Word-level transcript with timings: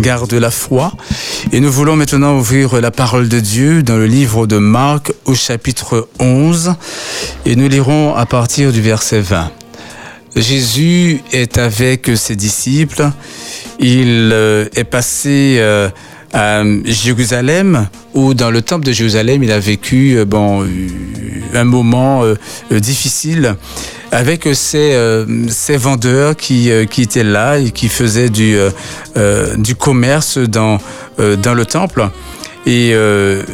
garde 0.00 0.32
la 0.34 0.50
foi. 0.50 0.92
Et 1.52 1.60
nous 1.60 1.70
voulons 1.70 1.96
maintenant 1.96 2.36
ouvrir 2.36 2.80
la 2.80 2.90
parole 2.90 3.28
de 3.28 3.40
Dieu 3.40 3.82
dans 3.82 3.96
le 3.96 4.06
livre 4.06 4.46
de 4.46 4.58
Marc 4.58 5.12
au 5.24 5.34
chapitre 5.34 6.08
11 6.18 6.74
et 7.44 7.56
nous 7.56 7.68
lirons 7.68 8.14
à 8.14 8.26
partir 8.26 8.72
du 8.72 8.80
verset 8.80 9.20
20. 9.20 9.50
Jésus 10.36 11.20
est 11.32 11.56
avec 11.58 12.10
ses 12.14 12.36
disciples. 12.36 13.10
Il 13.80 14.30
euh, 14.32 14.68
est 14.74 14.84
passé 14.84 15.56
euh, 15.58 15.88
à 16.32 16.62
Jérusalem, 16.84 17.88
où 18.14 18.34
dans 18.34 18.50
le 18.50 18.62
temple 18.62 18.84
de 18.84 18.92
Jérusalem, 18.92 19.42
il 19.42 19.52
a 19.52 19.58
vécu 19.58 20.16
euh, 20.16 20.24
bon, 20.24 20.66
un 21.54 21.64
moment 21.64 22.22
difficile 22.70 23.56
avec 24.12 24.48
ces, 24.52 25.24
ces 25.48 25.76
vendeurs 25.76 26.36
qui, 26.36 26.70
qui 26.90 27.02
étaient 27.02 27.24
là 27.24 27.58
et 27.58 27.70
qui 27.70 27.88
faisaient 27.88 28.28
du, 28.28 28.56
du 29.56 29.74
commerce 29.74 30.38
dans, 30.38 30.78
dans 31.18 31.54
le 31.54 31.64
temple. 31.64 32.08
Et 32.66 32.94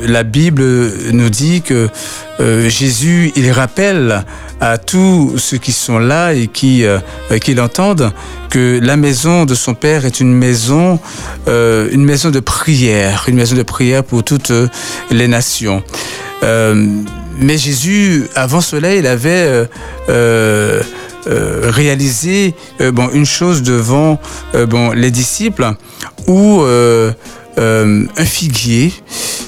la 0.07 0.23
Bible 0.23 0.65
nous 1.12 1.29
dit 1.29 1.62
que 1.62 1.89
Jésus, 2.69 3.30
il 3.37 3.51
rappelle 3.53 4.25
à 4.62 4.79
tous 4.79 5.39
ceux 5.39 5.59
qui 5.59 5.73
sont 5.73 5.98
là 5.98 6.34
et 6.34 6.47
qui, 6.47 6.84
euh, 6.84 7.01
l'entendent 7.48 8.12
que 8.48 8.79
la 8.80 8.97
maison 8.97 9.45
de 9.45 9.56
son 9.56 9.75
père 9.75 10.06
est 10.06 10.20
une 10.20 10.33
maison, 10.33 11.01
euh, 11.48 11.89
une 11.91 12.05
maison 12.05 12.30
de 12.30 12.39
prière, 12.39 13.25
une 13.27 13.34
maison 13.34 13.56
de 13.56 13.65
prière 13.65 14.05
pour 14.05 14.23
toutes 14.23 14.53
les 15.11 15.27
nations. 15.27 15.83
Euh, 16.45 16.87
mais 17.41 17.59
Jésus, 17.59 18.29
avant 18.37 18.61
cela, 18.61 18.95
il 18.95 19.06
avait 19.09 19.67
réalisé 21.27 22.55
bon, 22.92 23.09
une 23.12 23.27
chose 23.27 23.62
devant 23.62 24.20
bon, 24.69 24.92
les 24.92 25.11
disciples 25.11 25.73
où 26.29 26.62
un 27.59 28.24
figuier 28.24 28.92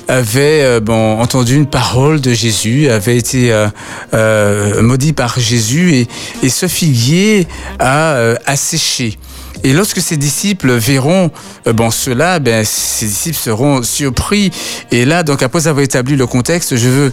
avait 0.08 0.62
euh, 0.62 0.80
bon, 0.80 1.18
entendu 1.20 1.54
une 1.54 1.66
parole 1.66 2.20
de 2.20 2.32
Jésus, 2.32 2.88
avait 2.88 3.16
été 3.16 3.52
euh, 3.52 3.68
euh, 4.12 4.82
maudit 4.82 5.12
par 5.12 5.38
Jésus 5.38 5.94
et, 5.94 6.08
et 6.42 6.48
ce 6.48 6.68
figuier 6.68 7.46
a 7.78 8.16
asséché. 8.46 9.18
Et 9.62 9.72
lorsque 9.72 10.00
ses 10.00 10.18
disciples 10.18 10.72
verront 10.72 11.30
bon 11.72 11.90
cela, 11.90 12.38
ben 12.38 12.64
ses 12.66 13.06
disciples 13.06 13.38
seront 13.38 13.82
surpris. 13.82 14.50
Et 14.90 15.06
là, 15.06 15.22
donc 15.22 15.42
après 15.42 15.68
avoir 15.68 15.82
établi 15.82 16.16
le 16.16 16.26
contexte, 16.26 16.76
je 16.76 16.88
veux 16.88 17.12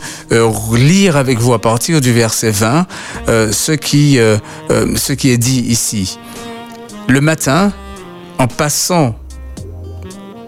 lire 0.76 1.16
avec 1.16 1.40
vous 1.40 1.54
à 1.54 1.62
partir 1.62 2.02
du 2.02 2.12
verset 2.12 2.52
20 2.52 2.88
ce 3.52 3.72
qui 3.72 4.20
ce 4.70 5.14
qui 5.14 5.30
est 5.30 5.38
dit 5.38 5.62
ici. 5.62 6.20
Le 7.08 7.22
matin, 7.22 7.72
en 8.38 8.48
passant 8.48 9.16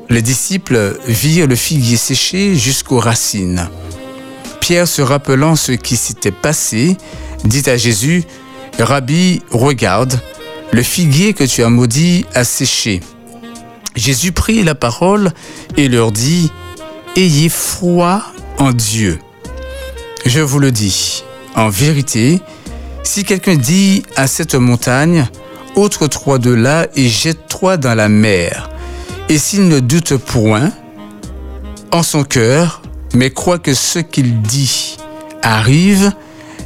les 0.10 0.22
disciples 0.22 0.98
virent 1.08 1.48
le 1.48 1.56
figuier 1.56 1.98
séché 1.98 2.56
jusqu'aux 2.56 3.00
racines. 3.00 3.70
Pierre, 4.60 4.88
se 4.88 5.02
rappelant 5.02 5.56
ce 5.56 5.74
qui 5.74 5.98
s'était 5.98 6.32
passé, 6.32 6.98
dit 7.44 7.70
à 7.70 7.78
Jésus, 7.78 8.24
Rabbi, 8.80 9.42
regarde, 9.52 10.20
le 10.72 10.82
figuier 10.82 11.34
que 11.34 11.44
tu 11.44 11.64
as 11.64 11.70
maudit 11.70 12.26
a 12.34 12.44
séché. 12.44 13.02
Jésus 13.96 14.32
prit 14.32 14.64
la 14.64 14.76
parole 14.76 15.32
et 15.78 15.88
leur 15.88 16.12
dit, 16.12 16.52
Ayez 17.16 17.50
foi 17.50 18.24
en 18.58 18.72
Dieu. 18.72 19.20
Je 20.26 20.40
vous 20.40 20.60
le 20.60 20.72
dis, 20.72 21.24
en 21.56 21.70
vérité, 21.70 22.42
si 23.04 23.24
quelqu'un 23.24 23.56
dit 23.56 24.04
à 24.16 24.26
cette 24.28 24.56
montagne, 24.56 25.28
ôte-toi 25.76 26.40
de 26.40 26.52
là 26.52 26.88
et 26.96 27.08
jette-toi 27.08 27.78
dans 27.78 27.94
la 27.94 28.10
mer, 28.10 28.70
et 29.34 29.40
s'il 29.40 29.68
ne 29.68 29.80
doute 29.80 30.16
point 30.18 30.72
en 31.92 32.04
son 32.04 32.24
cœur, 32.24 32.84
mais 33.16 33.32
croit 33.32 33.58
que 33.58 33.74
ce 33.74 33.98
qu'il 33.98 34.44
dit 34.44 34.98
arrive, 35.42 36.12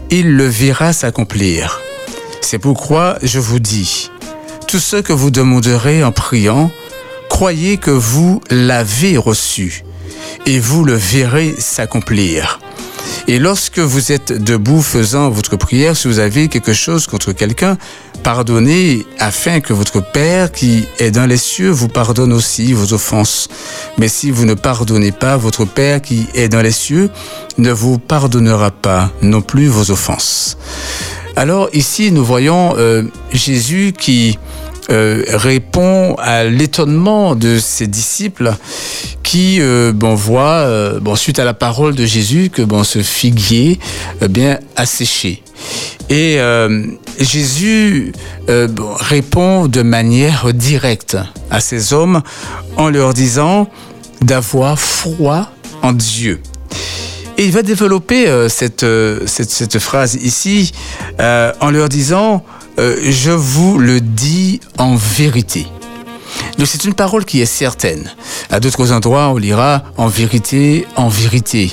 il 0.10 0.36
le 0.36 0.46
verra 0.48 0.92
s'accomplir. 0.92 1.80
C'est 2.42 2.60
pourquoi 2.60 3.20
je 3.24 3.40
vous 3.40 3.60
dis, 3.60 4.12
tout 4.68 4.80
ce 4.80 4.98
que 4.98 5.14
vous 5.14 5.32
demanderez 5.32 6.04
en 6.04 6.12
priant, 6.12 6.70
croyez 7.30 7.78
que 7.78 7.92
vous 7.92 8.42
l'avez 8.50 9.16
reçu, 9.16 9.86
et 10.46 10.60
vous 10.60 10.84
le 10.84 10.94
verrez 10.94 11.56
s'accomplir. 11.58 12.60
Et 13.30 13.40
lorsque 13.40 13.80
vous 13.80 14.14
êtes 14.14 14.32
debout 14.32 14.82
faisant 14.82 15.30
votre 15.30 15.58
prière, 15.58 15.98
si 15.98 16.08
vous 16.08 16.20
avez 16.20 16.48
quelque 16.48 16.72
chose 16.72 17.08
contre 17.08 17.34
quelqu'un, 17.34 17.78
pardonnez 18.24 19.06
afin 19.20 19.60
que 19.60 19.74
votre 19.74 20.00
Père 20.00 20.50
qui 20.50 20.88
est 21.00 21.12
dans 21.12 21.26
les 21.26 21.36
cieux 21.36 21.70
vous 21.70 21.90
pardonne 21.90 22.32
aussi 22.32 22.72
vos 22.72 22.94
offenses. 22.94 23.50
Mais 23.98 24.08
si 24.08 24.32
vous 24.32 24.46
ne 24.46 24.54
pardonnez 24.54 25.12
pas, 25.12 25.36
votre 25.36 25.66
Père 25.66 26.02
qui 26.02 26.28
est 26.36 26.48
dans 26.48 26.62
les 26.62 26.72
cieux 26.72 27.10
ne 27.58 27.72
vous 27.72 28.00
pardonnera 28.00 28.72
pas 28.72 29.12
non 29.22 29.42
plus 29.42 29.68
vos 29.68 29.92
offenses. 29.92 30.58
Alors 31.36 31.70
ici, 31.74 32.14
nous 32.14 32.24
voyons 32.24 32.76
euh, 32.78 33.04
Jésus 33.34 33.94
qui 33.98 34.40
euh, 34.90 35.26
répond 35.28 36.16
à 36.16 36.46
l'étonnement 36.46 37.36
de 37.36 37.60
ses 37.60 37.88
disciples 37.88 38.54
qui 39.22 39.58
euh, 39.60 39.92
bon 39.94 40.16
voit 40.16 40.64
euh, 40.64 41.02
bon 41.02 41.18
suite 41.18 41.40
à 41.40 41.44
la 41.44 41.54
parole 41.54 41.94
de 41.94 42.06
Jésus 42.06 42.50
que 42.50 42.62
bon 42.62 42.86
ce 42.86 43.00
figuier 43.00 43.80
eh 44.22 44.30
bien 44.30 44.60
a 44.78 44.86
séché 44.86 45.44
et 46.10 46.40
Jésus 47.20 48.14
répond 48.48 49.68
de 49.68 49.82
manière 49.82 50.54
directe 50.54 51.18
à 51.52 51.60
ces 51.60 51.92
hommes 51.92 52.22
en 52.78 52.90
leur 52.90 53.14
disant 53.14 53.68
d'avoir 54.22 54.80
foi 54.80 55.52
en 55.82 55.92
Dieu. 55.92 56.40
Et 57.38 57.44
il 57.44 57.52
va 57.52 57.62
développer 57.62 58.26
cette, 58.48 58.86
cette, 59.26 59.50
cette, 59.50 59.80
phrase 59.80 60.16
ici 60.16 60.72
en 61.20 61.72
leur 61.72 61.90
disant 61.90 62.46
euh, 62.80 62.98
je 63.02 63.32
vous 63.32 63.80
le 63.80 64.00
dis 64.00 64.60
en 64.78 64.96
vérité. 64.96 65.68
Donc 66.58 66.68
c'est 66.68 66.86
une 66.86 66.94
parole 66.94 67.26
qui 67.26 67.42
est 67.42 67.48
certaine. 67.48 68.12
À 68.52 68.60
d'autres 68.60 68.92
endroits, 68.92 69.30
on 69.30 69.38
lira 69.38 69.84
en 69.98 70.08
vérité, 70.08 70.86
en 70.96 71.08
vérité. 71.08 71.72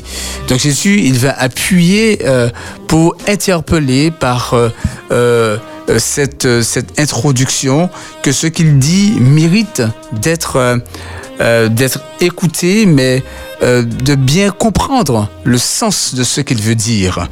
Donc 0.49 0.61
Jésus, 0.61 1.01
il 1.01 1.19
va 1.19 1.39
appuyer 1.39 2.21
euh, 2.25 2.49
pour 2.89 3.17
interpeller 3.27 4.11
par 4.11 4.55
euh, 5.11 5.59
cette, 5.99 6.63
cette 6.63 6.99
introduction 6.99 7.91
que 8.23 8.33
ce 8.33 8.47
qu'il 8.47 8.79
dit 8.79 9.15
mérite 9.19 9.83
d'être 10.13 10.81
d'être 11.69 11.99
écouté, 12.21 12.87
mais 12.87 13.25
de 13.61 14.15
bien 14.15 14.51
comprendre 14.53 15.29
le 15.43 15.59
sens 15.59 16.15
de 16.15 16.23
ce 16.23 16.41
qu'il 16.41 16.63
veut 16.63 16.77
dire. 16.77 17.29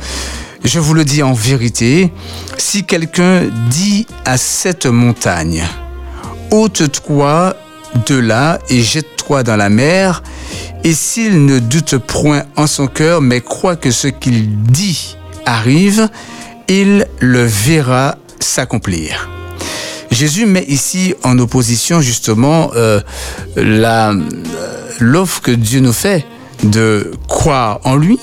Je 0.64 0.78
vous 0.78 0.94
le 0.94 1.04
dis 1.04 1.22
en 1.24 1.32
vérité, 1.32 2.12
si 2.56 2.84
quelqu'un 2.84 3.42
dit 3.68 4.06
à 4.24 4.36
cette 4.36 4.86
montagne, 4.86 5.64
ôte-toi 6.52 7.56
de 8.06 8.14
là 8.14 8.60
et 8.68 8.80
jette-toi 8.80 9.42
dans 9.42 9.56
la 9.56 9.68
mer, 9.68 10.22
et 10.84 10.92
s'il 10.92 11.46
ne 11.46 11.58
doute 11.58 11.98
point 11.98 12.44
en 12.56 12.68
son 12.68 12.86
cœur, 12.86 13.20
mais 13.20 13.40
croit 13.40 13.74
que 13.74 13.90
ce 13.90 14.06
qu'il 14.06 14.62
dit 14.62 15.16
arrive, 15.46 16.08
il 16.68 17.06
le 17.18 17.44
verra 17.44 18.16
s'accomplir. 18.38 19.28
Jésus 20.12 20.46
met 20.46 20.64
ici 20.68 21.14
en 21.24 21.38
opposition 21.38 22.00
justement 22.00 22.70
euh, 22.76 23.00
euh, 23.56 24.14
l'offre 25.00 25.40
que 25.40 25.50
Dieu 25.50 25.80
nous 25.80 25.92
fait 25.92 26.24
de 26.62 27.12
croire 27.28 27.80
en 27.84 27.96
lui, 27.96 28.18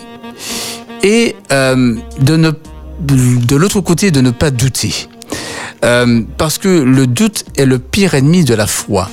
et 1.04 1.36
euh, 1.52 1.96
de, 2.20 3.56
l'autre 3.56 3.82
côté 3.82 4.12
de 4.12 4.22
ne 4.22 4.32
pas 4.32 4.52
douter. 4.52 5.08
Euh, 5.86 6.22
parce 6.38 6.58
que 6.58 6.68
le 6.68 7.08
doute 7.08 7.46
est 7.58 7.66
le 7.66 7.80
pire 7.80 8.14
ennemi 8.14 8.44
de 8.44 8.54
la 8.54 8.68
foi. 8.68 9.10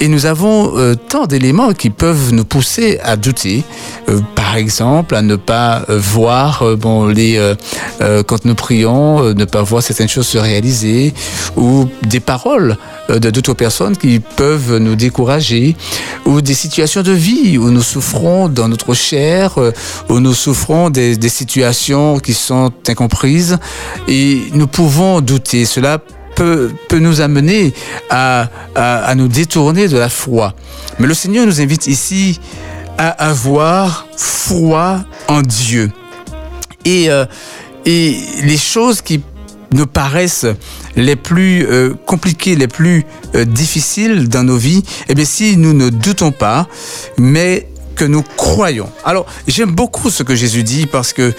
Et 0.00 0.08
nous 0.08 0.26
avons 0.26 0.76
euh, 0.76 0.94
tant 0.94 1.26
d'éléments 1.26 1.74
qui 1.74 1.90
peuvent 1.90 2.32
nous 2.32 2.44
pousser 2.44 2.98
à 3.04 3.16
douter. 3.16 3.62
Par 4.52 4.58
exemple, 4.58 5.14
à 5.14 5.22
ne 5.22 5.36
pas 5.36 5.86
euh, 5.88 5.98
voir, 5.98 6.62
bon, 6.76 7.06
les, 7.06 7.40
quand 8.26 8.44
nous 8.44 8.54
prions, 8.54 9.32
ne 9.32 9.46
pas 9.46 9.62
voir 9.62 9.82
certaines 9.82 10.08
choses 10.08 10.26
se 10.26 10.36
réaliser, 10.36 11.14
ou 11.56 11.88
des 12.02 12.20
paroles 12.20 12.76
de 13.08 13.30
d'autres 13.30 13.54
personnes 13.54 13.96
qui 13.96 14.20
peuvent 14.20 14.76
nous 14.76 14.94
décourager, 14.94 15.74
ou 16.26 16.42
des 16.42 16.52
situations 16.52 17.02
de 17.02 17.12
vie 17.12 17.56
où 17.56 17.70
nous 17.70 17.82
souffrons 17.82 18.50
dans 18.50 18.68
notre 18.68 18.92
chair, 18.92 19.58
où 20.10 20.20
nous 20.20 20.34
souffrons 20.34 20.90
des, 20.90 21.16
des 21.16 21.30
situations 21.30 22.18
qui 22.18 22.34
sont 22.34 22.72
incomprises, 22.88 23.56
et 24.06 24.42
nous 24.52 24.66
pouvons 24.66 25.22
douter. 25.22 25.64
Cela 25.64 25.98
peut, 26.34 26.98
nous 26.98 27.20
amener 27.20 27.72
à, 28.10 28.48
nous 29.16 29.28
détourner 29.28 29.88
de 29.88 29.98
la 29.98 30.08
foi. 30.08 30.54
Mais 30.98 31.06
le 31.06 31.14
Seigneur 31.14 31.46
nous 31.46 31.60
invite 31.60 31.86
ici 31.86 32.40
à 33.02 33.08
avoir 33.08 34.06
foi 34.16 35.04
en 35.26 35.42
Dieu. 35.42 35.90
Et, 36.84 37.10
euh, 37.10 37.24
et 37.84 38.16
les 38.44 38.56
choses 38.56 39.02
qui 39.02 39.20
nous 39.72 39.88
paraissent 39.88 40.46
les 40.94 41.16
plus 41.16 41.66
euh, 41.66 41.94
compliqués, 42.06 42.54
les 42.54 42.68
plus 42.68 43.04
euh, 43.34 43.44
difficiles 43.44 44.28
dans 44.28 44.44
nos 44.44 44.56
vies, 44.56 44.84
eh 45.08 45.16
bien 45.16 45.24
si 45.24 45.56
nous 45.56 45.72
ne 45.72 45.88
doutons 45.88 46.30
pas, 46.30 46.68
mais 47.18 47.66
que 47.96 48.04
nous 48.04 48.22
croyons. 48.22 48.88
Alors, 49.04 49.26
j'aime 49.48 49.72
beaucoup 49.72 50.08
ce 50.08 50.22
que 50.22 50.36
Jésus 50.36 50.62
dit 50.62 50.86
parce 50.86 51.12
que 51.12 51.34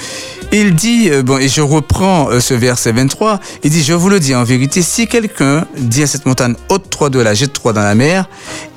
il 0.52 0.76
dit, 0.76 1.10
bon, 1.24 1.38
et 1.38 1.48
je 1.48 1.62
reprends 1.62 2.30
ce 2.40 2.54
verset 2.54 2.92
23, 2.92 3.40
il 3.64 3.72
dit, 3.72 3.84
je 3.84 3.94
vous 3.94 4.10
le 4.10 4.20
dis 4.20 4.36
en 4.36 4.44
vérité, 4.44 4.84
si 4.84 5.08
quelqu'un 5.08 5.66
dit 5.78 6.04
à 6.04 6.08
cette 6.08 6.28
montagne, 6.28 6.54
ôte-toi 6.70 7.10
de 7.10 7.20
la, 7.20 7.34
jette-toi 7.34 7.74
dans 7.74 7.82
la 7.82 7.96
mer, 7.96 8.30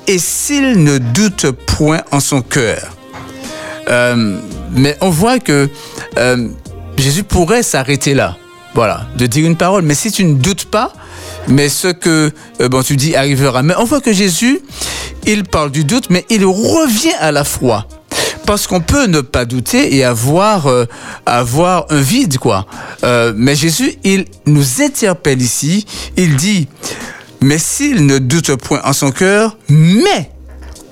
et 0.07 0.19
s'il 0.19 0.83
ne 0.83 0.97
doute 0.97 1.51
point 1.51 2.01
en 2.11 2.19
son 2.19 2.41
cœur. 2.41 2.95
mais 4.71 4.97
on 5.01 5.09
voit 5.09 5.39
que 5.39 5.69
Jésus 6.97 7.23
pourrait 7.23 7.63
s'arrêter 7.63 8.13
là. 8.13 8.37
Voilà, 8.73 9.07
de 9.17 9.25
dire 9.25 9.45
une 9.45 9.55
parole. 9.55 9.81
Mais 9.81 9.95
si 9.95 10.11
tu 10.11 10.23
ne 10.23 10.35
doutes 10.35 10.65
pas, 10.65 10.93
mais 11.47 11.69
ce 11.69 11.87
que 11.87 12.31
euh, 12.61 12.69
bon, 12.69 12.83
tu 12.83 12.95
dis 12.95 13.15
arrivera. 13.15 13.63
Mais 13.63 13.73
on 13.77 13.85
voit 13.85 14.01
que 14.01 14.13
Jésus, 14.13 14.61
il 15.25 15.43
parle 15.43 15.71
du 15.71 15.83
doute, 15.83 16.09
mais 16.09 16.25
il 16.29 16.45
revient 16.45 17.15
à 17.19 17.31
la 17.31 17.43
foi. 17.43 17.87
Parce 18.45 18.67
qu'on 18.67 18.79
peut 18.79 19.07
ne 19.07 19.21
pas 19.21 19.45
douter 19.45 19.95
et 19.95 20.03
avoir, 20.03 20.67
euh, 20.67 20.85
avoir 21.25 21.85
un 21.89 21.99
vide, 21.99 22.37
quoi. 22.37 22.65
Euh, 23.03 23.33
mais 23.35 23.55
Jésus, 23.55 23.95
il 24.03 24.25
nous 24.45 24.81
interpelle 24.81 25.41
ici. 25.41 25.85
Il 26.15 26.35
dit, 26.35 26.67
mais 27.41 27.57
s'il 27.57 28.05
ne 28.05 28.19
doute 28.19 28.55
point 28.55 28.81
en 28.83 28.93
son 28.93 29.11
cœur, 29.11 29.57
mais 29.69 30.31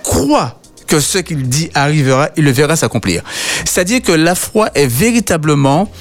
croit 0.04 0.60
que 0.88 1.00
ce 1.00 1.18
qu'il 1.18 1.48
dit 1.50 1.70
arrivera, 1.74 2.30
il 2.38 2.44
le 2.44 2.52
verra 2.52 2.76
s'accomplir. 2.76 3.24
C'est-à-dire 3.66 4.02
que 4.02 4.12
la 4.12 4.36
foi 4.36 4.70
est 4.76 4.88
véritablement 4.88 5.92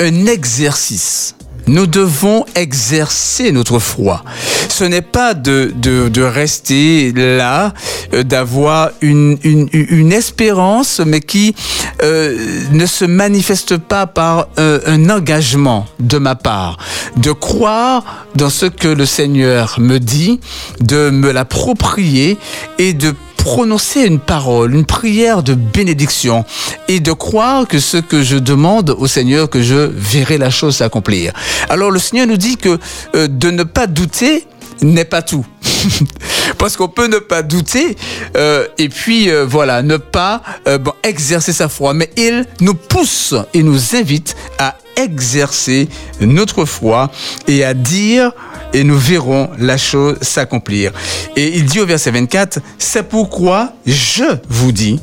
un 0.00 0.26
exercice. 0.26 1.34
Nous 1.68 1.86
devons 1.86 2.46
exercer 2.54 3.52
notre 3.52 3.78
foi. 3.78 4.24
Ce 4.68 4.84
n'est 4.84 5.02
pas 5.02 5.34
de, 5.34 5.72
de, 5.76 6.22
rester 6.22 7.12
là, 7.12 7.74
euh, 8.14 8.22
d'avoir 8.22 8.90
une, 9.02 9.38
une, 9.44 9.68
une, 9.72 10.12
espérance, 10.12 11.00
mais 11.04 11.20
qui 11.20 11.54
euh, 12.02 12.36
ne 12.72 12.86
se 12.86 13.04
manifeste 13.04 13.76
pas 13.76 14.06
par 14.06 14.48
un, 14.56 14.80
un 14.86 15.10
engagement 15.10 15.86
de 16.00 16.18
ma 16.18 16.34
part. 16.34 16.78
De 17.16 17.32
croire 17.32 18.26
dans 18.34 18.50
ce 18.50 18.66
que 18.66 18.88
le 18.88 19.04
Seigneur 19.04 19.76
me 19.78 19.98
dit, 19.98 20.40
de 20.80 21.10
me 21.10 21.30
l'approprier 21.30 22.38
et 22.78 22.94
de 22.94 23.14
prononcer 23.54 24.02
une 24.02 24.18
parole, 24.18 24.74
une 24.74 24.84
prière 24.84 25.42
de 25.42 25.54
bénédiction 25.54 26.44
et 26.86 27.00
de 27.00 27.12
croire 27.12 27.66
que 27.66 27.78
ce 27.78 27.96
que 27.96 28.22
je 28.22 28.36
demande 28.36 28.90
au 28.90 29.06
Seigneur, 29.06 29.48
que 29.48 29.62
je 29.62 29.90
verrai 29.94 30.36
la 30.36 30.50
chose 30.50 30.76
s'accomplir. 30.76 31.32
Alors 31.70 31.90
le 31.90 31.98
Seigneur 31.98 32.26
nous 32.26 32.36
dit 32.36 32.58
que 32.58 32.78
euh, 33.14 33.26
de 33.26 33.50
ne 33.50 33.62
pas 33.62 33.86
douter 33.86 34.44
n'est 34.82 35.04
pas 35.04 35.22
tout. 35.22 35.46
Parce 36.58 36.76
qu'on 36.76 36.88
peut 36.88 37.06
ne 37.06 37.18
pas 37.18 37.42
douter 37.42 37.96
euh, 38.36 38.66
et 38.78 38.88
puis 38.88 39.30
euh, 39.30 39.44
voilà, 39.46 39.82
ne 39.82 39.96
pas 39.96 40.42
bon, 40.80 40.92
exercer 41.02 41.52
sa 41.52 41.68
foi. 41.68 41.94
Mais 41.94 42.10
il 42.16 42.46
nous 42.60 42.74
pousse 42.74 43.34
et 43.54 43.62
nous 43.62 43.94
invite 43.94 44.34
à 44.58 44.76
exercer 44.96 45.88
notre 46.20 46.64
foi 46.64 47.10
et 47.46 47.64
à 47.64 47.72
dire 47.74 48.32
et 48.72 48.84
nous 48.84 48.98
verrons 48.98 49.50
la 49.58 49.76
chose 49.78 50.16
s'accomplir. 50.20 50.92
Et 51.36 51.56
il 51.56 51.64
dit 51.64 51.80
au 51.80 51.86
verset 51.86 52.10
24, 52.10 52.60
c'est 52.78 53.08
pourquoi 53.08 53.72
je 53.86 54.24
vous 54.48 54.72
dis, 54.72 55.00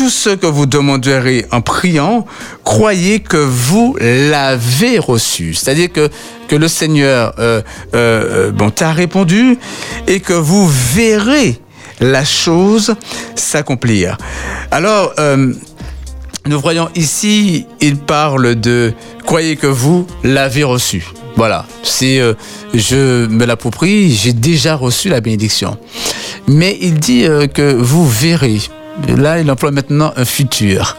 tout 0.00 0.08
ce 0.08 0.30
que 0.30 0.46
vous 0.46 0.64
demanderez 0.64 1.44
en 1.52 1.60
priant, 1.60 2.24
croyez 2.64 3.20
que 3.20 3.36
vous 3.36 3.98
l'avez 4.00 4.98
reçu. 4.98 5.52
C'est-à-dire 5.52 5.92
que, 5.92 6.08
que 6.48 6.56
le 6.56 6.68
Seigneur 6.68 7.34
euh, 7.38 7.60
euh, 7.94 8.50
bon, 8.50 8.70
t'a 8.70 8.92
répondu 8.92 9.58
et 10.06 10.20
que 10.20 10.32
vous 10.32 10.66
verrez 10.66 11.60
la 12.00 12.24
chose 12.24 12.94
s'accomplir. 13.34 14.16
Alors, 14.70 15.12
euh, 15.18 15.52
nous 16.46 16.60
voyons 16.60 16.88
ici, 16.94 17.66
il 17.82 17.98
parle 17.98 18.54
de 18.54 18.94
croyez 19.26 19.56
que 19.56 19.66
vous 19.66 20.06
l'avez 20.24 20.64
reçu. 20.64 21.04
Voilà, 21.36 21.66
si 21.82 22.18
euh, 22.18 22.32
je 22.72 23.26
me 23.26 23.44
l'approprie, 23.44 24.10
j'ai 24.14 24.32
déjà 24.32 24.76
reçu 24.76 25.10
la 25.10 25.20
bénédiction. 25.20 25.76
Mais 26.48 26.78
il 26.80 26.94
dit 26.94 27.26
euh, 27.26 27.46
que 27.46 27.74
vous 27.74 28.08
verrez. 28.08 28.60
Là, 29.08 29.40
il 29.40 29.50
emploie 29.50 29.70
maintenant 29.70 30.12
un 30.16 30.24
futur. 30.24 30.96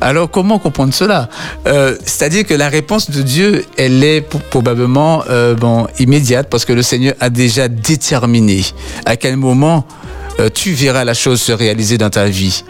Alors, 0.00 0.30
comment 0.30 0.58
comprendre 0.58 0.92
cela? 0.92 1.28
Euh, 1.66 1.96
C'est-à-dire 2.04 2.46
que 2.46 2.54
la 2.54 2.68
réponse 2.68 3.10
de 3.10 3.22
Dieu, 3.22 3.64
elle 3.76 4.02
est 4.02 4.20
probablement 4.50 5.24
bon 5.58 5.86
immédiate 5.98 6.48
parce 6.50 6.64
que 6.64 6.72
le 6.72 6.82
Seigneur 6.82 7.14
a 7.20 7.30
déjà 7.30 7.68
déterminé 7.68 8.64
à 9.04 9.16
quel 9.16 9.36
moment 9.36 9.86
tu 10.54 10.72
verras 10.72 11.04
la 11.04 11.14
chose 11.14 11.40
se 11.40 11.52
réaliser 11.52 11.98
dans 11.98 12.10
ta 12.10 12.26
vie. 12.26 12.64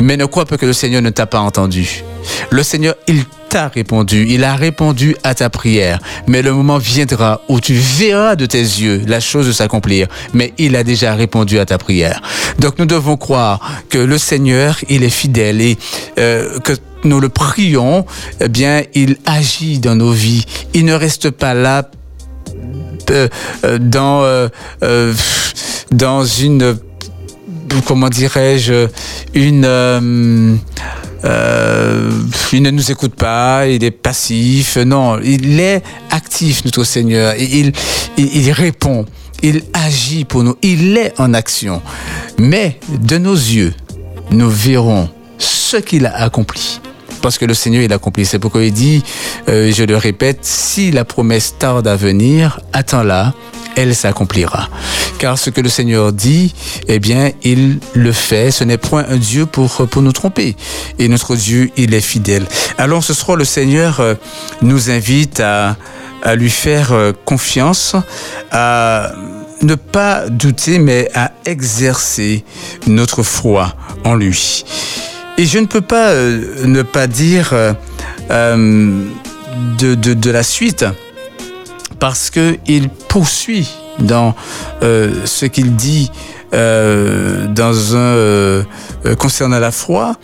Mais 0.00 0.16
ne 0.16 0.24
crois 0.24 0.46
pas 0.46 0.56
que 0.56 0.66
le 0.66 0.72
Seigneur 0.72 1.02
ne 1.02 1.10
t'a 1.10 1.26
pas 1.26 1.40
entendu. 1.40 2.04
Le 2.50 2.62
Seigneur, 2.62 2.94
il 3.06 3.24
t'a 3.48 3.68
répondu, 3.68 4.26
il 4.28 4.44
a 4.44 4.54
répondu 4.54 5.16
à 5.22 5.34
ta 5.34 5.50
prière. 5.50 5.98
Mais 6.26 6.42
le 6.42 6.52
moment 6.52 6.78
viendra 6.78 7.40
où 7.48 7.60
tu 7.60 7.74
verras 7.74 8.36
de 8.36 8.46
tes 8.46 8.60
yeux 8.60 9.02
la 9.06 9.20
chose 9.20 9.50
s'accomplir. 9.52 10.08
Mais 10.34 10.52
il 10.58 10.76
a 10.76 10.84
déjà 10.84 11.14
répondu 11.14 11.58
à 11.58 11.66
ta 11.66 11.78
prière. 11.78 12.20
Donc 12.58 12.78
nous 12.78 12.86
devons 12.86 13.16
croire 13.16 13.60
que 13.88 13.98
le 13.98 14.18
Seigneur, 14.18 14.78
il 14.88 15.02
est 15.04 15.10
fidèle 15.10 15.60
et 15.60 15.78
euh, 16.18 16.58
que 16.60 16.72
nous 17.04 17.20
le 17.20 17.28
prions, 17.28 18.04
eh 18.40 18.48
bien, 18.48 18.82
il 18.94 19.16
agit 19.24 19.78
dans 19.78 19.94
nos 19.94 20.12
vies. 20.12 20.44
Il 20.74 20.84
ne 20.84 20.94
reste 20.94 21.30
pas 21.30 21.54
là 21.54 21.88
euh, 23.10 23.28
euh, 23.64 23.78
dans 23.78 24.48
dans 25.90 26.24
une 26.24 26.76
comment 27.86 28.08
dirais-je 28.08 28.88
une 29.34 30.58
euh, 31.24 32.10
il 32.52 32.62
ne 32.62 32.70
nous 32.70 32.90
écoute 32.90 33.14
pas, 33.14 33.66
il 33.66 33.82
est 33.84 33.90
passif. 33.90 34.76
Non, 34.76 35.18
il 35.20 35.60
est 35.60 35.82
actif, 36.10 36.64
notre 36.64 36.84
Seigneur. 36.84 37.34
Il, 37.36 37.72
répond, 38.52 39.04
il 39.42 39.62
agit 39.72 40.24
pour 40.24 40.44
nous, 40.44 40.56
il 40.62 40.96
est 40.96 41.18
en 41.18 41.34
action. 41.34 41.82
Mais 42.38 42.78
de 42.88 43.18
nos 43.18 43.34
yeux, 43.34 43.74
nous 44.30 44.48
verrons 44.48 45.08
ce 45.38 45.76
qu'il 45.76 46.06
a 46.06 46.14
accompli. 46.22 46.80
Parce 47.20 47.36
que 47.36 47.44
le 47.44 47.54
Seigneur, 47.54 47.82
il 47.82 47.92
a 47.92 47.96
accompli. 47.96 48.24
C'est 48.24 48.38
pourquoi 48.38 48.62
il 48.62 48.72
dit, 48.72 49.02
euh, 49.48 49.72
je 49.72 49.82
le 49.82 49.96
répète, 49.96 50.38
si 50.42 50.92
la 50.92 51.04
promesse 51.04 51.56
tarde 51.58 51.88
à 51.88 51.96
venir, 51.96 52.60
attends-la, 52.72 53.34
elle 53.78 53.94
s'accomplira. 53.94 54.68
Car 55.18 55.38
ce 55.38 55.50
que 55.50 55.60
le 55.60 55.68
Seigneur 55.68 56.12
dit, 56.12 56.52
eh 56.88 56.98
bien, 56.98 57.30
il 57.44 57.78
le 57.94 58.12
fait. 58.12 58.50
Ce 58.50 58.64
n'est 58.64 58.76
point 58.76 59.04
un 59.08 59.16
Dieu 59.16 59.46
pour, 59.46 59.86
pour 59.86 60.02
nous 60.02 60.12
tromper. 60.12 60.56
Et 60.98 61.06
notre 61.06 61.36
Dieu, 61.36 61.70
il 61.76 61.94
est 61.94 62.00
fidèle. 62.00 62.44
Alors 62.76 63.04
ce 63.04 63.14
soir, 63.14 63.36
le 63.36 63.44
Seigneur 63.44 64.00
euh, 64.00 64.14
nous 64.62 64.90
invite 64.90 65.38
à, 65.38 65.76
à 66.24 66.34
lui 66.34 66.50
faire 66.50 66.92
euh, 66.92 67.12
confiance, 67.24 67.94
à 68.50 69.12
ne 69.62 69.76
pas 69.76 70.28
douter, 70.28 70.80
mais 70.80 71.08
à 71.14 71.30
exercer 71.44 72.44
notre 72.88 73.22
foi 73.22 73.76
en 74.04 74.16
lui. 74.16 74.64
Et 75.36 75.46
je 75.46 75.60
ne 75.60 75.66
peux 75.66 75.80
pas 75.80 76.08
euh, 76.08 76.66
ne 76.66 76.82
pas 76.82 77.06
dire 77.06 77.54
de, 78.28 79.94
de 79.94 80.30
la 80.30 80.42
suite 80.42 80.84
parce 81.98 82.30
qu'il 82.30 82.88
poursuit 83.08 83.68
dans 83.98 84.34
euh, 84.82 85.12
ce 85.24 85.46
qu'il 85.46 85.74
dit 85.74 86.10
euh, 86.54 87.46
dans 87.48 87.96
un 87.96 87.98
euh, 87.98 88.64
concernant 89.18 89.58
la 89.58 89.72
foi. 89.72 90.16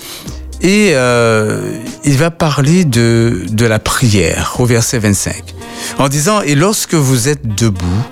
Et 0.63 0.93
il 0.93 2.17
va 2.17 2.31
parler 2.31 2.87
de, 2.87 3.43
de 3.51 3.67
la 3.67 3.79
prière 3.79 4.55
au 4.61 4.65
verset 4.65 4.99
25 4.99 5.55
en 5.99 6.09
disant 6.09 6.41
et 6.41 6.55
lorsque 6.55 6.95
vous 6.95 7.29
êtes 7.29 7.47
debout 7.47 8.03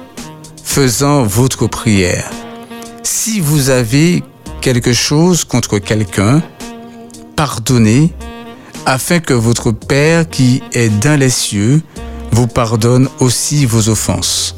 faisant 0.62 1.22
votre 1.22 1.66
prière 1.66 2.28
si 3.04 3.40
vous 3.40 3.70
avez 3.70 4.22
quelque 4.60 4.92
chose 4.92 5.44
contre 5.44 5.78
quelqu'un 5.78 6.42
pardonnez 7.36 8.12
afin 8.84 9.20
que 9.20 9.32
votre 9.32 9.70
Père 9.70 10.28
qui 10.28 10.62
est 10.74 10.90
dans 10.90 11.18
les 11.18 11.30
cieux 11.30 11.80
vous 12.32 12.46
pardonne 12.46 13.08
aussi 13.20 13.64
vos 13.66 13.88
offenses. 13.88 14.56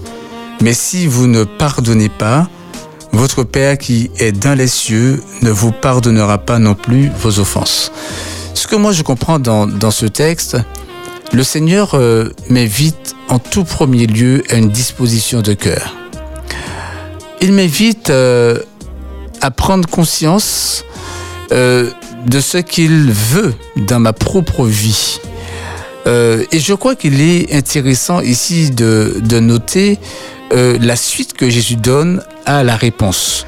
Mais 0.60 0.72
si 0.72 1.06
vous 1.06 1.26
ne 1.26 1.44
pardonnez 1.44 2.08
pas, 2.08 2.48
votre 3.12 3.44
Père 3.44 3.78
qui 3.78 4.10
est 4.18 4.32
dans 4.32 4.56
les 4.56 4.66
cieux 4.66 5.22
ne 5.42 5.50
vous 5.50 5.72
pardonnera 5.72 6.38
pas 6.38 6.58
non 6.58 6.74
plus 6.74 7.10
vos 7.20 7.38
offenses. 7.38 7.92
Ce 8.54 8.66
que 8.66 8.76
moi 8.76 8.92
je 8.92 9.02
comprends 9.02 9.38
dans, 9.38 9.90
ce 9.90 10.06
texte, 10.06 10.56
le 11.32 11.42
Seigneur 11.42 11.94
euh, 11.94 12.30
m'invite 12.48 13.14
en 13.28 13.38
tout 13.38 13.64
premier 13.64 14.06
lieu 14.06 14.42
à 14.50 14.56
une 14.56 14.70
disposition 14.70 15.42
de 15.42 15.52
cœur. 15.54 15.94
Il 17.40 17.52
m'invite 17.52 18.10
euh, 18.10 18.58
à 19.40 19.50
prendre 19.50 19.88
conscience 19.88 20.84
euh, 21.52 21.90
de 22.26 22.40
ce 22.40 22.58
qu'il 22.58 23.12
veut 23.12 23.54
dans 23.76 24.00
ma 24.00 24.12
propre 24.12 24.64
vie 24.64 25.20
Euh, 26.06 26.44
et 26.52 26.58
je 26.58 26.74
crois 26.74 26.94
qu'il 26.94 27.20
est 27.20 27.52
intéressant 27.54 28.20
ici 28.20 28.70
de, 28.70 29.20
de 29.22 29.40
noter 29.40 29.98
euh, 30.52 30.76
la 30.80 30.96
suite 30.96 31.32
que 31.32 31.48
Jésus 31.48 31.76
donne 31.76 32.22
à 32.46 32.62
la 32.62 32.76
réponse. 32.76 33.46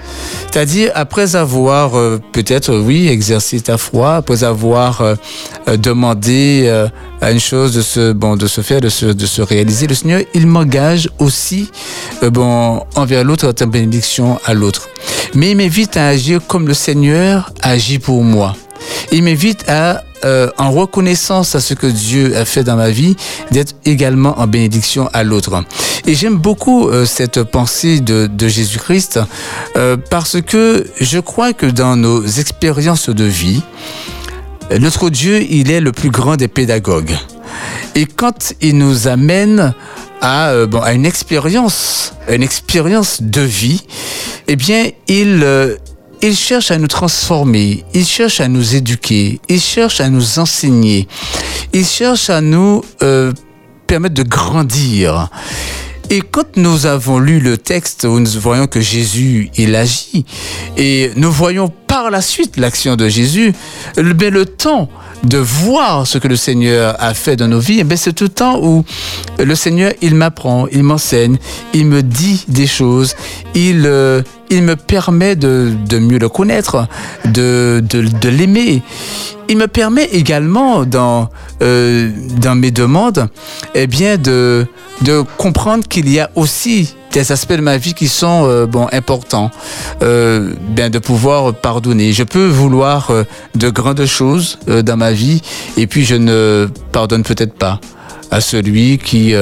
C'est-à-dire, 0.51 0.91
après 0.95 1.37
avoir 1.37 1.99
euh, 1.99 2.19
peut-être, 2.33 2.75
oui, 2.75 3.09
exercé 3.09 3.61
ta 3.61 3.77
foi, 3.77 4.17
après 4.17 4.43
avoir 4.43 5.03
euh, 5.03 5.15
euh, 5.69 5.77
demandé 5.77 6.67
à 7.21 7.31
une 7.31 7.41
chose 7.41 7.75
de 7.75 7.83
se, 7.83 8.13
bon, 8.13 8.37
de 8.37 8.47
se 8.47 8.63
faire, 8.63 8.81
de 8.81 8.89
se, 8.89 9.05
de 9.05 9.27
se 9.27 9.43
réaliser, 9.43 9.87
le 9.87 9.95
Seigneur, 9.95 10.23
il 10.33 10.47
m'engage 10.47 11.11
aussi, 11.19 11.71
bon, 12.23 12.83
envers 12.95 13.23
l'autre, 13.23 13.53
en 13.63 13.67
bénédiction 13.67 14.41
à 14.47 14.55
l'autre. 14.55 14.89
Mais 15.35 15.51
il 15.51 15.57
m'invite 15.59 15.99
à 15.99 16.09
agir 16.09 16.41
comme 16.47 16.67
le 16.67 16.75
Seigneur 16.75 17.53
agit 17.63 17.99
pour 17.99 18.23
moi. 18.25 18.57
Il 19.13 19.23
m'invite 19.25 19.69
à 19.69 20.03
euh, 20.25 20.49
en 20.57 20.71
reconnaissance 20.71 21.55
à 21.55 21.61
ce 21.61 21.75
que 21.75 21.87
Dieu 21.87 22.37
a 22.37 22.45
fait 22.45 22.65
dans 22.65 22.77
ma 22.77 22.91
vie, 22.91 23.17
d'être 23.51 23.75
également 23.85 24.39
en 24.41 24.47
bénédiction 24.47 25.11
à 25.13 25.23
l'autre. 25.23 25.63
Et 26.07 26.15
j'aime 26.15 26.37
beaucoup 26.37 26.89
euh, 26.89 27.05
cette 27.05 27.43
pensée 27.43 28.01
de, 28.01 28.31
Jésus-Christ 28.49 29.21
euh, 29.77 29.97
parce 30.11 30.41
que 30.41 30.87
je 31.01 31.19
crois 31.19 31.53
que 31.53 31.67
dans 31.67 31.97
nos 31.97 32.25
expériences 32.25 33.11
de 33.11 33.25
vie, 33.25 33.63
notre 34.81 35.11
Dieu, 35.11 35.45
il 35.51 35.71
est 35.71 35.81
le 35.81 35.93
plus 35.93 36.11
grand 36.11 36.37
des 36.37 36.49
pédagogues. 36.49 37.15
Et 37.95 38.07
quand 38.07 38.55
il 38.61 38.79
nous 38.79 39.09
amène 39.09 39.75
à, 40.23 40.53
une 40.93 41.07
expérience, 41.07 42.15
une 42.29 42.43
expérience 42.43 43.23
de 43.23 43.43
vie, 43.43 43.85
eh 44.49 44.57
bien, 44.57 44.89
il, 45.09 45.45
il 46.23 46.37
cherche 46.37 46.71
à 46.71 46.79
nous 46.79 46.87
transformer, 46.87 47.85
il 47.95 48.07
cherche 48.07 48.41
à 48.41 48.49
nous 48.49 48.75
éduquer, 48.75 49.41
il 49.49 49.61
cherche 49.61 50.01
à 50.01 50.09
nous 50.09 50.39
enseigner, 50.39 51.07
il 51.73 51.85
cherche 51.85 52.31
à 52.31 52.41
nous 52.41 52.83
euh, 53.03 53.33
permettre 53.87 54.15
de 54.15 54.23
grandir. 54.23 55.31
Et 56.09 56.21
quand 56.21 56.57
nous 56.57 56.87
avons 56.87 57.19
lu 57.19 57.41
le 57.41 57.59
texte 57.59 58.05
où 58.05 58.21
nous 58.21 58.31
voyons 58.41 58.69
que 58.69 58.81
Jésus, 58.81 59.51
il 59.57 59.75
agit, 59.75 60.25
et 60.77 61.11
nous 61.17 61.33
voyons 61.33 61.69
par 61.87 62.11
la 62.11 62.21
suite 62.21 62.57
l'action 62.59 62.95
de 62.95 63.09
Jésus, 63.09 63.53
ben 63.97 64.33
le 64.33 64.47
temps 64.47 64.89
de 65.25 65.39
voir 65.39 66.07
ce 66.07 66.19
que 66.19 66.29
le 66.29 66.37
Seigneur 66.37 66.95
a 67.03 67.13
fait 67.15 67.35
dans 67.35 67.49
nos 67.49 67.59
vies, 67.59 67.83
ben 67.83 67.97
c'est 67.97 68.13
tout 68.13 68.25
le 68.25 68.31
temps 68.31 68.61
où 68.63 68.85
le 69.39 69.55
Seigneur, 69.57 69.93
il 70.01 70.15
m'apprend, 70.15 70.69
il 70.69 70.85
m'enseigne, 70.85 71.39
il 71.75 71.87
me 71.87 72.03
dit 72.03 72.45
des 72.47 72.69
choses, 72.69 73.17
il, 73.55 73.83
euh, 73.87 74.23
il 74.51 74.63
me 74.63 74.77
permet 74.77 75.37
de, 75.37 75.73
de 75.89 75.99
mieux 75.99 76.19
le 76.19 76.29
connaître, 76.29 76.87
de, 77.25 77.83
de, 77.89 78.03
de 78.03 78.29
l'aimer. 78.29 78.83
Il 79.49 79.57
me 79.59 79.69
permet 79.69 80.05
également 80.07 80.85
dans, 80.85 81.29
euh, 81.63 82.11
dans 82.41 82.55
mes 82.55 82.71
demandes, 82.71 83.29
eh 83.75 83.87
bien, 83.87 84.17
de, 84.17 84.67
de 85.03 85.23
comprendre 85.37 85.87
qu'il 85.87 86.09
y 86.11 86.19
a 86.19 86.31
aussi 86.35 86.95
des 87.13 87.33
aspects 87.33 87.55
de 87.55 87.61
ma 87.63 87.79
vie 87.79 87.95
qui 87.95 88.09
sont 88.09 88.43
euh, 88.45 88.67
bon 88.67 88.89
importants, 88.93 89.51
euh, 90.03 90.53
bien 90.69 90.91
de 90.91 90.99
pouvoir 90.99 91.55
pardonner. 91.55 92.13
Je 92.13 92.25
peux 92.25 92.47
vouloir 92.47 93.11
euh, 93.11 93.25
de 93.55 93.71
grandes 93.71 94.05
choses 94.05 94.59
euh, 94.69 94.83
dans 94.83 94.97
ma 94.97 95.13
vie 95.13 95.41
et 95.77 95.87
puis 95.87 96.05
je 96.05 96.15
ne 96.17 96.69
pardonne 96.93 97.23
peut-être 97.23 97.55
pas 97.55 97.81
à 98.31 98.41
celui 98.41 98.99
qui 98.99 99.35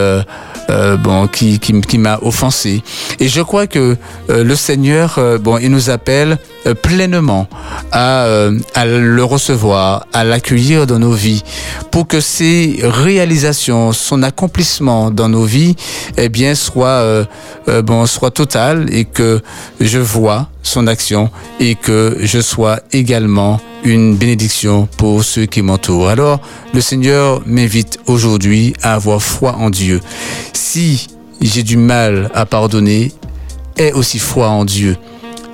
euh, 0.71 0.97
bon 0.97 1.27
qui, 1.27 1.59
qui, 1.59 1.81
qui 1.81 1.99
m'a 1.99 2.19
offensé. 2.23 2.83
Et 3.21 3.29
je 3.29 3.41
crois 3.43 3.67
que 3.67 3.97
euh, 4.31 4.45
le 4.45 4.57
Seigneur 4.57 5.17
euh, 5.19 5.39
bon 5.39 5.59
il 5.59 5.71
nous 5.71 5.91
appelle 5.91 6.39
euh, 6.67 6.75
pleinement 6.75 7.47
à, 7.93 8.27
à 8.75 8.87
le 8.87 9.25
recevoir, 9.25 10.07
à 10.13 10.25
l'accueillir 10.25 10.87
dans 10.87 10.99
nos 10.99 11.13
vies 11.13 11.43
pour 11.91 12.07
que 12.07 12.21
ses 12.21 12.81
réalisations, 12.83 13.93
son 13.93 14.23
accomplissement 14.23 15.11
dans 15.11 15.29
nos 15.29 15.45
vies 15.45 15.77
eh 16.17 16.29
bien 16.29 16.55
soit 16.55 17.27
bon 17.85 18.07
soit 18.07 18.31
total 18.31 18.87
et 18.93 19.05
que 19.05 19.41
je 19.81 19.99
vois 19.99 20.49
son 20.65 20.89
action 20.89 21.31
et 21.61 21.77
que 21.77 22.17
je 22.21 22.41
sois 22.41 22.81
également 22.91 23.61
une 23.85 24.17
bénédiction 24.17 24.89
pour 24.97 25.23
ceux 25.23 25.47
qui 25.47 25.63
m'entourent. 25.63 26.09
Alors, 26.09 26.41
le 26.73 26.81
Seigneur 26.81 27.43
m'invite 27.47 28.01
aujourd'hui 28.07 28.73
à 28.83 28.95
avoir 28.95 29.23
foi 29.23 29.55
en 29.57 29.71
Dieu. 29.71 30.01
Si 30.53 31.07
j'ai 31.41 31.63
du 31.63 31.77
mal 31.77 32.31
à 32.35 32.47
pardonner, 32.47 33.13
aie 33.77 33.93
aussi 33.93 34.19
foi 34.19 34.49
en 34.49 34.65
Dieu. 34.65 34.97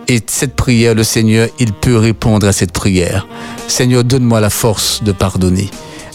Et 0.09 0.21
cette 0.27 0.57
prière, 0.57 0.95
le 0.95 1.05
Seigneur, 1.05 1.49
il 1.59 1.73
peut 1.73 1.97
répondre 1.97 2.47
à 2.47 2.53
cette 2.53 2.73
prière. 2.73 3.29
Seigneur, 3.69 4.03
donne-moi 4.05 4.41
la 4.41 4.51
force 4.51 5.03
de 5.03 5.13
pardonner. 5.13 5.69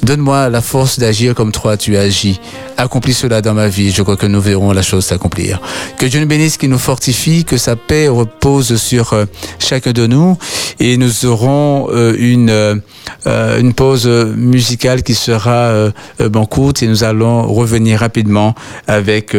Donne-moi 0.04 0.50
la 0.50 0.62
force 0.62 1.00
d'agir 1.00 1.36
comme 1.36 1.52
toi 1.52 1.78
tu 1.78 1.98
agis. 1.98 2.40
Accomplis 2.78 3.14
cela 3.14 3.42
dans 3.42 3.54
ma 3.54 3.68
vie. 3.68 3.92
Je 3.92 4.02
crois 4.02 4.18
que 4.18 4.26
nous 4.26 4.42
verrons 4.42 4.72
la 4.72 4.82
chose 4.82 5.06
s'accomplir. 5.06 5.62
Que 5.98 6.06
Dieu 6.06 6.20
nous 6.20 6.28
bénisse, 6.28 6.58
qu'il 6.58 6.70
nous 6.70 6.78
fortifie, 6.78 7.46
que 7.46 7.58
sa 7.58 7.76
paix 7.76 8.08
repose 8.08 8.76
sur 8.76 9.14
euh, 9.14 9.26
chacun 9.60 9.92
de 9.92 10.08
nous. 10.08 10.38
Et 10.80 10.98
nous 10.98 11.26
aurons 11.26 11.88
euh, 11.92 12.16
une, 12.18 12.50
euh, 12.50 13.60
une 13.60 13.74
pause 13.74 14.08
musicale 14.08 15.04
qui 15.04 15.16
sera 15.16 15.92
bon, 16.20 16.46
courte 16.46 16.84
et 16.84 16.88
nous 16.88 17.04
allons 17.04 17.44
revenir 17.48 18.00
rapidement 18.00 18.56
avec 18.88 19.36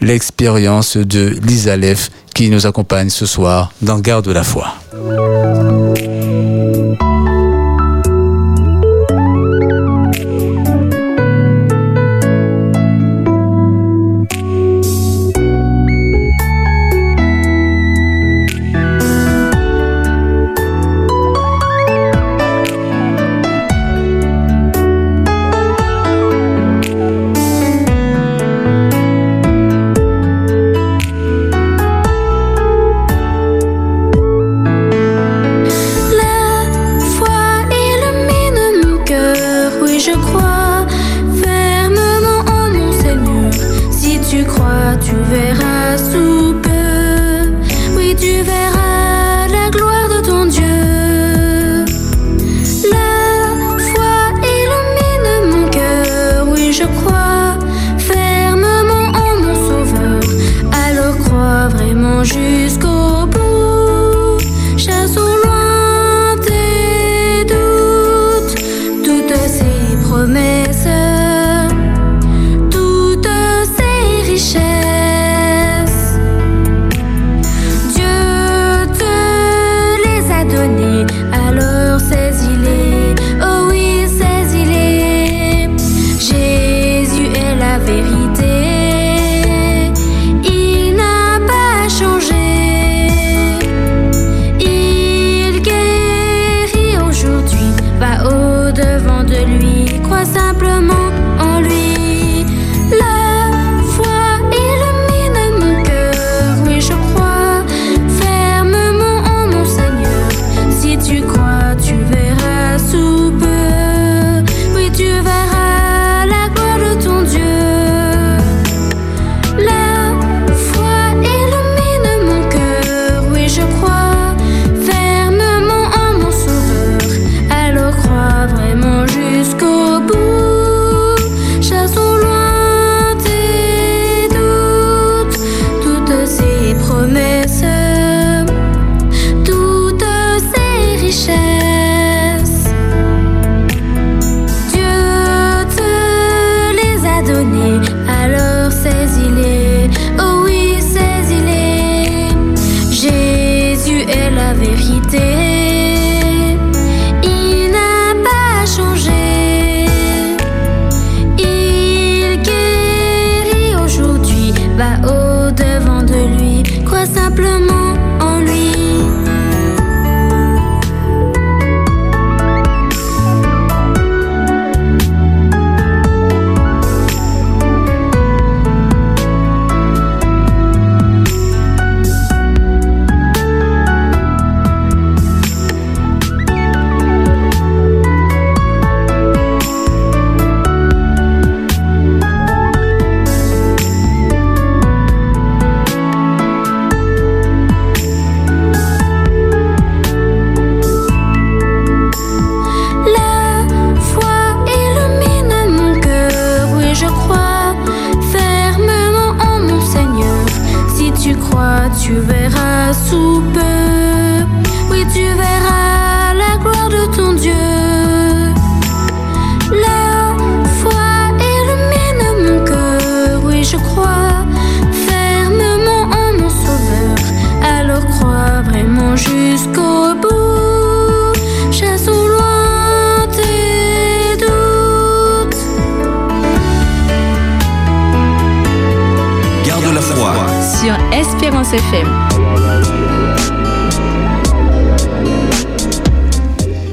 l'expérience 0.00 0.96
de 0.96 1.36
Lisa 1.42 1.76
Leff 1.76 2.10
qui 2.34 2.50
nous 2.50 2.66
accompagne 2.66 3.10
ce 3.10 3.26
soir 3.26 3.72
dans 3.80 3.98
Garde 4.00 4.26
de 4.26 4.32
la 4.32 4.42
foi. 4.42 4.74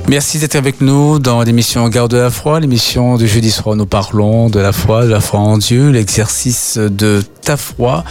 Merci 0.07 0.39
d'être 0.39 0.55
avec 0.55 0.81
nous 0.81 1.19
dans 1.19 1.41
l'émission 1.41 1.87
Garde 1.87 2.11
de 2.11 2.17
la 2.17 2.29
foi, 2.29 2.59
l'émission 2.59 3.15
du 3.15 3.27
jeudi 3.27 3.49
soir. 3.49 3.75
Nous 3.75 3.85
parlons 3.85 4.49
de 4.49 4.59
la 4.59 4.73
foi, 4.73 5.05
de 5.05 5.09
la 5.09 5.21
foi 5.21 5.39
en 5.39 5.57
Dieu, 5.57 5.89
l'exercice 5.89 6.77
de 6.77 7.23
ta 7.41 7.55
foi 7.55 8.03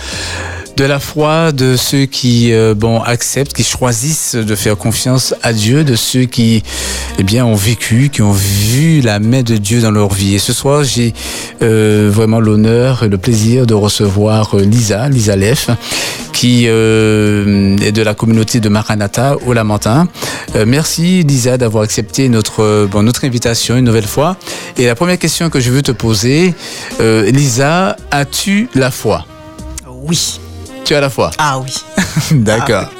de 0.77 0.85
la 0.85 0.99
foi 0.99 1.53
de 1.53 1.77
ceux 1.77 2.07
qui 2.07 2.53
euh, 2.53 2.75
bon 2.75 3.01
acceptent, 3.01 3.53
qui 3.53 3.65
choisissent 3.65 4.35
de 4.35 4.55
faire 4.55 4.77
confiance 4.77 5.35
à 5.43 5.53
Dieu, 5.53 5.85
de 5.85 5.97
ceux 5.97 6.25
qui 6.25 6.63
eh 7.19 7.23
bien 7.23 7.45
ont 7.45 7.55
vécu, 7.55 8.09
qui 8.11 8.23
ont 8.23 8.33
vu 8.33 9.01
la 9.01 9.19
main 9.19 9.43
de 9.43 9.57
Dieu 9.57 9.81
dans 9.81 9.91
leur 9.91 10.13
vie. 10.13 10.35
Et 10.35 10.39
ce 10.39 10.53
soir, 10.53 10.85
j'ai 10.85 11.13
euh, 11.63 12.11
vraiment 12.13 12.41
l'honneur 12.41 13.03
et 13.03 13.09
le 13.09 13.19
plaisir 13.19 13.67
de 13.67 13.75
recevoir 13.75 14.55
euh, 14.57 14.63
Lisa, 14.63 15.09
Lisa 15.09 15.37
Leff, 15.37 15.71
qui 16.33 16.65
euh, 16.67 17.77
est 17.79 17.93
de 17.93 18.03
la 18.03 18.15
communauté 18.15 18.61
de 18.61 18.69
Maranatha 18.69 19.37
au 19.47 19.53
Lamentin. 19.53 20.09
Euh, 20.57 20.65
merci 20.67 21.23
Lisa 21.23 21.59
d'avoir 21.59 21.85
accepté 21.85 22.29
notre, 22.29 22.87
bon, 22.91 23.03
notre 23.03 23.25
invitation 23.25 23.77
une 23.77 23.85
nouvelle 23.85 24.07
fois. 24.07 24.37
Et 24.79 24.87
la 24.87 24.95
première 24.95 25.19
question 25.19 25.51
que 25.51 25.61
je 25.61 25.71
veux 25.71 25.83
te 25.83 25.93
poser, 25.93 26.55
Lisa, 27.01 27.97
as-tu 28.11 28.69
la 28.75 28.91
foi? 28.91 29.27
Oui. 29.87 30.41
Tu 30.91 30.97
as 30.97 31.01
la 31.01 31.09
foi 31.09 31.31
Ah 31.39 31.61
oui. 31.61 31.73
D'accord. 32.33 32.87
Ah 32.93 33.00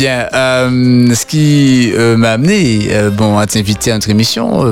Bien, 0.00 0.28
euh, 0.32 1.14
ce 1.14 1.26
qui 1.26 1.92
euh, 1.92 2.16
m'a 2.16 2.30
amené 2.30 2.88
euh, 2.90 3.10
bon, 3.10 3.36
à 3.36 3.46
t'inviter 3.46 3.90
à 3.90 3.94
notre 3.96 4.08
émission, 4.08 4.64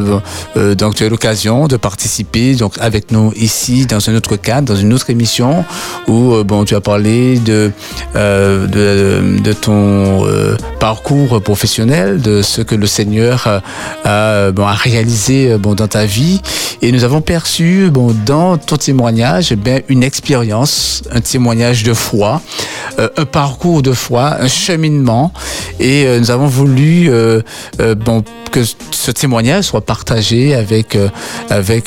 donc 0.56 0.94
tu 0.94 1.04
as 1.04 1.08
l'occasion 1.10 1.68
de 1.68 1.76
participer 1.76 2.54
donc, 2.54 2.76
avec 2.80 3.12
nous 3.12 3.30
ici 3.36 3.84
dans 3.84 4.08
un 4.08 4.14
autre 4.14 4.36
cadre, 4.36 4.72
dans 4.72 4.80
une 4.80 4.94
autre 4.94 5.10
émission 5.10 5.66
où 6.06 6.42
bon, 6.44 6.64
tu 6.64 6.74
as 6.74 6.80
parlé 6.80 7.38
de, 7.40 7.70
de, 8.14 9.52
ton 9.52 10.26
parcours 10.80 11.42
professionnel, 11.42 12.22
de 12.22 12.40
ce 12.40 12.62
que 12.62 12.74
le 12.74 12.86
Seigneur 12.86 13.60
a, 14.06 14.50
réalisé 14.82 15.58
bon, 15.58 15.74
dans 15.74 15.88
ta 15.88 16.06
vie. 16.06 16.40
Et 16.80 16.90
nous 16.92 17.04
avons 17.04 17.20
perçu 17.20 17.90
bon, 17.90 18.14
dans 18.24 18.56
ton 18.56 18.76
témoignage 18.76 19.52
eh 19.52 19.56
bien, 19.56 19.80
une 19.88 20.04
expérience, 20.04 21.02
un 21.10 21.20
témoignage 21.20 21.82
de 21.82 21.92
foi, 21.92 22.40
un 22.98 23.24
parcours 23.26 23.82
de 23.82 23.92
foi, 23.92 24.40
un 24.40 24.48
cheminement 24.48 25.17
et 25.80 26.04
euh, 26.04 26.18
nous 26.18 26.30
avons 26.30 26.46
voulu 26.46 27.10
euh, 27.10 27.42
euh, 27.80 27.94
que 28.50 28.60
ce 28.64 29.10
témoignage 29.10 29.64
soit 29.64 29.80
partagé 29.82 30.54
avec, 30.54 30.96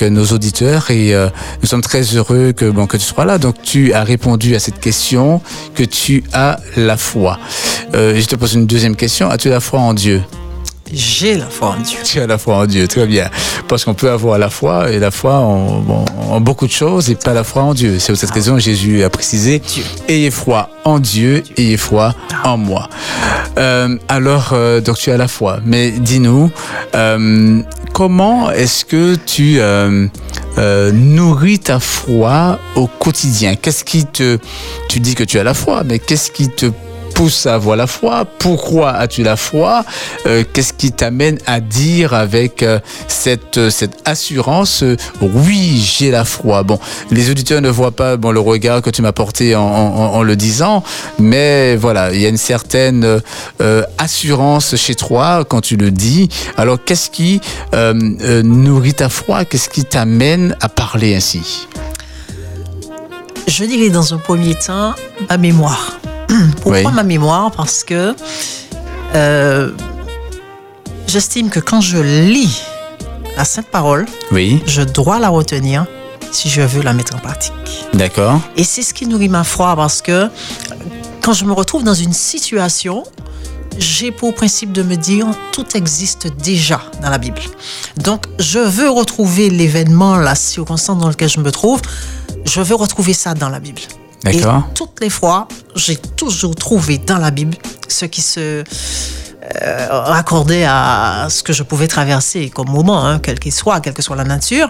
nos 0.01 0.25
auditeurs 0.25 0.91
et 0.91 1.13
nous 1.61 1.67
sommes 1.67 1.81
très 1.81 2.01
heureux 2.15 2.51
que, 2.51 2.69
bon, 2.69 2.85
que 2.85 2.97
tu 2.97 3.03
sois 3.03 3.25
là. 3.25 3.37
Donc 3.37 3.55
tu 3.63 3.93
as 3.93 4.03
répondu 4.03 4.55
à 4.55 4.59
cette 4.59 4.79
question, 4.79 5.41
que 5.75 5.83
tu 5.83 6.23
as 6.33 6.59
la 6.77 6.97
foi. 6.97 7.39
Je 7.93 8.25
te 8.25 8.35
pose 8.35 8.53
une 8.53 8.67
deuxième 8.67 8.95
question. 8.95 9.29
As-tu 9.29 9.49
la 9.49 9.59
foi 9.59 9.79
en 9.79 9.93
Dieu? 9.93 10.21
J'ai 10.93 11.37
la 11.37 11.45
foi 11.45 11.69
en 11.69 11.81
Dieu. 11.81 11.97
tu 12.03 12.19
as 12.19 12.27
la 12.27 12.37
foi 12.37 12.55
en 12.57 12.65
Dieu, 12.65 12.87
très 12.87 13.05
bien. 13.05 13.29
Parce 13.67 13.85
qu'on 13.85 13.93
peut 13.93 14.09
avoir 14.09 14.37
la 14.37 14.49
foi 14.49 14.91
et 14.91 14.99
la 14.99 15.11
foi 15.11 15.35
en, 15.35 15.79
bon, 15.79 16.05
en 16.29 16.41
beaucoup 16.41 16.67
de 16.67 16.71
choses 16.71 17.09
et 17.09 17.15
pas 17.15 17.33
la 17.33 17.43
foi 17.43 17.63
en 17.63 17.73
Dieu. 17.73 17.97
C'est 17.99 18.11
pour 18.11 18.19
cette 18.19 18.31
raison 18.31 18.55
que 18.55 18.61
Jésus 18.61 19.03
a 19.03 19.09
précisé 19.09 19.59
Dieu. 19.59 19.83
ayez 20.07 20.31
foi 20.31 20.69
en 20.83 20.99
Dieu, 20.99 21.43
ayez 21.57 21.77
foi 21.77 22.13
en 22.43 22.57
moi. 22.57 22.89
Euh, 23.57 23.97
alors, 24.07 24.51
euh, 24.53 24.81
donc 24.81 24.97
tu 24.97 25.11
as 25.11 25.17
la 25.17 25.27
foi. 25.27 25.59
Mais 25.65 25.91
dis-nous, 25.91 26.51
euh, 26.95 27.61
comment 27.93 28.51
est-ce 28.51 28.85
que 28.85 29.15
tu 29.15 29.59
nourris 30.93 31.59
ta 31.59 31.79
foi 31.79 32.59
au 32.75 32.87
quotidien? 32.87 33.55
Qu'est-ce 33.55 33.83
qui 33.83 34.05
te, 34.05 34.37
tu 34.89 34.99
dis 34.99 35.15
que 35.15 35.23
tu 35.23 35.39
as 35.39 35.43
la 35.43 35.53
foi, 35.53 35.83
mais 35.85 35.99
qu'est-ce 35.99 36.31
qui 36.31 36.49
te 36.49 36.67
pousse 37.13 37.45
à 37.45 37.55
avoir 37.55 37.75
la 37.75 37.87
foi 37.87 38.25
Pourquoi 38.39 38.91
as-tu 38.91 39.23
la 39.23 39.35
foi? 39.35 39.83
Euh, 40.25 40.43
Qu'est-ce 40.53 40.73
qui 40.73 40.91
t'amène 40.91 41.37
à 41.45 41.59
dire 41.59 42.13
avec 42.13 42.63
euh, 42.63 42.79
cette, 43.07 43.57
euh, 43.57 43.69
cette 43.69 43.97
assurance 44.05 44.83
Oui, 45.21 45.79
j'ai 45.81 46.11
la 46.11 46.25
foi? 46.25 46.63
Bon, 46.63 46.79
les 47.11 47.29
auditeurs 47.29 47.61
ne 47.61 47.69
voient 47.69 47.91
pas 47.95 48.17
bon, 48.17 48.31
le 48.31 48.39
regard 48.39 48.81
que 48.81 48.89
tu 48.89 49.01
m'as 49.01 49.11
porté 49.11 49.55
en, 49.55 49.61
en- 49.63 50.21
le 50.23 50.35
disant, 50.35 50.83
mais 51.19 51.75
voilà, 51.75 52.13
il 52.13 52.21
y 52.21 52.25
a 52.25 52.29
une 52.29 52.37
certaine 52.37 53.21
assurance 53.97 54.75
chez 54.75 54.95
toi 54.95 55.43
quand 55.47 55.61
tu 55.61 55.75
le 55.77 55.89
dis. 55.91 56.29
Alors, 56.57 56.77
qu'est-ce 56.83 57.09
qui 57.09 57.41
nourrit 58.43 58.93
ta 58.93 59.09
foi? 59.09 59.45
Qu'est-ce 59.45 59.69
qui 59.69 59.83
t'amène 59.85 60.55
à 60.61 60.69
parler 60.69 61.15
ainsi? 61.15 61.67
Je 63.47 63.65
dirais 63.65 63.89
dans 63.89 64.13
un 64.13 64.17
premier 64.17 64.55
temps 64.55 64.93
ma 65.29 65.37
mémoire. 65.37 65.99
Pourquoi 66.61 66.81
Oui. 66.89 66.93
ma 66.93 67.03
mémoire 67.03 67.51
Parce 67.51 67.83
que 67.83 68.15
euh, 69.15 69.71
j'estime 71.07 71.49
que 71.49 71.59
quand 71.59 71.81
je 71.81 71.97
lis 71.97 72.61
la 73.37 73.45
Sainte 73.45 73.67
Parole, 73.67 74.05
Oui, 74.31 74.61
je 74.65 74.81
dois 74.81 75.19
la 75.19 75.29
retenir 75.29 75.85
si 76.31 76.49
je 76.49 76.61
veux 76.61 76.81
la 76.81 76.93
mettre 76.93 77.15
en 77.15 77.19
pratique. 77.19 77.85
d'accord. 77.93 78.39
Et 78.55 78.63
c'est 78.63 78.81
ce 78.83 78.93
qui 78.93 79.05
nourrit 79.05 79.29
ma 79.29 79.43
foi 79.43 79.75
parce 79.75 80.01
que 80.01 80.29
quand 81.21 81.33
je 81.33 81.45
me 81.45 81.51
retrouve 81.53 81.83
dans 81.83 81.93
une 81.93 82.13
situation, 82.13 83.03
j'ai 83.77 84.11
pour 84.11 84.33
principe 84.33 84.71
de 84.71 84.83
me 84.83 84.95
dire 84.95 85.27
tout 85.51 85.65
existe 85.75 86.27
déjà 86.41 86.81
dans 87.01 87.09
la 87.09 87.17
Bible. 87.17 87.41
Donc 87.97 88.25
je 88.39 88.59
veux 88.59 88.89
retrouver 88.89 89.49
l'événement, 89.49 90.15
la 90.15 90.35
circonstance 90.35 90.97
dans 90.99 91.07
laquelle 91.09 91.29
je 91.29 91.39
me 91.39 91.51
trouve, 91.51 91.81
je 92.45 92.61
veux 92.61 92.75
retrouver 92.75 93.13
ça 93.13 93.33
dans 93.33 93.49
la 93.49 93.59
Bible. 93.59 93.81
Et 94.29 94.41
toutes 94.75 94.99
les 95.01 95.09
fois, 95.09 95.47
j'ai 95.75 95.97
toujours 95.97 96.55
trouvé 96.55 96.97
dans 96.99 97.17
la 97.17 97.31
Bible 97.31 97.57
ce 97.87 98.05
qui 98.05 98.21
se 98.21 98.63
euh, 99.63 99.87
raccordait 99.89 100.63
à 100.65 101.27
ce 101.29 101.41
que 101.43 101.53
je 101.53 101.63
pouvais 101.63 101.87
traverser 101.87 102.49
comme 102.49 102.69
moment, 102.69 103.05
hein, 103.05 103.19
quel 103.19 103.39
qu'il 103.39 103.51
soit, 103.51 103.79
quelle 103.81 103.93
que 103.93 104.01
soit 104.03 104.15
la 104.15 104.23
nature. 104.23 104.69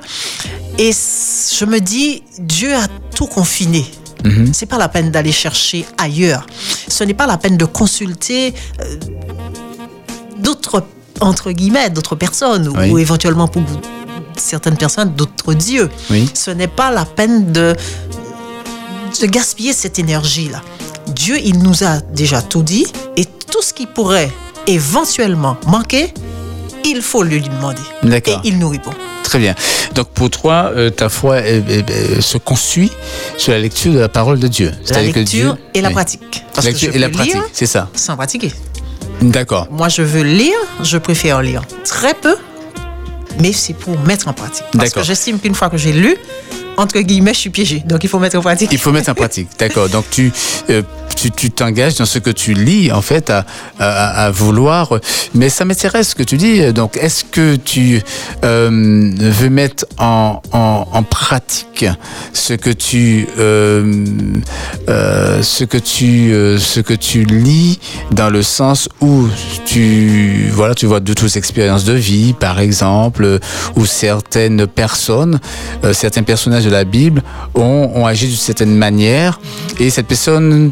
Et 0.78 0.92
je 0.92 1.66
me 1.66 1.80
dis, 1.80 2.24
Dieu 2.40 2.74
a 2.74 2.88
tout 3.14 3.28
confiné. 3.28 3.86
Mhm. 4.24 4.54
C'est 4.54 4.68
pas 4.68 4.78
la 4.78 4.88
peine 4.88 5.12
d'aller 5.12 5.32
chercher 5.32 5.86
ailleurs. 5.98 6.46
Ce 6.88 7.04
n'est 7.04 7.14
pas 7.14 7.28
la 7.28 7.38
peine 7.38 7.58
de 7.58 7.66
consulter 7.66 8.54
euh, 8.80 8.96
d'autres 10.40 10.86
entre 11.20 11.52
guillemets 11.52 11.90
d'autres 11.92 12.16
personnes 12.16 12.68
Oui. 12.76 12.90
ou 12.90 12.98
éventuellement 12.98 13.48
pour 13.48 13.62
certaines 14.38 14.78
personnes 14.78 15.14
d'autres 15.14 15.54
dieux. 15.54 15.90
Oui. 16.10 16.30
Ce 16.34 16.50
n'est 16.52 16.68
pas 16.68 16.90
la 16.92 17.06
peine 17.06 17.52
de 17.52 17.76
de 19.20 19.26
gaspiller 19.28 19.74
cette 19.74 20.00
énergie 20.00 20.50
là. 20.50 20.62
Dieu, 21.08 21.38
il 21.44 21.60
nous 21.60 21.84
a 21.84 22.00
déjà 22.00 22.42
tout 22.42 22.64
dit 22.64 22.86
et 23.18 23.26
tout 23.26 23.62
ce 23.62 23.74
qui 23.74 23.86
pourrait 23.86 24.32
éventuellement 24.68 25.58
manquer, 25.68 26.14
il 26.86 27.02
faut 27.02 27.24
lui 27.24 27.42
demander. 27.42 27.82
Et 28.26 28.34
il 28.44 28.58
nous 28.60 28.70
répond. 28.70 28.92
Très 29.24 29.40
bien. 29.40 29.56
Donc 29.96 30.10
pour 30.10 30.30
toi, 30.30 30.72
euh, 30.76 30.90
ta 30.90 31.10
foi 31.10 31.36
euh, 31.36 31.62
euh, 31.70 32.22
se 32.22 32.38
construit 32.38 32.92
sur 33.38 33.52
la 33.54 33.60
lecture 33.60 33.94
de 33.94 34.00
la 34.00 34.10
parole 34.10 34.40
de 34.40 34.48
Dieu. 34.48 34.72
La 34.90 34.96
que 34.98 35.02
lecture 35.20 35.24
Dieu- 35.24 35.64
et 35.74 35.82
la 35.82 35.90
oui. 35.90 35.94
pratique. 35.94 36.44
Parce 36.54 36.66
La 36.66 36.72
que 36.72 36.76
lecture 36.78 36.92
je 36.92 36.98
et 36.98 37.00
la 37.00 37.10
pratique, 37.10 37.36
c'est 37.54 37.66
ça. 37.66 37.90
sans 37.96 38.16
pratiquer. 38.16 38.52
D'accord. 39.22 39.68
Moi, 39.72 39.90
je 39.90 40.02
veux 40.02 40.24
lire, 40.24 40.58
je 40.82 40.98
préfère 40.98 41.42
lire 41.42 41.62
très 41.86 42.14
peu, 42.14 42.36
mais 43.40 43.54
c'est 43.54 43.74
pour 43.74 43.98
mettre 44.00 44.28
en 44.28 44.34
pratique. 44.34 44.66
Parce 44.78 44.90
que 44.92 45.04
j'estime 45.04 45.40
qu'une 45.40 45.56
fois 45.56 45.70
que 45.70 45.78
j'ai 45.78 45.94
lu, 45.94 46.18
entre 46.82 47.00
guillemets, 47.00 47.34
je 47.34 47.40
suis 47.40 47.50
piégé. 47.50 47.84
Donc, 47.86 48.04
il 48.04 48.10
faut 48.10 48.20
mettre 48.20 48.38
en 48.38 48.42
pratique. 48.42 48.70
Il 48.72 48.80
faut 48.80 48.92
mettre 48.92 49.10
en 49.10 49.16
pratique. 49.16 49.48
D'accord. 49.60 49.90
Donc 49.90 50.06
tu 50.10 50.32
euh, 50.70 50.82
tu 51.16 51.52
t'engages 51.52 51.96
dans 51.96 52.06
ce 52.06 52.20
que 52.20 52.30
tu 52.30 52.54
lis 52.54 52.92
en 52.92 53.02
fait 53.02 53.30
à, 53.30 53.46
à, 53.80 54.32
vouloir. 54.32 55.00
Mais 55.34 55.50
ça 55.50 55.66
m'intéresse 55.66 56.10
ce 56.10 56.16
que 56.16 56.24
tu 56.24 56.38
dis. 56.38 56.72
Donc 56.74 56.98
est-ce 56.98 57.24
que 57.24 57.56
tu 57.56 58.02
euh, 58.44 59.12
veux 59.20 59.50
mettre 59.50 59.86
en, 59.98 60.42
en, 60.52 61.04
pratique 61.04 61.86
ce 62.34 62.54
que 62.54 62.70
tu 62.70 63.28
euh, 63.40 64.06
euh, 64.90 65.42
ce 65.42 65.64
que 65.64 65.78
tu 65.78 66.32
ce 66.60 66.80
que 66.80 66.94
tu 66.94 67.24
lis 67.24 67.80
dans 68.12 68.30
le 68.30 68.44
sens 68.44 68.88
où 69.02 69.28
tu 69.66 70.50
voilà 70.52 70.76
tu 70.76 70.86
vois 70.86 71.00
d'autres 71.00 71.38
expériences 71.38 71.86
de 71.86 71.94
vie 71.94 72.34
par 72.34 72.60
exemple 72.60 73.40
où 73.76 73.86
certaines 73.86 74.68
personnes 74.68 75.40
certains 75.92 76.24
personnages 76.24 76.66
de 76.66 76.70
la 76.70 76.84
Bible 76.84 77.24
ont, 77.56 77.92
ont 77.96 78.06
agi 78.06 78.28
d'une 78.28 78.36
certaine 78.36 78.76
manière 78.76 79.40
et 79.80 79.90
cette 79.90 80.08
personne 80.08 80.72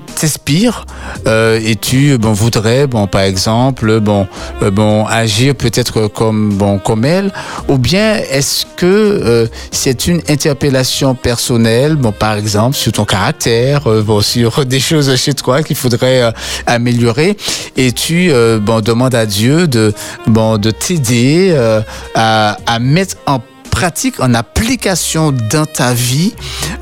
euh, 1.27 1.59
et 1.63 1.75
tu 1.75 2.17
bon 2.17 2.33
voudrais 2.33 2.87
bon 2.87 3.07
par 3.07 3.21
exemple 3.21 3.99
bon 3.99 4.27
euh, 4.61 4.71
bon 4.71 5.05
agir 5.05 5.55
peut-être 5.55 6.07
comme 6.07 6.53
bon 6.53 6.79
comme 6.79 7.05
elle 7.05 7.31
ou 7.67 7.77
bien 7.77 8.15
est-ce 8.15 8.65
que 8.75 8.85
euh, 8.85 9.47
c'est 9.71 10.07
une 10.07 10.21
interpellation 10.29 11.15
personnelle 11.15 11.95
bon 11.95 12.11
par 12.11 12.35
exemple 12.35 12.75
sur 12.75 12.91
ton 12.91 13.05
caractère 13.05 13.87
euh, 13.87 14.01
bon 14.01 14.21
sur 14.21 14.65
des 14.73 14.79
choses 14.79 15.15
chez 15.15 15.33
toi 15.33 15.63
qu'il 15.63 15.75
faudrait 15.75 16.21
euh, 16.21 16.31
améliorer 16.65 17.35
et 17.77 17.91
tu 17.91 18.31
euh, 18.31 18.59
bon 18.59 18.81
demandes 18.81 19.15
à 19.15 19.25
Dieu 19.25 19.67
de 19.67 19.93
bon 20.27 20.57
de 20.57 20.71
t'aider 20.71 21.51
euh, 21.51 21.81
à, 22.15 22.57
à 22.65 22.79
mettre 22.79 23.15
en 23.25 23.39
pratique, 23.69 24.19
en 24.19 24.33
application 24.33 25.31
dans 25.31 25.65
ta 25.65 25.93
vie 25.93 26.33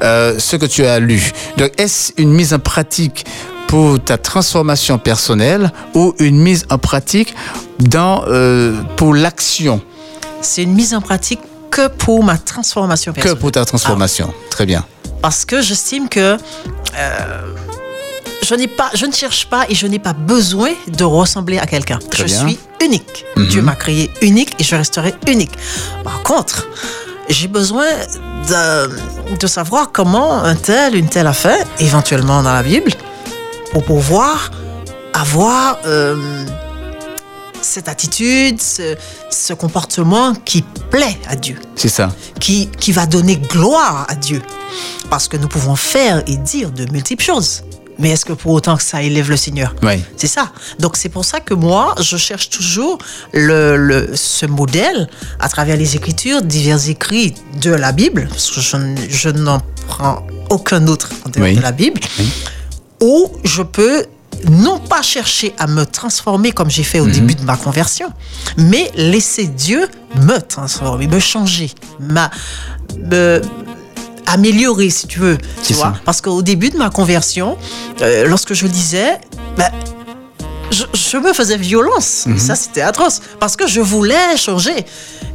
euh, 0.02 0.40
ce 0.40 0.56
que 0.56 0.66
tu 0.66 0.86
as 0.86 1.00
lu. 1.00 1.32
Donc, 1.58 1.72
est-ce 1.78 2.12
une 2.18 2.32
mise 2.34 2.54
en 2.54 2.60
pratique 2.60 3.26
pour 3.68 4.02
ta 4.04 4.18
transformation 4.18 4.98
personnelle 4.98 5.72
ou 5.94 6.14
une 6.20 6.38
mise 6.40 6.66
en 6.70 6.78
pratique 6.78 7.36
dans, 7.80 8.24
euh, 8.28 8.74
pour 8.96 9.14
l'action? 9.14 9.82
C'est 10.42 10.64
une 10.64 10.74
mise 10.74 10.94
en 10.94 11.02
pratique 11.02 11.40
que 11.72 11.88
pour 11.88 12.24
ma 12.24 12.38
transformation 12.38 13.12
que 13.12 13.16
personnelle. 13.16 13.40
pour 13.40 13.52
ta 13.52 13.66
transformation 13.66 14.34
Très 14.50 14.66
bien. 14.66 14.86
Parce 15.22 15.46
que 15.46 15.62
j'estime 15.62 16.10
que 16.10 16.38
euh, 16.38 17.42
je, 18.44 18.56
n'ai 18.56 18.68
pas, 18.68 18.90
je 18.94 19.06
ne 19.06 19.12
cherche 19.12 19.48
pas 19.48 19.66
et 19.70 19.76
je 19.76 19.88
n'ai 19.88 20.00
pas 20.00 20.14
besoin 20.14 20.72
de 20.88 21.04
ressembler 21.04 21.58
à 21.60 21.66
quelqu'un. 21.66 22.00
Je 22.16 22.24
bien. 22.24 22.48
suis 22.48 22.60
unique. 22.84 23.26
Mhm. 23.36 23.48
Dieu 23.48 23.62
m'a 23.62 23.76
créé 23.76 24.10
unique 24.22 24.56
et 24.60 24.64
je 24.64 24.76
resterai 24.76 25.14
unique. 25.28 25.52
Par 26.04 26.22
contre, 26.24 26.68
j'ai 27.30 27.48
besoin 27.48 27.86
de, 28.48 29.36
de 29.38 29.48
savoir 29.48 29.92
comment 29.92 30.34
un 30.44 30.56
tel, 30.56 30.96
une 30.96 31.10
telle 31.10 31.28
a 31.28 31.34
fait, 31.34 31.66
éventuellement 31.80 32.42
dans 32.44 32.54
la 32.54 32.64
Bible, 32.64 32.92
pour 33.74 33.84
pouvoir 33.84 34.52
avoir 35.14 35.80
euh, 35.86 36.46
cette 37.62 37.90
attitude, 37.90 38.62
ce, 38.62 38.96
ce 39.30 39.54
comportement 39.54 40.34
qui 40.46 40.62
plaît 40.90 41.18
à 41.28 41.36
Dieu 41.36 41.58
C'est 41.76 41.90
ça. 41.90 42.10
qui, 42.40 42.68
qui 42.80 42.92
va 42.94 43.06
donner 43.06 43.36
gloire 43.38 44.06
à 44.08 44.16
Dieu. 44.16 44.42
Parce 45.10 45.28
que 45.28 45.36
nous 45.38 45.48
pouvons 45.48 45.76
faire 45.76 46.24
et 46.28 46.38
dire 46.38 46.72
de 46.72 46.86
multiples 46.92 47.24
choses. 47.24 47.64
Mais 48.00 48.10
est-ce 48.12 48.26
que 48.26 48.34
pour 48.34 48.52
autant 48.52 48.78
que 48.78 48.84
ça 48.84 49.02
élève 49.02 49.30
le 49.30 49.38
Seigneur? 49.38 49.74
Oui. 49.84 50.02
C'est 50.18 50.28
ça. 50.28 50.52
Donc 50.80 50.98
c'est 50.98 51.10
pour 51.10 51.26
ça 51.26 51.40
que 51.40 51.54
moi, 51.54 51.96
je 52.00 52.18
cherche 52.18 52.50
toujours 52.50 52.98
le, 53.34 53.76
le- 53.78 54.12
ce 54.16 54.46
modèle 54.46 55.10
à 55.40 55.50
travers 55.50 55.78
les 55.78 55.96
Écritures, 55.96 56.42
divers 56.44 56.90
écrits 56.90 57.34
de 57.62 57.72
la 57.72 57.92
Bible, 57.92 58.28
parce 58.30 58.52
que 58.52 58.62
je, 59.10 59.30
n'en 59.30 59.60
prends 59.88 60.26
aucun 60.50 60.88
autre 60.88 61.10
en 61.26 61.30
dehors 61.30 61.44
Oui. 61.48 61.56
de 61.56 61.62
la 61.62 61.72
Bible, 61.72 62.00
Oui. 62.20 62.30
où 63.02 63.32
je 63.44 63.64
peux 63.64 64.06
non 64.50 64.78
pas 64.80 65.02
chercher 65.02 65.56
à 65.58 65.66
me 65.66 65.84
transformer 65.84 66.52
comme 66.52 66.70
j'ai 66.70 66.84
fait 66.84 67.00
au 67.00 67.08
début 67.08 67.34
de 67.34 67.42
ma 67.42 67.58
conversion, 67.58 68.08
mais 68.58 68.92
laisser 68.96 69.48
Dieu 69.48 69.88
me 70.22 70.38
transformer, 70.40 71.08
me 71.08 71.20
changer, 71.20 71.72
m'a- 72.00 72.30
me 73.00 73.42
améliorer 74.28 74.90
si 74.90 75.08
tu 75.08 75.20
veux, 75.20 75.38
tu 75.64 75.74
vois. 75.74 75.86
ça. 75.86 75.94
Parce 76.06 76.22
qu'au 76.22 76.42
début 76.42 76.70
de 76.70 76.78
ma 76.78 76.90
conversion, 76.90 77.58
euh, 78.02 78.26
lorsque 78.28 78.54
je 78.54 78.68
lisais, 78.68 79.20
ben, 79.58 79.70
je, 80.72 80.84
je 80.94 81.18
me 81.18 81.34
faisais 81.34 81.58
violence. 81.58 82.26
Mhm. 82.28 82.38
Ça, 82.38 82.56
c'était 82.56 82.82
atroce. 82.82 83.22
Parce 83.40 83.56
que 83.56 83.68
je 83.68 83.82
voulais 83.82 84.38
changer. 84.38 84.86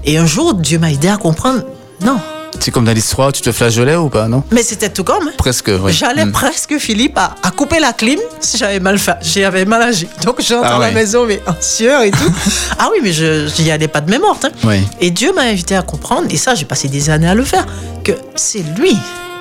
Et 0.04 0.18
un 0.18 0.26
jour, 0.26 0.54
Dieu 0.54 0.78
m'a 0.78 0.92
aidé 0.92 1.08
à 1.08 1.16
comprendre, 1.16 1.62
non. 2.04 2.18
C'est 2.60 2.70
comme 2.70 2.84
dans 2.84 2.92
l'histoire, 2.92 3.32
tu 3.32 3.42
te 3.42 3.50
flageolais 3.50 3.96
ou 3.96 4.08
pas, 4.08 4.28
non? 4.28 4.44
Mais 4.52 4.62
c'était 4.62 4.88
tout 4.90 5.02
comme. 5.02 5.26
hein. 5.28 5.32
Presque, 5.36 5.70
oui. 5.82 5.92
J'allais 5.92 6.24
Mm. 6.26 6.32
presque, 6.32 6.78
Philippe, 6.78 7.18
à, 7.18 7.34
à 7.42 7.50
couper 7.50 7.80
la 7.80 7.92
clim 7.92 8.18
si 8.40 8.56
j'avais 8.56 8.78
mal 8.78 8.98
fait. 8.98 9.16
J'avais 9.22 9.64
mal 9.64 9.82
agi. 9.82 10.06
Donc, 10.24 10.40
j'entre 10.40 10.68
Ah 10.70 10.76
à 10.76 10.78
la 10.78 10.90
maison, 10.92 11.26
mais 11.26 11.40
en 11.46 11.54
sueur 11.60 12.02
et 12.02 12.10
tout. 12.12 12.32
ah 12.78 12.88
oui, 12.92 12.98
mais 13.02 13.12
je 13.12 13.48
n'y 13.62 13.70
allais 13.70 13.88
pas 13.88 14.00
de 14.00 14.10
même 14.10 14.20
morte. 14.22 14.44
hein. 14.44 14.50
Oui. 14.64 14.76
Et 15.00 15.10
Dieu 15.10 15.32
m'a 15.32 15.42
invité 15.42 15.74
à 15.74 15.82
comprendre, 15.82 16.28
et 16.30 16.36
ça, 16.36 16.54
j'ai 16.54 16.64
passé 16.64 16.86
des 16.88 17.10
années 17.10 17.28
à 17.28 17.34
le 17.34 17.44
faire, 17.44 17.66
que 18.04 18.12
c'est 18.36 18.64
lui 18.78 18.96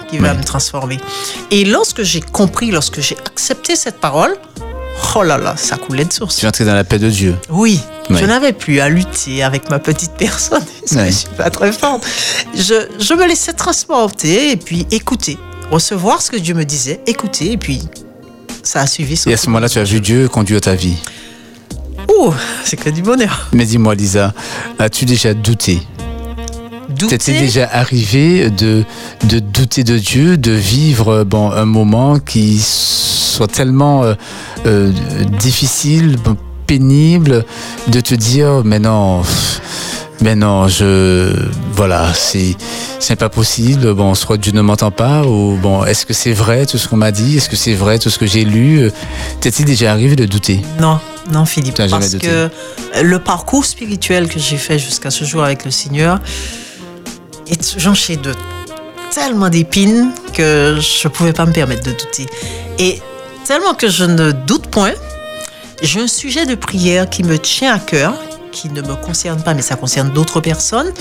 qui 0.09 0.17
va 0.17 0.31
Oui. 0.31 0.37
me 0.39 0.43
transformer. 0.43 0.99
Et 1.51 1.63
lorsque 1.65 2.01
j'ai 2.01 2.21
compris, 2.21 2.71
lorsque 2.71 3.01
j'ai 3.01 3.17
accepté 3.25 3.75
cette 3.75 3.99
parole, 3.99 4.35
oh 5.15 5.23
là 5.23 5.37
là, 5.37 5.55
ça 5.57 5.77
coulait 5.77 6.05
de 6.05 6.13
source. 6.13 6.35
Tu 6.37 6.45
es 6.45 6.47
entré 6.47 6.65
dans 6.65 6.73
la 6.73 6.83
paix 6.83 6.99
de 6.99 7.09
Dieu. 7.09 7.35
Oui, 7.49 7.79
Oui. 8.09 8.17
je 8.19 8.25
n'avais 8.25 8.53
plus 8.53 8.79
à 8.79 8.89
lutter 8.89 9.43
avec 9.43 9.69
ma 9.69 9.79
petite 9.79 10.11
personne. 10.17 10.63
Parce 10.79 10.91
que 10.91 10.99
Oui. 10.99 11.05
Je 11.07 11.11
suis 11.11 11.27
pas 11.29 11.49
très 11.49 11.71
forte. 11.71 12.05
Je, 12.55 12.87
je 12.99 13.13
me 13.13 13.27
laissais 13.27 13.53
transporter 13.53 14.51
et 14.51 14.57
puis 14.57 14.85
écouter, 14.91 15.37
recevoir 15.71 16.21
ce 16.21 16.31
que 16.31 16.37
Dieu 16.37 16.53
me 16.53 16.65
disait, 16.65 16.99
écouter 17.07 17.51
et 17.53 17.57
puis 17.57 17.81
ça 18.63 18.81
a 18.81 18.87
suivi. 18.87 19.17
son 19.17 19.29
Et 19.29 19.33
à 19.33 19.37
ce 19.37 19.47
moment-là, 19.47 19.69
tu 19.69 19.79
as 19.79 19.83
vu 19.83 19.99
Dieu 20.01 20.27
conduire 20.29 20.61
ta 20.61 20.75
vie. 20.75 20.95
Ouh, 22.09 22.33
c'est 22.63 22.77
que 22.77 22.89
du 22.89 23.01
bonheur. 23.01 23.47
Mais 23.53 23.65
dis-moi, 23.65 23.95
Lisa, 23.95 24.33
as-tu 24.79 25.05
déjà 25.05 25.33
douté 25.33 25.81
Douter, 27.01 27.17
T'étais 27.17 27.39
déjà 27.39 27.67
arrivé 27.71 28.49
de, 28.51 28.83
de 29.23 29.39
douter 29.39 29.83
de 29.83 29.97
Dieu, 29.97 30.37
de 30.37 30.51
vivre 30.51 31.23
bon, 31.23 31.51
un 31.51 31.65
moment 31.65 32.19
qui 32.19 32.59
soit 32.59 33.47
tellement 33.47 34.03
euh, 34.03 34.13
euh, 34.67 34.91
difficile, 35.39 36.17
pénible, 36.67 37.43
de 37.87 37.99
te 37.99 38.13
dire, 38.13 38.61
mais 38.63 38.77
non, 38.79 39.23
mais 40.21 40.35
non, 40.35 40.67
je, 40.67 41.33
voilà, 41.73 42.13
c'est, 42.13 42.55
c'est 42.99 43.15
pas 43.15 43.29
possible. 43.29 43.93
Bon, 43.95 44.13
soit 44.13 44.37
Dieu 44.37 44.51
ne 44.51 44.61
m'entend 44.61 44.91
pas, 44.91 45.23
ou 45.25 45.57
bon, 45.59 45.83
est-ce 45.83 46.05
que 46.05 46.13
c'est 46.13 46.33
vrai 46.33 46.67
tout 46.67 46.77
ce 46.77 46.87
qu'on 46.87 46.97
m'a 46.97 47.11
dit, 47.11 47.37
est-ce 47.37 47.49
que 47.49 47.55
c'est 47.55 47.73
vrai 47.73 47.97
tout 47.97 48.11
ce 48.11 48.19
que 48.19 48.27
j'ai 48.27 48.45
lu? 48.45 48.91
T'es-il 49.39 49.65
déjà 49.65 49.91
arrivé 49.91 50.15
de 50.15 50.25
douter? 50.25 50.61
Non, 50.79 50.99
non, 51.31 51.45
Philippe. 51.45 51.77
Parce 51.77 52.11
douté. 52.11 52.27
que 52.27 52.49
le 53.01 53.19
parcours 53.19 53.65
spirituel 53.65 54.27
que 54.27 54.39
j'ai 54.39 54.57
fait 54.57 54.77
jusqu'à 54.77 55.09
ce 55.09 55.23
jour 55.23 55.43
avec 55.43 55.65
le 55.65 55.71
Seigneur 55.71 56.19
est 57.51 57.79
jonché 57.79 58.15
de 58.15 58.33
tellement 59.13 59.49
d'épines 59.49 60.11
que 60.33 60.77
je 60.79 61.07
ne 61.07 61.13
pouvais 61.13 61.33
pas 61.33 61.45
me 61.45 61.51
permettre 61.51 61.83
de 61.83 61.91
douter. 61.91 62.25
Et 62.79 63.01
tellement 63.45 63.73
que 63.73 63.89
je 63.89 64.05
ne 64.05 64.31
doute 64.31 64.67
point, 64.67 64.93
j'ai 65.81 65.99
un 65.99 66.07
sujet 66.07 66.45
de 66.45 66.55
prière 66.55 67.09
qui 67.09 67.23
me 67.23 67.37
tient 67.37 67.73
à 67.73 67.79
cœur, 67.79 68.13
qui 68.51 68.69
ne 68.69 68.81
me 68.81 68.95
concerne 68.95 69.41
pas, 69.43 69.53
mais 69.53 69.61
ça 69.61 69.75
concerne 69.75 70.11
d'autres 70.11 70.39
personnes, 70.39 70.91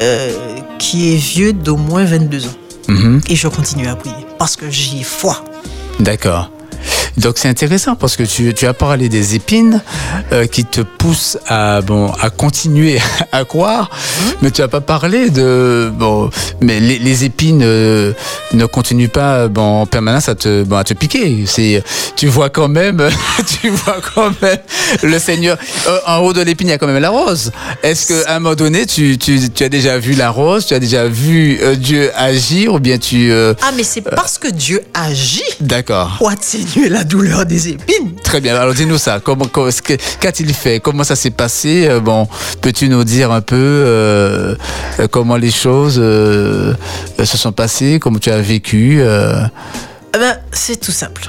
euh, 0.00 0.58
qui 0.78 1.12
est 1.12 1.16
vieux 1.16 1.52
d'au 1.52 1.76
moins 1.76 2.04
22 2.04 2.46
ans. 2.46 2.50
Mhm. 2.88 3.20
Et 3.28 3.36
je 3.36 3.48
continue 3.48 3.88
à 3.88 3.96
prier 3.96 4.26
parce 4.38 4.56
que 4.56 4.70
j'y 4.70 5.00
ai 5.00 5.04
foi. 5.04 5.44
D'accord. 6.00 6.50
Donc 7.16 7.34
c'est 7.38 7.48
intéressant 7.48 7.94
parce 7.94 8.16
que 8.16 8.24
tu, 8.24 8.52
tu 8.54 8.66
as 8.66 8.74
parlé 8.74 9.08
des 9.08 9.36
épines 9.36 9.80
euh, 10.32 10.46
qui 10.46 10.64
te 10.64 10.80
poussent 10.80 11.38
à 11.46 11.80
bon 11.80 12.10
à 12.20 12.30
continuer 12.30 12.98
à 13.32 13.44
croire, 13.44 13.88
mais 14.42 14.50
tu 14.50 14.60
n'as 14.62 14.68
pas 14.68 14.80
parlé 14.80 15.30
de 15.30 15.92
bon 15.94 16.28
mais 16.60 16.80
les, 16.80 16.98
les 16.98 17.24
épines 17.24 17.62
euh, 17.62 18.12
ne 18.52 18.66
continuent 18.66 19.08
pas 19.08 19.46
bon 19.48 19.82
en 19.82 19.86
permanence 19.86 20.28
à 20.28 20.34
te 20.34 20.64
bon 20.64 20.76
à 20.76 20.84
te 20.84 20.94
piquer. 20.94 21.44
Tu 22.16 22.26
vois 22.26 22.50
quand 22.50 22.68
même 22.68 23.08
tu 23.60 23.70
vois 23.70 23.98
quand 24.14 24.32
même 24.42 24.58
le 25.02 25.18
Seigneur 25.18 25.56
Euh, 25.86 25.98
en 26.06 26.18
haut 26.18 26.32
de 26.32 26.40
l'épine 26.40 26.68
il 26.68 26.70
y 26.70 26.74
a 26.74 26.78
quand 26.78 26.86
même 26.86 27.00
la 27.00 27.10
rose. 27.10 27.52
Est-ce 27.82 28.06
que 28.06 28.26
à 28.28 28.36
un 28.36 28.40
moment 28.40 28.54
donné 28.54 28.86
tu, 28.86 29.18
tu, 29.18 29.50
tu 29.50 29.64
as 29.64 29.68
déjà 29.68 29.98
vu 29.98 30.14
la 30.14 30.30
rose, 30.30 30.66
tu 30.66 30.74
as 30.74 30.80
déjà 30.80 31.06
vu 31.06 31.60
Dieu 31.76 32.10
agir 32.16 32.74
ou 32.74 32.80
bien 32.80 32.98
tu 32.98 33.30
Ah, 33.32 33.70
mais 33.76 33.84
c'est 33.84 34.00
parce 34.00 34.38
que 34.38 34.48
Dieu 34.48 34.80
agit 34.94 35.42
d'accord 35.60 36.14
pour 36.18 36.30
atténuer 36.30 36.88
la 36.88 37.03
la 37.04 37.10
douleur 37.10 37.44
des 37.44 37.68
épines. 37.68 38.14
Très 38.22 38.40
bien. 38.40 38.56
Alors 38.56 38.72
dis-nous 38.72 38.96
ça. 38.96 39.20
Qu'a-t-il 39.20 40.54
fait? 40.54 40.80
Comment 40.80 41.04
ça 41.04 41.14
s'est 41.16 41.30
passé? 41.30 41.86
Euh, 41.86 42.00
Bon, 42.00 42.26
peux-tu 42.62 42.88
nous 42.88 43.04
dire 43.04 43.30
un 43.30 43.42
peu 43.42 43.56
euh, 43.56 44.54
euh, 45.00 45.06
comment 45.08 45.36
les 45.36 45.50
choses 45.50 45.98
euh, 45.98 46.74
se 47.22 47.36
sont 47.36 47.52
passées, 47.52 47.98
comment 48.00 48.18
tu 48.18 48.30
as 48.30 48.40
vécu 48.40 49.00
euh, 49.00 49.42
Eh 50.14 50.18
ben, 50.18 50.38
c'est 50.52 50.80
tout 50.80 50.92
simple. 50.92 51.28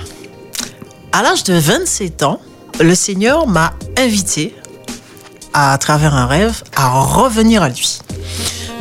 À 1.11 1.21
l'âge 1.23 1.43
de 1.43 1.53
27 1.53 2.23
ans, 2.23 2.39
le 2.79 2.95
Seigneur 2.95 3.45
m'a 3.47 3.73
invité, 3.97 4.55
à 5.53 5.77
travers 5.77 6.15
un 6.15 6.25
rêve, 6.25 6.63
à 6.75 6.87
revenir 6.89 7.63
à 7.63 7.69
lui. 7.69 7.99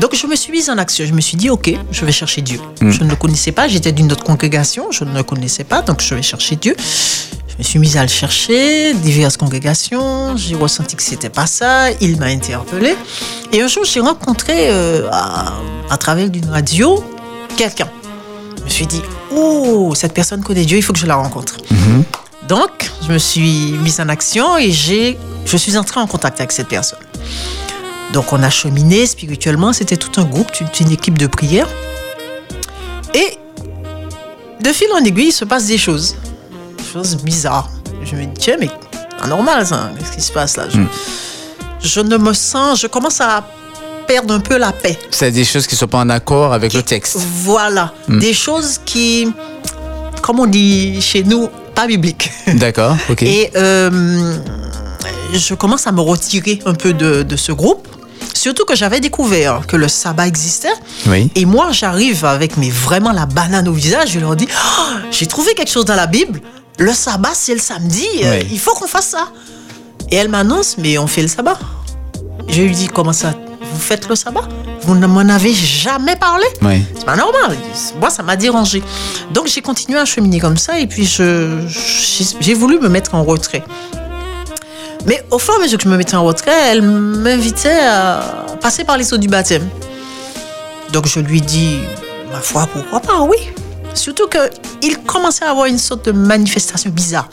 Donc 0.01 0.15
je 0.15 0.27
me 0.27 0.37
suis 0.37 0.53
mise 0.53 0.69
en 0.71 0.79
action. 0.79 1.05
Je 1.07 1.13
me 1.13 1.21
suis 1.21 1.37
dit, 1.37 1.51
ok, 1.51 1.73
je 1.91 2.05
vais 2.05 2.13
chercher 2.13 2.43
Dieu. 2.43 2.61
Je 2.81 3.03
ne 3.05 3.11
le 3.11 3.17
connaissais 3.17 3.53
pas, 3.53 3.69
j'étais 3.69 3.93
d'une 3.93 4.11
autre 4.13 4.25
congrégation, 4.25 4.91
je 4.91 5.05
ne 5.05 5.15
le 5.15 5.23
connaissais 5.23 5.65
pas, 5.65 5.83
donc 5.83 6.03
je 6.03 6.15
vais 6.15 6.23
chercher 6.23 6.57
Dieu. 6.57 6.75
Je 7.49 7.59
me 7.59 7.63
suis 7.63 7.79
mise 7.79 7.97
à 7.97 8.03
le 8.03 8.09
chercher, 8.09 8.95
diverses 8.95 9.37
congrégations, 9.37 10.37
j'ai 10.37 10.57
ressenti 10.57 10.97
que 10.97 11.03
c'était 11.03 11.29
pas 11.31 11.47
ça, 11.47 11.93
il 12.01 12.19
m'a 12.19 12.27
interpellé. 12.27 12.97
Et 13.53 13.63
un 13.63 13.69
jour, 13.69 13.85
j'ai 13.85 14.01
rencontré, 14.01 14.71
euh, 14.71 15.09
à, 15.13 15.53
à 15.89 15.97
travers 15.97 16.29
d'une 16.29 16.49
radio, 16.51 17.03
quelqu'un. 17.57 17.89
Je 18.59 18.65
me 18.65 18.69
suis 18.69 18.87
dit, 18.89 19.03
oh, 19.33 19.93
cette 19.95 20.15
personne 20.15 20.43
connaît 20.43 20.65
Dieu, 20.65 20.79
il 20.79 20.83
faut 20.83 20.93
que 20.93 20.99
je 20.99 21.07
la 21.07 21.15
rencontre. 21.15 21.59
Donc, 22.49 22.91
je 23.07 23.13
me 23.13 23.19
suis 23.19 23.73
mise 23.83 24.01
en 24.01 24.09
action 24.09 24.59
et 24.59 24.73
j'ai, 24.73 25.17
je 25.47 25.57
suis 25.57 25.77
entrée 25.77 26.01
en 26.01 26.09
contact 26.09 26.41
avec 26.41 26.51
cette 26.51 26.69
personne. 26.69 26.99
Donc, 28.15 28.33
on 28.33 28.41
a 28.45 28.49
cheminé 28.49 29.07
spirituellement, 29.07 29.73
c'était 29.73 29.97
tout 29.97 30.21
un 30.21 30.25
groupe, 30.25 30.53
toute 30.53 30.79
une 30.79 30.93
équipe 30.93 31.19
de 31.19 31.27
prière. 31.27 31.67
Et 33.13 33.37
de 34.63 34.69
fil 34.73 34.87
en 34.95 35.05
aiguille, 35.05 35.31
il 35.31 35.33
se 35.33 35.45
passe 35.45 35.67
des 35.67 35.79
choses. 35.79 36.15
Des 36.79 36.85
choses 36.85 37.17
bizarres. 37.17 37.69
Je 38.05 38.15
me 38.15 38.27
dis, 38.27 38.31
tiens, 38.39 38.57
mais 38.61 38.71
anormal 39.21 39.67
ça, 39.67 39.91
qu'est-ce 39.99 40.13
qui 40.13 40.21
se 40.21 40.31
passe 40.31 40.57
là? 40.57 40.67
Je, 40.71 40.79
je 41.81 42.01
ne 42.01 42.17
me 42.17 42.33
sens, 42.33 42.81
je 42.81 42.87
commence 42.87 43.21
à 43.21 43.45
perdre 44.07 44.33
un 44.33 44.39
peu 44.39 44.59
la 44.59 44.71
paix. 44.71 44.97
C'est 45.11 45.33
des 45.33 45.45
choses 45.45 45.67
qui 45.67 45.75
ne 45.75 45.79
sont 45.79 45.89
pas 45.89 45.99
en 45.99 46.09
accord 46.09 46.53
avec 46.53 46.73
le 46.73 46.85
texte. 46.85 47.17
Voilà, 47.19 47.93
des 48.07 48.33
choses 48.33 48.79
qui, 48.85 49.29
comme 50.23 50.39
on 50.39 50.47
dit 50.47 51.03
chez 51.03 51.25
nous, 51.25 51.49
pas 51.75 51.89
bibliques. 51.89 52.31
D'accord, 52.55 52.97
ok. 53.11 53.23
Et 53.25 53.51
euh, 53.57 54.37
je 55.33 55.55
commence 55.55 55.89
à 55.89 55.91
me 55.91 56.01
retirer 56.01 56.61
un 56.65 56.75
peu 56.75 56.93
de, 56.93 57.25
de 57.25 57.35
ce 57.35 57.51
groupe. 57.51 57.89
Surtout 58.45 58.67
que 58.67 58.75
j'avais 58.77 59.01
découvert 59.01 59.67
que 59.67 59.75
le 59.75 59.89
sabbat 59.89 60.27
existait. 60.27 60.69
Oui. 61.07 61.31
Et 61.35 61.47
moi, 61.47 61.69
j'arrive 61.73 62.27
avec 62.27 62.59
mais 62.59 62.69
vraiment 62.69 63.11
la 63.13 63.25
banane 63.25 63.67
au 63.69 63.73
visage. 63.73 64.11
Je 64.11 64.19
leur 64.21 64.37
dis, 64.37 64.47
Oh, 64.53 64.83
j'ai 65.11 65.25
trouvé 65.27 65.55
quelque 65.55 65.71
chose 65.71 65.87
dans 65.87 65.95
la 65.97 66.07
Bible. 66.07 66.43
Le 66.79 66.93
sabbat, 66.93 67.31
c'est 67.33 67.55
le 67.55 67.61
samedi. 67.61 68.07
euh, 68.23 68.41
Oui. 68.43 68.49
il 68.53 68.59
faut 68.59 68.75
qu'on 68.75 68.87
fasse 68.87 69.07
ça. 69.07 69.29
Et 70.11 70.17
elle 70.17 70.29
m'annonce, 70.29 70.77
mais 70.77 70.99
on 70.99 71.07
fait 71.07 71.23
le 71.23 71.29
sabbat. 71.29 71.59
Je 72.47 72.61
lui 72.61 72.73
dis, 72.73 72.89
comment 72.89 73.15
ça 73.15 73.33
Vous 73.73 73.81
faites 73.81 74.07
le 74.11 74.15
sabbat? 74.15 74.47
Vous 74.83 74.95
ne 74.95 75.07
m'en 75.07 75.21
avez 75.21 75.55
jamais 75.55 76.17
parlé? 76.17 76.45
Oui. 76.61 76.83
c'est 76.95 77.07
pas 77.07 77.17
normal. 77.17 77.57
Moi, 77.99 78.11
ça 78.11 78.23
m'a 78.23 78.37
dérangé. 78.37 78.83
Donc, 79.33 79.47
j'ai 79.47 79.63
continué 79.63 79.99
à 79.99 80.05
cheminer 80.05 80.39
comme 80.39 80.59
ça 80.59 80.79
et 80.79 80.87
puis 80.87 81.07
j'ai 81.07 82.53
voulu 82.53 82.79
me 82.79 82.91
mettre 82.91 83.15
en 83.15 83.25
retrait. 83.25 83.65
Mais 85.07 85.23
au 85.31 85.39
fur 85.39 85.55
et 85.55 85.57
à 85.59 85.61
mesure 85.61 85.79
que 85.79 85.85
je 85.85 85.89
me 85.89 85.97
mettais 85.97 86.17
en 86.17 86.25
retrait, 86.25 86.71
elle 86.71 86.83
m'invitait 86.83 87.81
à 87.87 88.47
passer 88.61 88.85
par 88.85 88.97
les 88.97 89.13
eaux 89.13 89.19
du 89.19 89.29
baptême. 89.29 89.69
Donc, 90.93 91.07
je 91.07 91.21
lui 91.21 91.41
dis, 91.41 91.81
ma 92.33 92.41
foi, 92.41 92.67
pourquoi 92.73 93.01
pas, 93.01 93.21
oui. 93.21 93.37
Surtout 93.95 94.29
qu'il 94.29 94.99
commençait 94.99 95.45
à 95.45 95.51
avoir 95.51 95.67
une 95.67 95.79
sorte 95.79 96.07
de 96.07 96.13
manifestation 96.13 96.91
bizarre. 96.91 97.29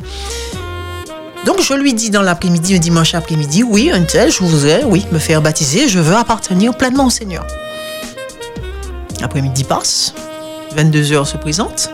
Donc, 1.46 1.62
je 1.62 1.74
lui 1.74 1.94
dis 1.94 2.10
dans 2.10 2.22
l'après-midi, 2.22 2.76
un 2.76 2.80
dimanche 2.80 3.16
après-midi, 3.16 3.64
oui, 3.64 3.90
un 3.92 4.04
tel, 4.04 4.32
je 4.32 4.44
voudrais, 4.44 4.84
oui, 4.84 5.06
me 5.12 5.20
faire 5.20 5.42
baptiser, 5.42 5.88
je 5.88 6.00
veux 6.00 6.16
appartenir 6.16 6.76
pleinement 6.76 7.08
au 7.08 7.10
Seigneur. 7.10 7.46
L'après-midi 9.20 9.64
passe, 9.64 10.14
22h 10.76 11.26
se 11.26 11.38
présente, 11.38 11.90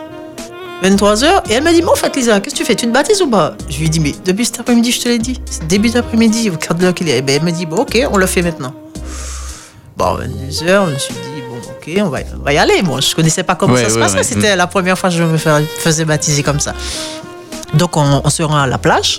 23h, 0.82 1.50
et 1.50 1.54
elle 1.54 1.64
me 1.64 1.72
dit, 1.72 1.82
mais 1.82 1.88
en 1.90 1.94
fait, 1.96 2.14
Lisa, 2.14 2.40
qu'est-ce 2.40 2.54
que 2.54 2.60
tu 2.60 2.64
fais? 2.64 2.76
Tu 2.76 2.86
te 2.86 2.92
baptises 2.92 3.20
ou 3.20 3.28
pas? 3.28 3.54
Je 3.68 3.78
lui 3.78 3.90
dis, 3.90 3.98
mais 3.98 4.14
depuis 4.24 4.44
cet 4.44 4.60
après-midi, 4.60 4.92
je 4.92 5.00
te 5.00 5.08
l'ai 5.08 5.18
dit. 5.18 5.40
C'est 5.50 5.66
début 5.66 5.90
d'après-midi, 5.90 6.50
regarde 6.50 6.80
l'heure 6.80 6.94
qu'il 6.94 7.08
est. 7.08 7.18
Et 7.18 7.22
ben, 7.22 7.36
elle 7.36 7.42
me 7.42 7.50
dit, 7.50 7.66
bon, 7.66 7.78
ok, 7.78 7.98
on 8.12 8.16
le 8.16 8.26
fait 8.26 8.42
maintenant. 8.42 8.72
Bon, 9.96 10.16
22h, 10.16 10.86
je 10.86 10.92
me 10.92 10.98
suis 10.98 11.14
dit, 11.14 11.42
bon, 11.48 11.56
ok, 11.56 12.06
on 12.06 12.08
va, 12.10 12.18
on 12.38 12.42
va 12.44 12.52
y 12.52 12.58
aller. 12.58 12.80
Moi, 12.82 13.00
je 13.00 13.12
connaissais 13.14 13.42
pas 13.42 13.56
comment 13.56 13.74
Ouais, 13.74 13.82
ça 13.84 13.90
se 13.90 13.94
ouais, 13.96 14.00
passait. 14.02 14.16
ouais. 14.18 14.22
C'était 14.22 14.54
la 14.54 14.68
première 14.68 14.96
fois 14.96 15.10
que 15.10 15.16
je 15.16 15.24
me 15.24 15.36
fais- 15.36 15.64
faisais 15.78 16.04
baptiser 16.04 16.44
comme 16.44 16.60
ça. 16.60 16.74
Donc, 17.74 17.96
on, 17.96 18.20
on 18.24 18.30
se 18.30 18.42
rend 18.44 18.58
à 18.58 18.66
la 18.68 18.78
plage, 18.78 19.18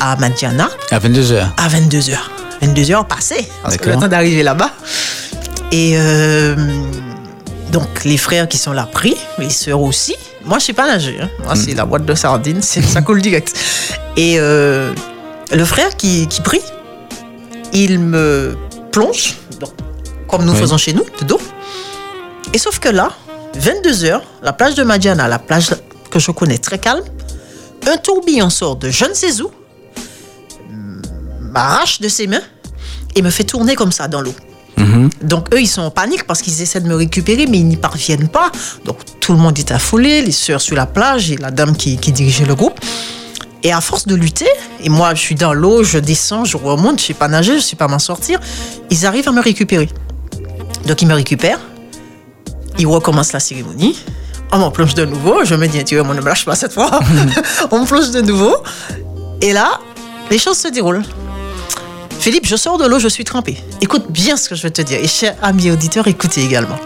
à 0.00 0.14
Madiana, 0.16 0.68
À 0.90 0.98
22h. 0.98 1.46
à 1.56 1.68
22h. 1.68 2.16
22h 2.62 3.06
passées, 3.06 3.48
parce 3.62 3.76
que 3.78 3.88
le 3.88 3.96
temps 3.96 4.08
d'arriver 4.08 4.42
là-bas. 4.42 4.70
Et 5.72 5.94
euh, 5.96 6.54
donc, 7.72 8.04
les 8.04 8.16
frères 8.18 8.46
qui 8.48 8.58
sont 8.58 8.72
là 8.72 8.82
prient, 8.90 9.16
les 9.38 9.50
sœurs 9.50 9.80
aussi. 9.80 10.14
Moi, 10.48 10.58
je 10.58 10.64
sais 10.66 10.72
pas 10.72 10.86
nager. 10.86 11.18
hein. 11.20 11.28
Moi, 11.44 11.54
c'est 11.56 11.74
la 11.74 11.84
boîte 11.84 12.04
de 12.06 12.14
sardines, 12.14 12.62
c'est- 12.62 12.82
ça 12.82 13.02
coule 13.02 13.20
direct. 13.22 13.54
Et 14.16 14.36
euh, 14.40 14.92
le 15.52 15.64
frère 15.64 15.96
qui, 15.96 16.26
qui 16.26 16.40
prie, 16.40 16.62
il 17.72 17.98
me 18.00 18.56
plonge, 18.90 19.36
donc, 19.60 19.70
comme 20.26 20.44
nous 20.44 20.52
Oui. 20.52 20.58
faisons 20.58 20.78
chez 20.78 20.94
nous, 20.94 21.04
de 21.20 21.24
dos. 21.26 21.40
Et 22.54 22.58
sauf 22.58 22.78
que 22.78 22.88
là, 22.88 23.10
22h, 23.58 24.20
la 24.42 24.52
plage 24.54 24.74
de 24.74 24.82
Madiana, 24.84 25.28
la 25.28 25.38
plage 25.38 25.70
que 26.10 26.18
je 26.18 26.30
connais 26.30 26.58
très 26.58 26.78
calme, 26.78 27.04
un 27.86 27.96
tourbillon 27.98 28.48
sort 28.50 28.76
de 28.76 28.88
je 28.90 29.04
ne 29.04 29.14
sais 29.14 29.40
où, 29.42 29.50
m'arrache 31.40 32.00
de 32.00 32.08
ses 32.08 32.26
mains 32.26 32.42
et 33.14 33.22
me 33.22 33.30
fait 33.30 33.44
tourner 33.44 33.74
comme 33.74 33.92
ça 33.92 34.08
dans 34.08 34.20
l'eau. 34.22 34.34
Donc 35.22 35.52
eux, 35.54 35.60
ils 35.60 35.68
sont 35.68 35.82
en 35.82 35.90
panique 35.90 36.24
parce 36.24 36.42
qu'ils 36.42 36.60
essaient 36.62 36.80
de 36.80 36.88
me 36.88 36.94
récupérer, 36.94 37.46
mais 37.46 37.58
ils 37.58 37.66
n'y 37.66 37.76
parviennent 37.76 38.28
pas. 38.28 38.50
Donc 38.84 38.98
tout 39.20 39.32
le 39.32 39.38
monde 39.38 39.58
est 39.58 39.70
affolé, 39.70 40.22
les 40.22 40.32
sœurs 40.32 40.60
sur 40.60 40.76
la 40.76 40.86
plage 40.86 41.30
et 41.30 41.36
la 41.36 41.50
dame 41.50 41.76
qui, 41.76 41.96
qui 41.96 42.12
dirigeait 42.12 42.46
le 42.46 42.54
groupe. 42.54 42.78
Et 43.64 43.72
à 43.72 43.80
force 43.80 44.06
de 44.06 44.14
lutter, 44.14 44.48
et 44.82 44.88
moi 44.88 45.14
je 45.14 45.20
suis 45.20 45.34
dans 45.34 45.52
l'eau, 45.52 45.82
je 45.82 45.98
descends, 45.98 46.44
je 46.44 46.56
remonte, 46.56 47.00
je 47.00 47.06
sais 47.06 47.14
pas 47.14 47.26
nager, 47.26 47.58
je 47.58 47.64
sais 47.64 47.76
pas 47.76 47.88
m'en 47.88 47.98
sortir, 47.98 48.38
ils 48.88 49.04
arrivent 49.04 49.28
à 49.28 49.32
me 49.32 49.42
récupérer. 49.42 49.88
Donc 50.86 51.02
ils 51.02 51.08
me 51.08 51.14
récupèrent, 51.14 51.58
ils 52.78 52.86
recommencent 52.86 53.32
la 53.32 53.40
cérémonie. 53.40 53.98
On 54.52 54.58
m'en 54.58 54.70
plonge 54.70 54.94
de 54.94 55.04
nouveau, 55.04 55.44
je 55.44 55.54
me 55.56 55.66
dis, 55.66 55.82
tu 55.84 55.98
vois, 55.98 56.08
on 56.08 56.14
ne 56.14 56.20
me 56.20 56.26
lâche 56.26 56.44
pas 56.44 56.54
cette 56.54 56.72
fois. 56.72 57.00
on 57.70 57.80
me 57.80 57.86
plonge 57.86 58.10
de 58.12 58.22
nouveau. 58.22 58.56
Et 59.42 59.52
là, 59.52 59.80
les 60.30 60.38
choses 60.38 60.56
se 60.56 60.68
déroulent. 60.68 61.02
Philippe, 62.28 62.44
je 62.46 62.56
sors 62.56 62.76
de 62.76 62.84
l'eau, 62.86 62.98
je 62.98 63.08
suis 63.08 63.24
trempé. 63.24 63.56
Écoute 63.80 64.04
bien 64.10 64.36
ce 64.36 64.50
que 64.50 64.54
je 64.54 64.62
vais 64.62 64.70
te 64.70 64.82
dire. 64.82 64.98
Et 65.02 65.08
chers 65.08 65.34
amis 65.40 65.70
auditeurs, 65.70 66.06
écoutez 66.08 66.44
également. 66.44 66.76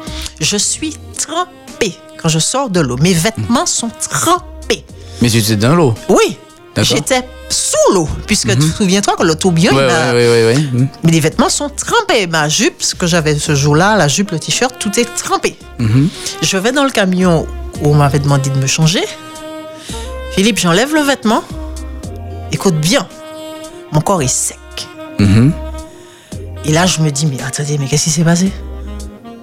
Je 0.41 0.57
suis 0.57 0.97
trempé 1.19 1.97
quand 2.17 2.29
je 2.29 2.39
sors 2.39 2.71
de 2.71 2.79
l'eau. 2.79 2.97
Mes 2.99 3.13
vêtements 3.13 3.67
sont 3.67 3.91
trempés. 4.09 4.85
Mais 5.21 5.29
tu 5.29 5.39
étais 5.39 5.57
dans 5.57 5.75
l'eau. 5.75 5.95
Oui, 6.09 6.39
j'étais 6.77 7.23
sous 7.49 7.93
l'eau. 7.93 8.09
Puisque 8.29 8.51
tu 8.53 8.59
te 8.59 8.77
souviens-toi 8.77 9.17
que 9.17 9.25
le 9.25 9.35
tourbillon, 9.35 9.75
Ouais, 9.75 9.85
ouais, 9.85 10.13
ouais, 10.13 10.55
ouais. 10.55 10.87
mais 11.03 11.11
les 11.11 11.19
vêtements 11.19 11.49
sont 11.49 11.69
trempés. 11.71 12.29
Ma 12.29 12.49
jupe, 12.49 12.81
ce 12.81 12.95
que 12.95 13.09
j'avais 13.09 13.37
ce 13.37 13.57
jour-là, 13.57 13.97
la 13.97 14.07
jupe, 14.07 14.31
le 14.31 14.39
t-shirt, 14.39 14.79
tout 14.79 14.97
est 15.01 15.13
trempé. 15.17 15.57
Mhm. 15.81 16.09
Je 16.41 16.57
vais 16.57 16.71
dans 16.71 16.85
le 16.85 16.91
camion 16.91 17.49
où 17.83 17.89
on 17.89 17.95
m'avait 17.95 18.21
demandé 18.21 18.49
de 18.49 18.59
me 18.59 18.69
changer. 18.69 19.03
Philippe, 20.37 20.61
j'enlève 20.61 20.95
le 20.95 21.01
vêtement. 21.01 21.43
Écoute 22.53 22.77
bien, 22.77 23.09
mon 23.91 24.01
corps 24.01 24.23
est 24.23 24.29
sec. 24.29 24.57
Mhm. 25.23 25.53
Et 26.65 26.73
là, 26.73 26.87
je 26.87 27.01
me 27.01 27.11
dis, 27.11 27.27
mais 27.27 27.43
attendez, 27.43 27.77
mais 27.79 27.87
qu'est-ce 27.87 28.05
qui 28.05 28.11
s'est 28.11 28.25
passé? 28.25 28.53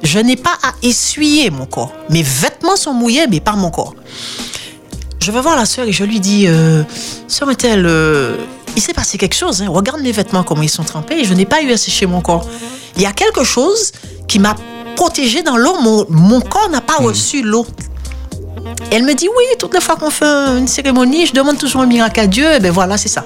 Je 0.04 0.20
n'ai 0.20 0.38
pas 0.38 0.58
à 0.64 0.74
essuyer 0.82 1.50
mon 1.52 1.66
corps. 1.66 1.92
Mes 2.10 2.24
vêtements 2.24 2.78
sont 2.78 2.94
mouillés, 2.94 3.28
mais 3.28 3.42
pas 3.42 3.54
mon 3.54 3.70
corps. 3.70 3.94
Je 5.22 5.32
vais 5.32 5.42
voir 5.42 5.58
la 5.58 5.66
sœur 5.66 5.86
et 5.86 5.92
je 5.92 6.06
lui 6.06 6.22
dis, 6.22 6.46
euh, 6.48 6.84
sœur 7.28 7.52
est-elle, 7.52 7.86
euh, 7.86 8.38
il 8.78 8.82
s'est 8.82 8.94
passé 8.94 9.18
quelque 9.18 9.36
chose. 9.36 9.62
hein. 9.62 9.68
Regarde 9.70 10.00
mes 10.02 10.14
vêtements, 10.14 10.44
comment 10.44 10.62
ils 10.62 10.70
sont 10.70 10.84
trempés. 10.84 11.20
Et 11.20 11.26
je 11.26 11.34
n'ai 11.34 11.46
pas 11.46 11.62
eu 11.62 11.72
à 11.74 11.78
sécher 11.78 12.06
mon 12.06 12.22
corps. 12.22 12.48
Il 12.96 13.02
y 13.02 13.06
a 13.06 13.12
quelque 13.12 13.44
chose 13.44 13.92
qui 14.30 14.40
m'a 14.40 14.56
protégé 14.96 15.44
dans 15.44 15.58
l'eau. 15.58 15.76
Mon, 15.82 16.06
mon 16.10 16.40
corps 16.40 16.70
n'a 16.70 16.80
pas 16.82 16.96
reçu 16.96 17.42
l'eau. 17.44 17.66
Elle 18.92 19.04
me 19.04 19.14
dit, 19.14 19.28
oui, 19.28 19.44
toutes 19.60 19.74
les 19.74 19.82
fois 19.82 19.98
qu'on 19.98 20.10
fait 20.10 20.26
une 20.58 20.68
cérémonie, 20.70 21.26
je 21.26 21.34
demande 21.34 21.58
toujours 21.58 21.82
un 21.82 21.86
miracle 21.86 22.22
à 22.22 22.28
Dieu. 22.28 22.50
Et 22.56 22.60
ben 22.60 22.72
voilà, 22.72 22.98
c'est 22.98 23.10
ça. 23.10 23.26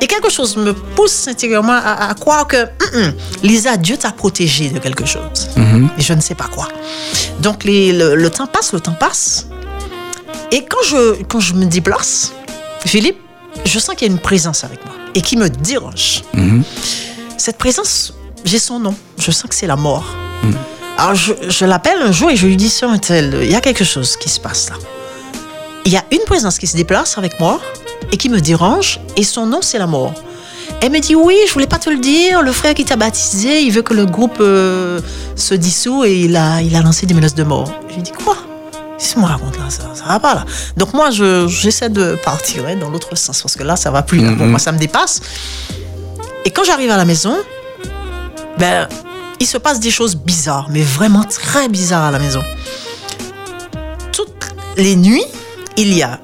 Et 0.00 0.06
quelque 0.06 0.30
chose 0.30 0.56
me 0.56 0.72
pousse 0.74 1.28
intérieurement 1.28 1.72
à, 1.82 2.08
à 2.10 2.14
croire 2.14 2.46
que, 2.46 2.56
hum, 2.64 2.68
hum, 2.94 3.12
Lisa, 3.42 3.76
Dieu 3.76 3.96
t'a 3.96 4.10
protégé 4.12 4.68
de 4.70 4.78
quelque 4.78 5.06
chose. 5.06 5.48
Et 5.98 6.02
je 6.02 6.12
ne 6.12 6.20
sais 6.20 6.34
pas 6.34 6.48
quoi. 6.52 6.68
Donc 7.40 7.64
les- 7.64 7.92
le, 7.92 8.14
le 8.14 8.30
temps 8.30 8.46
passe, 8.46 8.72
le 8.72 8.80
temps 8.80 8.94
passe. 8.98 9.46
Et 10.52 10.64
quand 10.64 10.82
je, 10.86 11.22
quand 11.24 11.40
je 11.40 11.54
me 11.54 11.64
déplace, 11.66 12.32
Philippe, 12.84 13.18
je 13.64 13.78
sens 13.78 13.94
qu'il 13.94 14.06
y 14.08 14.10
a 14.10 14.12
une 14.12 14.20
présence 14.20 14.62
avec 14.64 14.84
moi 14.84 14.94
et 15.14 15.20
qui 15.22 15.36
me 15.36 15.48
dérange. 15.48 16.22
Cette 17.38 17.56
présence, 17.58 18.12
j'ai 18.44 18.58
son 18.58 18.78
nom. 18.80 18.94
Je 19.18 19.30
sens 19.30 19.48
que 19.48 19.54
c'est 19.54 19.66
la 19.66 19.76
mort. 19.76 20.04
Alors 20.98 21.14
je, 21.14 21.32
je 21.48 21.64
l'appelle 21.64 22.00
un 22.02 22.12
jour 22.12 22.30
et 22.30 22.36
je 22.36 22.46
lui 22.46 22.56
dis, 22.56 22.68
sœur 22.68 22.90
un 22.90 22.98
tel, 22.98 23.38
il 23.42 23.50
y 23.50 23.54
a 23.54 23.60
quelque 23.60 23.84
chose 23.84 24.16
qui 24.16 24.28
se 24.28 24.38
passe 24.38 24.70
là. 24.70 24.76
il 25.86 25.92
y 25.92 25.96
a 25.96 26.04
une 26.12 26.20
présence 26.26 26.58
qui 26.58 26.66
se 26.66 26.76
déplace 26.76 27.18
avec 27.18 27.40
moi 27.40 27.60
et 28.12 28.16
qui 28.16 28.28
me 28.28 28.40
dérange, 28.40 29.00
et 29.16 29.24
son 29.24 29.46
nom, 29.46 29.60
c'est 29.62 29.78
la 29.78 29.86
mort. 29.86 30.12
Elle 30.80 30.90
me 30.92 30.98
dit 31.00 31.14
oui, 31.14 31.36
je 31.46 31.52
voulais 31.52 31.66
pas 31.66 31.78
te 31.78 31.88
le 31.90 31.98
dire. 31.98 32.42
Le 32.42 32.52
frère 32.52 32.74
qui 32.74 32.84
t'a 32.84 32.96
baptisé, 32.96 33.60
il 33.62 33.70
veut 33.70 33.82
que 33.82 33.94
le 33.94 34.06
groupe 34.06 34.38
euh, 34.40 35.00
se 35.36 35.54
dissout 35.54 36.04
et 36.04 36.20
il 36.20 36.36
a, 36.36 36.60
il 36.62 36.74
a 36.76 36.80
lancé 36.80 37.06
des 37.06 37.14
menaces 37.14 37.34
de 37.34 37.44
mort. 37.44 37.70
Je 37.90 37.94
lui 37.96 38.02
dis 38.02 38.12
quoi? 38.12 38.36
Qu'est-ce 38.98 39.14
que 39.16 39.20
me 39.20 39.24
raconte 39.26 39.56
là 39.58 39.64
ça, 39.68 39.82
ça 39.94 40.04
va 40.06 40.20
pas 40.20 40.34
là. 40.34 40.44
Donc 40.76 40.92
moi, 40.94 41.10
je- 41.10 41.46
j'essaie 41.48 41.88
de 41.90 42.16
partir 42.24 42.64
hein, 42.66 42.76
dans 42.76 42.90
l'autre 42.90 43.16
sens 43.16 43.42
parce 43.42 43.56
que 43.56 43.62
là, 43.62 43.76
ça 43.76 43.90
va 43.90 44.02
plus. 44.02 44.18
là. 44.20 44.32
Pour 44.32 44.44
Mhm. 44.44 44.50
moi, 44.50 44.58
ça 44.58 44.72
me 44.72 44.78
dépasse. 44.78 45.20
Et 46.44 46.50
quand 46.50 46.64
j'arrive 46.64 46.90
à 46.90 46.96
la 46.96 47.04
maison, 47.04 47.36
ben, 48.58 48.88
il 49.40 49.46
se 49.46 49.58
passe 49.58 49.80
des 49.80 49.90
choses 49.90 50.16
bizarres, 50.16 50.68
mais 50.70 50.82
vraiment 50.82 51.24
très 51.24 51.68
bizarres 51.68 52.04
à 52.04 52.10
la 52.10 52.18
maison. 52.18 52.42
Toutes 54.12 54.54
les 54.76 54.96
nuits, 54.96 55.24
il 55.76 55.92
y 55.94 56.02
a, 56.02 56.20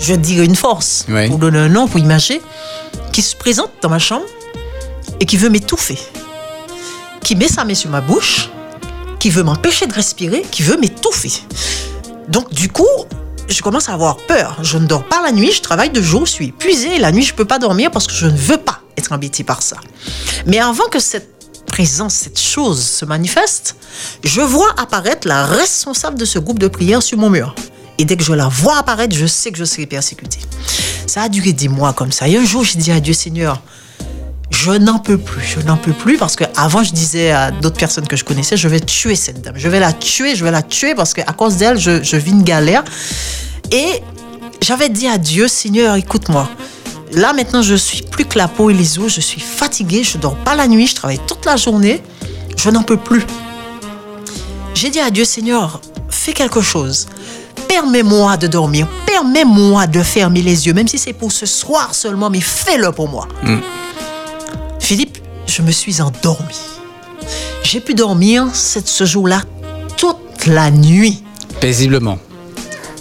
je 0.00 0.14
dirais 0.14 0.44
une 0.44 0.56
force, 0.56 1.04
Oui. 1.08 1.28
pour 1.28 1.38
donner 1.38 1.58
un 1.58 1.68
nom, 1.68 1.88
pour 1.88 1.98
imaginer, 2.00 2.40
qui 3.12 3.22
se 3.22 3.34
présente 3.36 3.70
dans 3.82 3.88
ma 3.88 3.98
chambre 3.98 4.24
et 5.20 5.26
qui 5.26 5.36
veut 5.36 5.48
m'étouffer. 5.50 5.98
Qui 7.22 7.36
met 7.36 7.48
sa 7.48 7.64
main 7.64 7.74
sur 7.74 7.90
ma 7.90 8.00
bouche, 8.00 8.48
qui 9.18 9.30
veut 9.30 9.42
m'empêcher 9.42 9.86
de 9.86 9.92
respirer, 9.94 10.42
qui 10.50 10.62
veut 10.62 10.76
m'étouffer. 10.76 11.32
Donc, 12.28 12.52
du 12.52 12.68
coup, 12.68 12.86
je 13.48 13.60
commence 13.62 13.88
à 13.88 13.94
avoir 13.94 14.16
peur. 14.16 14.58
Je 14.62 14.78
ne 14.78 14.86
dors 14.86 15.04
pas 15.04 15.20
la 15.22 15.32
nuit, 15.32 15.50
je 15.52 15.60
travaille 15.62 15.90
de 15.90 16.00
jour, 16.02 16.26
je 16.26 16.32
suis 16.32 16.46
épuisée. 16.48 16.98
La 16.98 17.10
nuit, 17.12 17.22
je 17.24 17.32
ne 17.32 17.36
peux 17.36 17.44
pas 17.44 17.58
dormir 17.58 17.90
parce 17.90 18.06
que 18.06 18.12
je 18.12 18.26
ne 18.26 18.36
veux 18.36 18.58
pas 18.58 18.80
être 18.96 19.12
embêtée 19.12 19.44
par 19.44 19.62
ça. 19.62 19.76
Mais 20.46 20.58
avant 20.58 20.86
que 20.90 21.00
cette 21.00 21.64
présence, 21.66 22.14
cette 22.14 22.38
chose 22.40 22.82
se 22.82 23.04
manifeste, 23.04 23.76
je 24.24 24.40
vois 24.40 24.72
apparaître 24.78 25.26
la 25.26 25.44
responsable 25.46 26.18
de 26.18 26.24
ce 26.24 26.38
groupe 26.38 26.58
de 26.58 26.68
prière 26.68 27.02
sur 27.02 27.18
mon 27.18 27.30
mur. 27.30 27.54
Et 27.98 28.04
dès 28.04 28.16
que 28.16 28.22
je 28.22 28.32
la 28.32 28.48
vois 28.48 28.78
apparaître, 28.78 29.14
je 29.14 29.26
sais 29.26 29.50
que 29.50 29.58
je 29.58 29.64
serai 29.64 29.86
persécutée. 29.86 30.40
Ça 31.06 31.22
a 31.22 31.28
duré 31.28 31.52
des 31.52 31.68
mois 31.68 31.92
comme 31.92 32.12
ça. 32.12 32.28
Et 32.28 32.36
un 32.36 32.44
jour, 32.44 32.64
j'ai 32.64 32.78
dit 32.78 32.92
à 32.92 33.00
Dieu, 33.00 33.12
Seigneur, 33.12 33.60
je 34.50 34.70
n'en 34.70 34.98
peux 34.98 35.18
plus, 35.18 35.42
je 35.42 35.60
n'en 35.60 35.76
peux 35.76 35.92
plus 35.92 36.16
parce 36.16 36.34
que 36.34 36.44
avant 36.56 36.82
je 36.82 36.92
disais 36.92 37.30
à 37.30 37.50
d'autres 37.50 37.76
personnes 37.76 38.06
que 38.08 38.16
je 38.16 38.24
connaissais, 38.24 38.56
je 38.56 38.66
vais 38.66 38.80
tuer 38.80 39.14
cette 39.14 39.42
dame, 39.42 39.54
je 39.56 39.68
vais 39.68 39.78
la 39.78 39.92
tuer, 39.92 40.34
je 40.34 40.44
vais 40.44 40.50
la 40.50 40.62
tuer 40.62 40.94
parce 40.94 41.12
qu'à 41.12 41.32
cause 41.32 41.56
d'elle, 41.56 41.78
je, 41.78 42.02
je 42.02 42.16
vis 42.16 42.30
une 42.30 42.42
galère. 42.42 42.82
Et 43.70 44.02
j'avais 44.62 44.88
dit 44.88 45.06
à 45.06 45.18
Dieu, 45.18 45.48
Seigneur, 45.48 45.96
écoute-moi. 45.96 46.48
Là 47.12 47.32
maintenant, 47.32 47.62
je 47.62 47.74
suis 47.74 48.02
plus 48.02 48.24
que 48.24 48.38
la 48.38 48.48
peau 48.48 48.70
et 48.70 48.74
les 48.74 48.98
os, 48.98 49.12
je 49.14 49.20
suis 49.20 49.40
fatiguée, 49.40 50.02
je 50.02 50.18
dors 50.18 50.36
pas 50.36 50.54
la 50.54 50.66
nuit, 50.66 50.86
je 50.86 50.94
travaille 50.94 51.20
toute 51.26 51.44
la 51.44 51.56
journée, 51.56 52.02
je 52.56 52.70
n'en 52.70 52.82
peux 52.82 52.96
plus. 52.98 53.24
J'ai 54.74 54.90
dit 54.90 55.00
à 55.00 55.10
Dieu, 55.10 55.24
Seigneur, 55.24 55.80
fais 56.10 56.32
quelque 56.32 56.60
chose. 56.60 57.06
Permets-moi 57.68 58.36
de 58.36 58.46
dormir, 58.46 58.88
permets-moi 59.06 59.86
de 59.86 60.02
fermer 60.02 60.42
les 60.42 60.66
yeux, 60.66 60.72
même 60.74 60.88
si 60.88 60.98
c'est 60.98 61.12
pour 61.12 61.30
ce 61.32 61.46
soir 61.46 61.94
seulement, 61.94 62.30
mais 62.30 62.40
fais-le 62.40 62.90
pour 62.92 63.08
moi. 63.08 63.28
Philippe, 64.80 65.18
je 65.46 65.62
me 65.62 65.70
suis 65.70 66.00
endormi. 66.00 66.54
J'ai 67.62 67.80
pu 67.80 67.94
dormir 67.94 68.46
cette- 68.52 68.88
ce 68.88 69.04
jour-là 69.04 69.42
toute 69.96 70.46
la 70.46 70.70
nuit, 70.70 71.22
Paisiblement. 71.60 72.18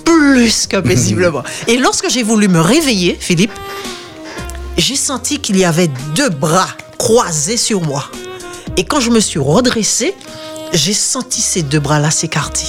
plus 0.03 0.67
que 0.67 0.77
paisiblement. 0.81 1.43
Et 1.67 1.77
lorsque 1.77 2.09
j'ai 2.09 2.23
voulu 2.23 2.47
me 2.47 2.59
réveiller, 2.59 3.17
Philippe, 3.19 3.51
j'ai 4.77 4.95
senti 4.95 5.39
qu'il 5.39 5.57
y 5.57 5.65
avait 5.65 5.89
deux 6.15 6.29
bras 6.29 6.67
croisés 6.97 7.57
sur 7.57 7.81
moi. 7.81 8.05
Et 8.75 8.83
quand 8.83 8.99
je 8.99 9.09
me 9.09 9.19
suis 9.19 9.39
redressée, 9.39 10.13
j'ai 10.73 10.93
senti 10.93 11.41
ces 11.41 11.61
deux 11.63 11.79
bras-là 11.79 12.11
s'écarter. 12.11 12.65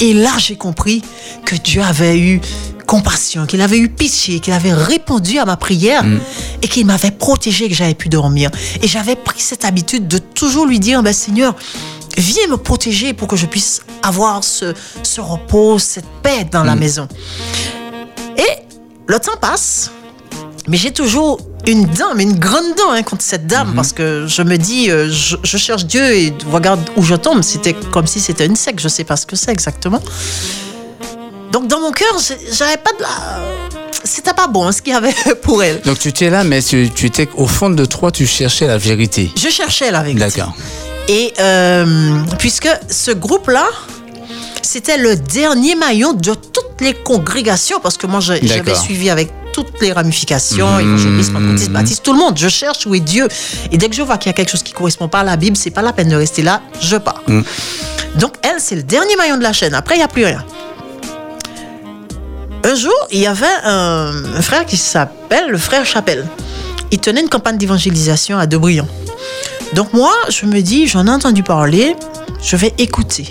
Et 0.00 0.14
là, 0.14 0.30
j'ai 0.38 0.56
compris 0.56 1.02
que 1.44 1.56
Dieu 1.56 1.82
avait 1.82 2.18
eu 2.18 2.40
compassion, 2.86 3.46
qu'il 3.46 3.60
avait 3.60 3.78
eu 3.78 3.88
pitié, 3.88 4.40
qu'il 4.40 4.52
avait 4.52 4.72
répondu 4.72 5.38
à 5.38 5.44
ma 5.44 5.56
prière 5.56 6.04
et 6.62 6.68
qu'il 6.68 6.86
m'avait 6.86 7.10
protégé, 7.10 7.68
que 7.68 7.74
j'avais 7.74 7.94
pu 7.94 8.08
dormir. 8.08 8.50
Et 8.82 8.88
j'avais 8.88 9.16
pris 9.16 9.40
cette 9.40 9.64
habitude 9.64 10.06
de 10.06 10.18
toujours 10.18 10.66
lui 10.66 10.80
dire, 10.80 11.02
ben, 11.02 11.12
Seigneur, 11.12 11.54
viens 12.16 12.46
me 12.48 12.56
protéger 12.56 13.14
pour 13.14 13.28
que 13.28 13.36
je 13.36 13.46
puisse 13.46 13.82
avoir 14.02 14.44
ce, 14.44 14.74
ce 15.02 15.20
repos, 15.20 15.78
cette 15.78 16.08
paix 16.22 16.46
dans 16.50 16.64
la 16.64 16.76
maison. 16.76 17.08
Et 18.36 18.62
le 19.06 19.18
temps 19.18 19.36
passe, 19.40 19.90
mais 20.68 20.76
j'ai 20.76 20.92
toujours 20.92 21.38
une 21.66 21.86
dame, 21.86 22.20
une 22.20 22.38
grande 22.38 22.74
dent 22.76 22.90
hein, 22.92 23.02
contre 23.02 23.22
cette 23.22 23.46
dame, 23.46 23.72
parce 23.74 23.92
que 23.92 24.26
je 24.26 24.42
me 24.42 24.56
dis, 24.56 24.90
euh, 24.90 25.10
je, 25.10 25.36
je 25.42 25.56
cherche 25.56 25.86
Dieu 25.86 26.02
et 26.14 26.32
regarde 26.50 26.80
où 26.96 27.02
je 27.02 27.14
tombe. 27.14 27.42
C'était 27.42 27.74
comme 27.92 28.06
si 28.06 28.20
c'était 28.20 28.46
une 28.46 28.56
secte, 28.56 28.80
je 28.80 28.88
sais 28.88 29.04
pas 29.04 29.16
ce 29.16 29.26
que 29.26 29.36
c'est 29.36 29.50
exactement. 29.50 30.02
Donc 31.52 31.68
dans 31.68 31.80
mon 31.80 31.92
cœur, 31.92 32.14
j'avais 32.52 32.76
pas 32.76 32.92
de 32.92 33.02
la... 33.02 33.08
C'était 34.02 34.34
pas 34.34 34.46
bon 34.48 34.66
hein, 34.66 34.72
ce 34.72 34.82
qu'il 34.82 34.92
y 34.92 34.96
avait 34.96 35.14
pour 35.42 35.62
elle. 35.62 35.80
Donc 35.82 35.98
tu 35.98 36.08
étais 36.08 36.28
là, 36.28 36.44
mais 36.44 36.60
tu, 36.60 36.90
tu 36.94 37.06
étais 37.06 37.28
au 37.36 37.46
fond 37.46 37.70
de 37.70 37.84
toi, 37.84 38.10
tu 38.10 38.26
cherchais 38.26 38.66
la 38.66 38.76
vérité. 38.76 39.30
Je 39.36 39.48
cherchais 39.48 39.90
la 39.90 40.02
vérité. 40.02 40.20
D'accord. 40.20 40.54
Et 41.08 41.32
euh, 41.38 42.20
puisque 42.38 42.68
ce 42.90 43.10
groupe-là, 43.12 43.66
c'était 44.62 44.96
le 44.96 45.16
dernier 45.16 45.74
maillon 45.74 46.12
de 46.12 46.34
toutes 46.34 46.80
les 46.80 46.94
congrégations, 46.94 47.80
parce 47.80 47.96
que 47.96 48.06
moi, 48.06 48.20
j'avais 48.20 48.74
suivi 48.74 49.10
avec 49.10 49.30
toutes 49.52 49.80
les 49.80 49.92
ramifications, 49.92 50.78
évangélisme, 50.80 51.38
baptiste, 51.70 52.02
tout 52.02 52.12
le 52.12 52.18
monde. 52.18 52.36
Je 52.36 52.48
cherche 52.48 52.86
où 52.86 52.94
est 52.94 53.00
Dieu. 53.00 53.28
Et 53.70 53.78
dès 53.78 53.88
que 53.88 53.94
je 53.94 54.02
vois 54.02 54.18
qu'il 54.18 54.28
y 54.28 54.30
a 54.30 54.32
quelque 54.32 54.50
chose 54.50 54.64
qui 54.64 54.72
correspond 54.72 55.06
pas 55.08 55.20
à 55.20 55.24
la 55.24 55.36
Bible, 55.36 55.56
c'est 55.56 55.70
pas 55.70 55.82
la 55.82 55.92
peine 55.92 56.08
de 56.08 56.16
rester 56.16 56.42
là, 56.42 56.60
je 56.80 56.96
pars. 56.96 57.22
Mhm. 57.28 57.44
Donc, 58.16 58.34
elle, 58.42 58.58
c'est 58.58 58.76
le 58.76 58.82
dernier 58.82 59.16
maillon 59.16 59.36
de 59.36 59.42
la 59.42 59.52
chaîne. 59.52 59.74
Après, 59.74 59.94
il 59.94 59.98
n'y 59.98 60.04
a 60.04 60.08
plus 60.08 60.24
rien. 60.24 60.44
Un 62.64 62.74
jour, 62.74 62.94
il 63.10 63.20
y 63.20 63.26
avait 63.26 63.46
un, 63.64 64.12
un 64.36 64.42
frère 64.42 64.64
qui 64.66 64.76
s'appelle 64.76 65.50
le 65.50 65.58
frère 65.58 65.84
Chapelle. 65.84 66.26
Il 66.90 66.98
tenait 66.98 67.20
une 67.20 67.28
campagne 67.28 67.58
d'évangélisation 67.58 68.38
à 68.38 68.46
Debrion. 68.46 68.88
Donc 69.74 69.92
moi, 69.92 70.12
je 70.28 70.46
me 70.46 70.60
dis, 70.60 70.86
j'en 70.86 71.06
ai 71.06 71.10
entendu 71.10 71.42
parler, 71.42 71.96
je 72.42 72.56
vais 72.56 72.72
écouter. 72.78 73.28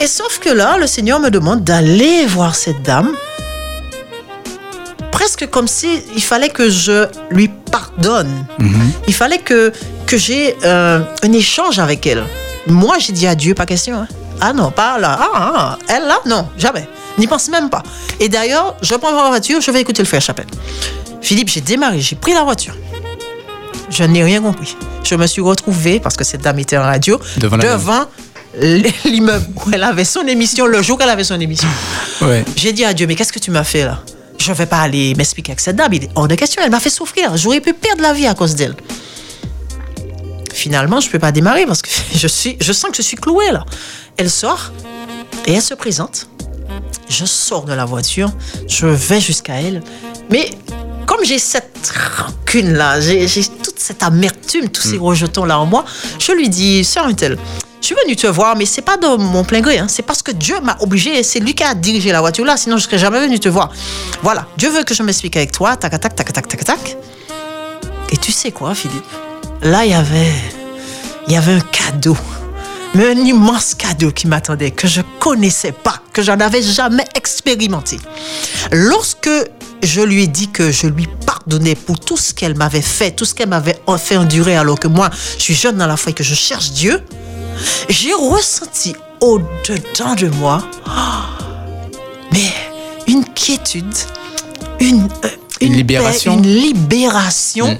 Et 0.00 0.06
sauf 0.06 0.38
que 0.38 0.48
là, 0.50 0.76
le 0.78 0.86
Seigneur 0.86 1.18
me 1.20 1.30
demande 1.30 1.64
d'aller 1.64 2.26
voir 2.26 2.54
cette 2.54 2.82
dame, 2.82 3.10
presque 5.10 5.48
comme 5.50 5.66
si 5.68 6.02
il 6.14 6.22
fallait 6.22 6.48
que 6.50 6.70
je 6.70 7.06
lui 7.30 7.48
pardonne. 7.48 8.46
Il 9.06 9.14
fallait 9.14 9.38
que, 9.38 9.72
que 10.06 10.16
j'ai 10.16 10.56
euh, 10.64 11.00
un 11.22 11.32
échange 11.32 11.78
avec 11.78 12.06
elle. 12.06 12.24
Moi, 12.66 12.98
j'ai 12.98 13.12
dit 13.12 13.26
à 13.26 13.34
Dieu, 13.34 13.54
pas 13.54 13.66
question. 13.66 13.96
hein. 13.98 14.08
Ah 14.40 14.52
non, 14.52 14.70
pas 14.70 14.98
là. 14.98 15.18
Ah, 15.20 15.28
ah, 15.34 15.78
elle 15.88 16.04
là, 16.06 16.20
non, 16.26 16.48
jamais. 16.56 16.88
N'y 17.18 17.26
pense 17.26 17.48
même 17.48 17.68
pas. 17.70 17.82
Et 18.20 18.28
d'ailleurs, 18.28 18.76
je 18.82 18.94
prends 18.94 19.12
ma 19.12 19.28
voiture, 19.28 19.60
je 19.60 19.70
vais 19.72 19.80
écouter 19.80 20.02
le 20.02 20.06
frère 20.06 20.20
Chapelle. 20.20 20.46
Philippe, 21.20 21.48
j'ai 21.48 21.60
démarré, 21.60 22.00
j'ai 22.00 22.14
pris 22.14 22.32
la 22.34 22.44
voiture. 22.44 22.74
Je 23.90 24.04
n'ai 24.04 24.22
rien 24.22 24.40
compris. 24.40 24.76
Je 25.02 25.16
me 25.16 25.26
suis 25.26 25.40
retrouvée, 25.40 25.98
parce 25.98 26.16
que 26.16 26.22
cette 26.22 26.42
dame 26.42 26.60
était 26.60 26.76
en 26.78 26.82
radio, 26.82 27.18
devant 27.62 28.04
l'immeuble 28.54 29.46
où 29.56 29.70
elle 29.72 29.82
avait 29.82 30.04
son 30.04 30.26
émission, 30.26 30.66
le 30.66 30.82
jour 30.82 30.98
qu'elle 30.98 31.10
avait 31.10 31.24
son 31.24 31.40
émission. 31.40 31.68
Ouais. 32.22 32.44
J'ai 32.56 32.72
dit 32.72 32.84
à 32.84 32.94
Dieu, 32.94 33.06
mais 33.06 33.14
qu'est-ce 33.14 33.32
que 33.32 33.38
tu 33.38 33.50
m'as 33.50 33.64
fait 33.64 33.84
là? 33.84 34.02
Je 34.38 34.50
ne 34.50 34.56
vais 34.56 34.66
pas 34.66 34.80
aller 34.80 35.14
m'expliquer 35.14 35.52
avec 35.52 35.60
cette 35.60 35.76
dame. 35.76 35.92
Il 35.92 36.04
est 36.04 36.10
hors 36.14 36.28
de 36.28 36.34
question. 36.34 36.62
Elle 36.64 36.70
m'a 36.70 36.80
fait 36.80 36.90
souffrir. 36.90 37.36
J'aurais 37.36 37.60
pu 37.60 37.74
perdre 37.74 38.02
la 38.02 38.12
vie 38.12 38.26
à 38.26 38.34
cause 38.34 38.54
d'elle. 38.54 38.74
Finalement, 40.52 41.00
je 41.00 41.08
ne 41.08 41.12
peux 41.12 41.18
pas 41.18 41.32
démarrer 41.32 41.66
parce 41.66 41.82
que 41.82 41.90
je, 42.14 42.26
suis, 42.26 42.56
je 42.60 42.72
sens 42.72 42.90
que 42.90 42.96
je 42.96 43.02
suis 43.02 43.16
clouée 43.16 43.50
là. 43.52 43.64
Elle 44.16 44.30
sort 44.30 44.72
et 45.46 45.54
elle 45.54 45.62
se 45.62 45.74
présente. 45.74 46.28
Je 47.08 47.24
sors 47.24 47.64
de 47.64 47.72
la 47.72 47.84
voiture. 47.84 48.30
Je 48.68 48.86
vais 48.86 49.20
jusqu'à 49.20 49.60
elle. 49.60 49.82
Mais 50.30 50.50
comme 51.06 51.24
j'ai 51.24 51.38
cette 51.38 51.92
rancune 52.16 52.74
là, 52.74 53.00
j'ai 53.00 53.26
toute 53.26 53.78
cette 53.78 54.02
amertume, 54.02 54.68
tous 54.68 54.82
ces 54.82 54.98
rejetons 54.98 55.44
là 55.44 55.58
en 55.58 55.66
moi, 55.66 55.84
je 56.18 56.32
lui 56.32 56.48
dis, 56.48 56.84
sœur 56.84 57.06
Untel, 57.06 57.38
je 57.80 57.86
suis 57.86 57.94
venue 58.04 58.16
te 58.16 58.26
voir, 58.26 58.56
mais 58.56 58.66
c'est 58.66 58.82
pas 58.82 58.96
de 58.96 59.06
mon 59.06 59.44
plein 59.44 59.60
gré. 59.60 59.78
hein. 59.78 59.86
C'est 59.88 60.02
parce 60.02 60.22
que 60.22 60.32
Dieu 60.32 60.60
m'a 60.60 60.76
obligé. 60.80 61.22
C'est 61.22 61.40
lui 61.40 61.54
qui 61.54 61.62
a 61.62 61.74
dirigé 61.74 62.12
la 62.12 62.20
voiture 62.20 62.44
là. 62.44 62.56
Sinon, 62.56 62.76
je 62.76 62.84
serais 62.84 62.98
jamais 62.98 63.20
venue 63.20 63.38
te 63.40 63.48
voir. 63.48 63.70
Voilà. 64.22 64.46
Dieu 64.56 64.70
veut 64.70 64.84
que 64.84 64.94
je 64.94 65.02
m'explique 65.02 65.36
avec 65.36 65.52
toi. 65.52 65.76
Tac, 65.76 65.98
tac, 66.00 66.14
tac, 66.14 66.32
tac, 66.32 66.48
tac, 66.48 66.64
tac. 66.64 66.96
Et 68.10 68.16
tu 68.16 68.32
sais 68.32 68.50
quoi, 68.52 68.74
Philippe? 68.74 69.04
Là, 69.62 69.84
il 69.84 69.90
y 69.90 69.94
avait, 69.94 70.32
il 71.26 71.32
y 71.32 71.36
avait 71.36 71.52
un 71.54 71.60
cadeau. 71.60 72.16
Mais 72.94 73.06
un 73.06 73.18
immense 73.24 73.74
cadeau 73.74 74.10
qui 74.10 74.26
m'attendait, 74.26 74.70
que 74.70 74.88
je 74.88 75.02
connaissais 75.20 75.72
pas, 75.72 76.00
que 76.12 76.22
j'en 76.22 76.40
avais 76.40 76.62
jamais 76.62 77.04
expérimenté. 77.14 78.00
Lorsque 78.72 79.28
je 79.82 80.00
lui 80.00 80.22
ai 80.22 80.26
dit 80.26 80.48
que 80.48 80.72
je 80.72 80.86
lui 80.86 81.06
pardonnais 81.26 81.74
pour 81.74 82.00
tout 82.00 82.16
ce 82.16 82.32
qu'elle 82.32 82.56
m'avait 82.56 82.80
fait, 82.80 83.10
tout 83.10 83.26
ce 83.26 83.34
qu'elle 83.34 83.50
m'avait 83.50 83.78
fait 83.98 84.16
endurer 84.16 84.56
alors 84.56 84.80
que 84.80 84.88
moi, 84.88 85.10
je 85.36 85.42
suis 85.42 85.54
jeune 85.54 85.76
dans 85.76 85.86
la 85.86 85.96
foi 85.98 86.10
et 86.10 86.14
que 86.14 86.24
je 86.24 86.34
cherche 86.34 86.70
Dieu, 86.70 87.02
j'ai 87.88 88.12
ressenti 88.14 88.94
au-dedans 89.20 90.14
de 90.14 90.28
moi 90.28 90.62
oh, 90.86 90.90
mais 92.32 92.52
une 93.06 93.24
quiétude, 93.24 93.94
une, 94.80 95.08
euh, 95.24 95.28
Une 95.60 95.72
libération. 95.72 96.34
une 96.34 96.42
libération. 96.42 97.72
Mm. 97.72 97.78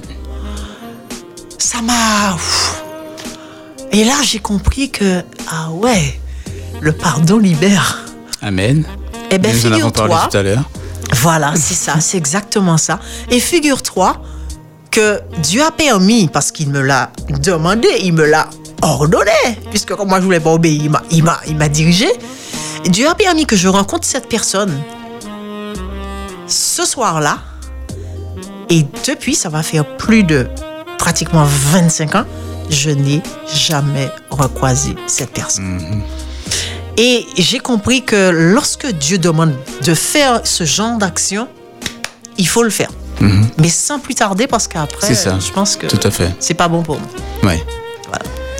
Ça 1.57 1.81
m'a... 1.81 2.35
Et 3.91 4.03
là, 4.03 4.15
j'ai 4.23 4.39
compris 4.39 4.89
que, 4.89 5.23
ah 5.51 5.69
ouais, 5.71 6.19
le 6.79 6.91
pardon 6.91 7.37
libère. 7.37 8.05
Amen. 8.41 8.85
Eh 9.31 9.37
bien, 9.37 9.53
figure-toi. 9.53 10.27
tout 10.31 10.37
à 10.37 10.43
l'heure. 10.43 10.63
Voilà, 11.13 11.53
c'est 11.55 11.73
ça, 11.75 11.99
c'est 11.99 12.17
exactement 12.17 12.77
ça. 12.77 12.99
Et 13.29 13.39
figure-toi 13.39 14.21
que 14.91 15.19
Dieu 15.41 15.63
a 15.63 15.71
permis, 15.71 16.27
parce 16.27 16.51
qu'il 16.51 16.69
me 16.69 16.81
l'a 16.81 17.11
demandé, 17.29 17.87
il 18.03 18.13
me 18.13 18.25
l'a 18.25 18.49
ordonné, 18.81 19.31
puisque 19.69 19.93
comme 19.95 20.09
moi 20.09 20.19
je 20.19 20.25
voulais 20.25 20.39
pas 20.39 20.51
obéir, 20.51 20.83
il 20.83 20.89
m'a- 21.23 21.39
il 21.47 21.55
m'a, 21.57 21.69
dirigé. 21.69 22.07
Dieu 22.85 23.07
a 23.07 23.15
permis 23.15 23.45
que 23.45 23.55
je 23.55 23.67
rencontre 23.67 24.05
cette 24.07 24.27
personne 24.29 24.73
ce 26.47 26.85
soir-là. 26.85 27.39
Et 28.69 28.85
depuis, 29.07 29.35
ça 29.35 29.49
va 29.49 29.63
faire 29.63 29.85
plus 29.97 30.23
de 30.23 30.47
pratiquement 30.97 31.43
25 31.45 32.15
ans, 32.15 32.25
je 32.69 32.91
n'ai 32.91 33.21
jamais 33.53 34.09
recroisé 34.29 34.95
cette 35.07 35.31
personne. 35.31 36.03
Et 36.97 37.25
j'ai 37.37 37.59
compris 37.59 38.03
que 38.03 38.29
lorsque 38.29 38.87
Dieu 38.91 39.17
demande 39.17 39.53
de 39.83 39.93
faire 39.93 40.41
ce 40.43 40.65
genre 40.65 40.97
d'action, 40.97 41.47
il 42.37 42.47
faut 42.47 42.63
le 42.63 42.69
faire. 42.69 42.91
Mais 43.57 43.69
sans 43.69 43.99
plus 43.99 44.15
tarder, 44.15 44.47
parce 44.47 44.67
qu'après, 44.67 45.07
je 45.39 45.51
pense 45.51 45.75
que 45.75 45.87
c'est 46.39 46.53
pas 46.53 46.67
bon 46.69 46.83
pour 46.83 46.97
moi. 46.99 47.09
Oui. 47.43 47.55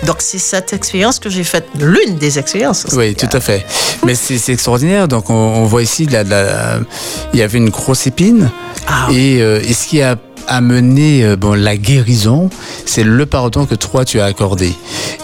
Donc 0.06 0.16
c'est 0.20 0.38
cette 0.38 0.72
expérience 0.72 1.18
que 1.18 1.28
j'ai 1.28 1.44
faite, 1.44 1.66
l'une 1.78 2.16
des 2.16 2.38
expériences. 2.38 2.86
Oui, 2.94 3.14
tout 3.14 3.28
à 3.32 3.40
fait. 3.40 3.64
Mais 4.04 4.14
c'est 4.14 4.52
extraordinaire. 4.52 5.08
Donc, 5.08 5.28
on, 5.30 5.34
on 5.34 5.64
voit 5.66 5.82
ici, 5.82 6.04
il 6.04 6.12
y 6.12 7.42
avait 7.42 7.58
une 7.58 7.70
grosse 7.70 8.06
épine. 8.06 8.50
Ah. 8.86 9.08
Et, 9.12 9.42
euh, 9.42 9.60
et 9.62 9.74
ce 9.74 9.86
qui 9.86 10.00
a 10.00 10.16
amené 10.48 11.22
euh, 11.22 11.36
bon, 11.36 11.52
la 11.54 11.76
guérison, 11.76 12.48
c'est 12.86 13.04
le 13.04 13.26
pardon 13.26 13.66
que 13.66 13.74
toi, 13.74 14.04
tu 14.06 14.20
as 14.20 14.24
accordé. 14.24 14.72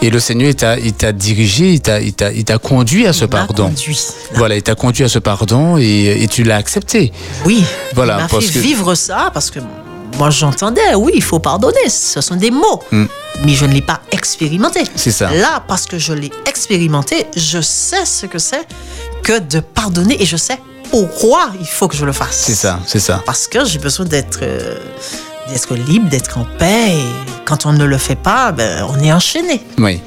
Et 0.02 0.10
le 0.10 0.20
Seigneur, 0.20 0.52
il 0.84 0.92
t'a 0.92 1.12
dirigé, 1.12 1.72
il 1.72 1.80
t'a- 1.80 2.58
conduit 2.58 3.06
à 3.06 3.12
ce 3.14 3.24
Il 3.24 3.28
pardon. 3.28 3.68
conduit. 3.68 3.98
Voilà, 4.34 4.56
il 4.56 4.62
t'a 4.62 4.74
conduit 4.74 5.04
à 5.04 5.08
ce 5.08 5.18
pardon 5.18 5.78
et, 5.78 6.22
et 6.22 6.28
tu 6.28 6.44
l'as 6.44 6.56
accepté. 6.56 7.12
Oui, 7.46 7.64
Voilà, 7.94 8.18
il 8.18 8.22
m'a 8.34 8.40
fait 8.40 8.52
que- 8.52 8.58
vivre 8.58 8.94
ça 8.94 9.30
parce 9.32 9.50
que 9.50 9.58
moi 10.18 10.30
j'entendais, 10.30 10.94
oui, 10.94 11.12
il 11.14 11.22
faut 11.22 11.38
pardonner, 11.38 11.88
ce 11.88 12.20
sont 12.20 12.36
des 12.36 12.50
mots, 12.50 12.82
mais 12.90 13.54
je 13.54 13.66
ne 13.66 13.72
l'ai 13.72 13.82
pas 13.82 14.00
expérimenté. 14.10 14.82
Mm. 14.82 14.86
C'est 14.96 15.12
ça. 15.12 15.30
Là, 15.32 15.62
parce 15.66 15.86
que 15.86 15.98
je 15.98 16.12
l'ai 16.12 16.32
expérimenté, 16.46 17.26
je 17.36 17.60
sais 17.60 18.04
ce 18.04 18.26
que 18.26 18.38
c'est 18.38 18.66
que 19.22 19.38
de 19.38 19.60
pardonner 19.60 20.20
et 20.22 20.26
je 20.26 20.36
sais 20.36 20.58
pourquoi 20.90 21.50
il 21.60 21.66
faut 21.66 21.88
que 21.88 21.96
je 21.96 22.04
le 22.04 22.12
fasse. 22.12 22.44
C'est 22.46 22.54
ça, 22.54 22.78
c'est 22.86 23.00
ça. 23.00 23.22
Parce 23.26 23.46
que 23.46 23.64
j'ai 23.64 23.78
besoin 23.78 24.06
d'être 24.06 24.38
euh, 24.42 24.78
d'être 25.48 25.74
libre, 25.74 26.08
d'être 26.08 26.38
en 26.38 26.46
paix. 26.58 26.92
Et 26.92 27.35
quand 27.46 27.64
on 27.64 27.72
ne 27.72 27.84
le 27.84 27.96
fait 27.96 28.16
pas, 28.16 28.52
ben, 28.52 28.84
on 28.90 28.98
est 29.02 29.12
enchaîné. 29.12 29.62
Oui. 29.78 30.00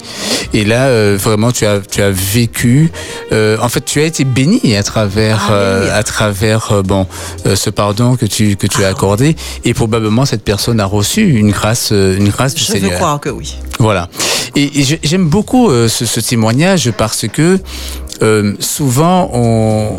Et 0.54 0.66
là, 0.66 0.88
euh, 0.88 1.18
vraiment, 1.20 1.52
tu 1.52 1.66
as, 1.66 1.80
tu 1.80 2.02
as 2.02 2.12
vécu. 2.12 2.92
euh, 3.32 3.58
en 3.62 3.70
fait, 3.70 3.84
tu 3.86 4.00
as 4.02 4.04
été 4.04 4.24
béni 4.26 4.76
à 4.76 4.84
travers, 4.84 5.40
Ah 5.44 5.48
oui. 5.50 5.56
euh, 5.58 6.00
à 6.00 6.04
travers, 6.04 6.84
bon, 6.84 7.08
ce 7.56 7.70
pardon 7.70 8.16
que 8.16 8.26
tu 8.26 8.56
que 8.56 8.68
tu 8.68 8.84
as 8.84 8.90
accordé. 8.90 9.36
Et 9.66 9.74
probablement, 9.74 10.26
cette 10.26 10.44
personne 10.44 10.80
a 10.80 10.86
reçu 10.86 11.22
une 11.30 11.52
grâce, 11.52 11.92
une 11.92 12.30
grâce 12.30 12.54
du 12.54 12.64
Je 12.64 12.72
veux 12.74 12.80
Seigneur. 12.80 12.98
croire 13.00 13.20
que 13.20 13.30
oui. 13.30 13.56
Voilà. 13.80 14.10
Et, 14.56 14.70
j'aime 15.04 15.28
beaucoup 15.30 15.70
ce, 15.88 16.06
ce 16.06 16.20
témoignage 16.20 16.92
parce 16.92 17.26
que 17.28 17.60
souvent 18.60 19.30
on, 19.34 19.90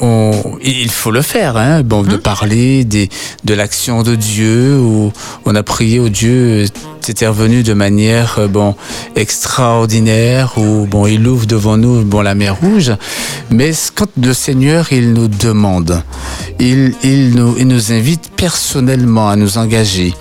on- 0.00 0.32
il 0.62 0.90
faut 0.90 1.10
le 1.10 1.22
faire, 1.22 1.56
hein, 1.56 1.82
bon, 1.82 2.02
de 2.02 2.16
parler 2.16 2.84
des, 2.84 3.08
de 3.44 3.54
l'action 3.54 4.02
de 4.02 4.14
Dieu 4.14 4.76
où 4.78 5.12
on 5.44 5.54
a 5.54 5.62
prié 5.62 6.00
au 6.00 6.08
Dieu, 6.08 6.66
c'était 7.00 7.26
revenu 7.26 7.62
de 7.62 7.74
manière 7.74 8.36
euh, 8.38 8.48
bon 8.48 8.74
extraordinaire 9.16 10.54
où 10.56 10.86
bon 10.86 11.06
il 11.06 11.26
ouvre 11.28 11.46
devant 11.46 11.76
nous 11.76 12.02
bon 12.02 12.22
la 12.22 12.34
mer 12.34 12.56
rouge, 12.60 12.92
mais 13.50 13.72
quand 13.94 14.08
le 14.20 14.32
Seigneur 14.32 14.86
il 14.90 15.12
nous 15.12 15.28
demande, 15.28 16.02
il, 16.58 16.94
il 17.02 17.34
nous 17.34 17.54
il 17.58 17.68
nous 17.68 17.92
invite 17.92 18.30
personnellement 18.44 19.30
à 19.30 19.36
nous 19.36 19.56
engager, 19.56 20.12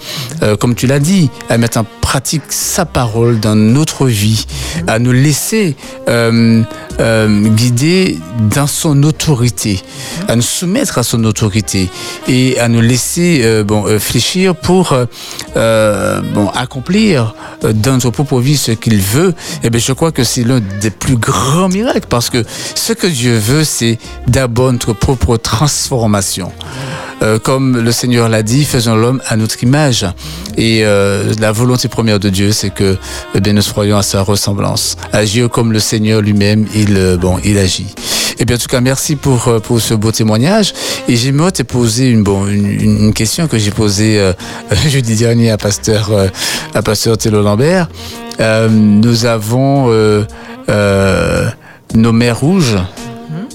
euh, 0.44 0.56
comme 0.56 0.76
tu 0.76 0.88
l'as 0.88 1.02
dit, 1.02 1.30
à 1.50 1.58
mettre 1.58 1.78
en 1.78 1.86
pratique 2.00 2.44
sa 2.52 2.86
parole 2.86 3.42
dans 3.42 3.54
notre 3.54 4.08
vie, 4.08 4.46
à 4.88 4.98
nous 4.98 5.12
laisser 5.12 5.76
euh, 6.08 6.64
euh, 7.02 7.48
guider 7.50 8.18
dans 8.50 8.66
son 8.66 9.04
autorité, 9.04 9.82
à 10.30 10.38
nous 10.38 10.42
soumettre 10.42 11.00
à 11.00 11.04
son 11.04 11.22
autorité 11.26 11.90
et 12.30 12.58
à 12.62 12.70
nous 12.70 12.80
laisser 12.80 13.64
bon 13.66 14.00
fléchir 14.00 14.56
pour 14.56 14.96
bon 15.56 16.48
accomplir 16.56 17.36
dans 17.62 17.94
notre 17.94 18.12
propre 18.12 18.40
vie 18.40 18.56
ce 18.56 18.72
qu'il 18.72 19.02
veut. 19.02 19.34
Et 19.64 19.70
bien 19.70 19.82
je 19.82 19.92
crois 19.92 20.14
que 20.14 20.24
c'est 20.24 20.46
l'un 20.46 20.62
des 20.80 20.92
plus 20.92 21.18
grands 21.18 21.68
miracles 21.68 22.08
parce 22.08 22.30
que 22.30 22.46
ce 22.76 22.94
que 22.94 23.08
Dieu 23.08 23.36
veut 23.36 23.66
c'est 23.66 23.98
d'abord 24.28 24.72
notre 24.72 24.94
propre 24.94 25.36
transformation. 25.36 26.54
Euh, 27.24 27.40
comme 27.40 27.78
le 27.80 27.92
Seigneur 27.94 28.28
l'a 28.28 28.44
dit, 28.44 28.66
faisons 28.66 28.96
l'homme 28.96 29.22
à 29.28 29.38
notre 29.38 29.64
image. 29.64 30.06
Et 30.58 30.82
euh, 30.84 31.34
la 31.40 31.52
volonté 31.54 31.88
première 31.88 32.20
de 32.20 32.30
Dieu, 32.30 32.52
c'est 32.52 32.70
que 32.70 32.98
eh 33.34 33.40
bien, 33.40 33.54
nous 33.54 33.62
soyons 33.62 33.98
à 33.98 34.04
sa 34.04 34.22
ressemblance. 34.22 34.98
Agir 35.14 35.50
comme 35.50 35.72
le 35.72 35.80
Seigneur 35.80 36.22
lui-même, 36.22 36.66
il, 36.76 36.98
euh, 36.98 37.16
bon, 37.18 37.38
il 37.46 37.58
agit. 37.58 37.88
Et 38.40 38.46
bien, 38.46 38.58
en 38.58 38.60
tout 38.60 38.68
cas, 38.68 38.82
merci 38.82 39.16
pour, 39.16 39.48
euh, 39.48 39.60
pour 39.60 39.80
ce 39.80 39.94
beau 39.94 40.12
témoignage. 40.12 40.74
Et 41.08 41.16
j'aimerais 41.16 41.52
te 41.54 41.64
poser 41.64 42.10
une, 42.10 42.24
bon, 42.24 42.46
une, 42.48 42.68
une- 42.70 43.14
question 43.14 43.48
que 43.48 43.58
j'ai 43.58 43.72
posée 43.72 44.20
euh, 44.20 44.34
jeudi 44.90 45.16
dernier 45.16 45.50
à 45.52 45.58
Pasteur, 45.58 46.12
euh, 46.12 46.28
à 46.74 46.82
Pasteur 46.82 47.18
Thélo 47.18 47.42
Lambert. 47.42 47.88
Euh, 48.42 48.68
nous 48.70 49.26
avons 49.26 49.88
nos 51.96 52.12
mers 52.12 52.40
rouges, 52.40 52.76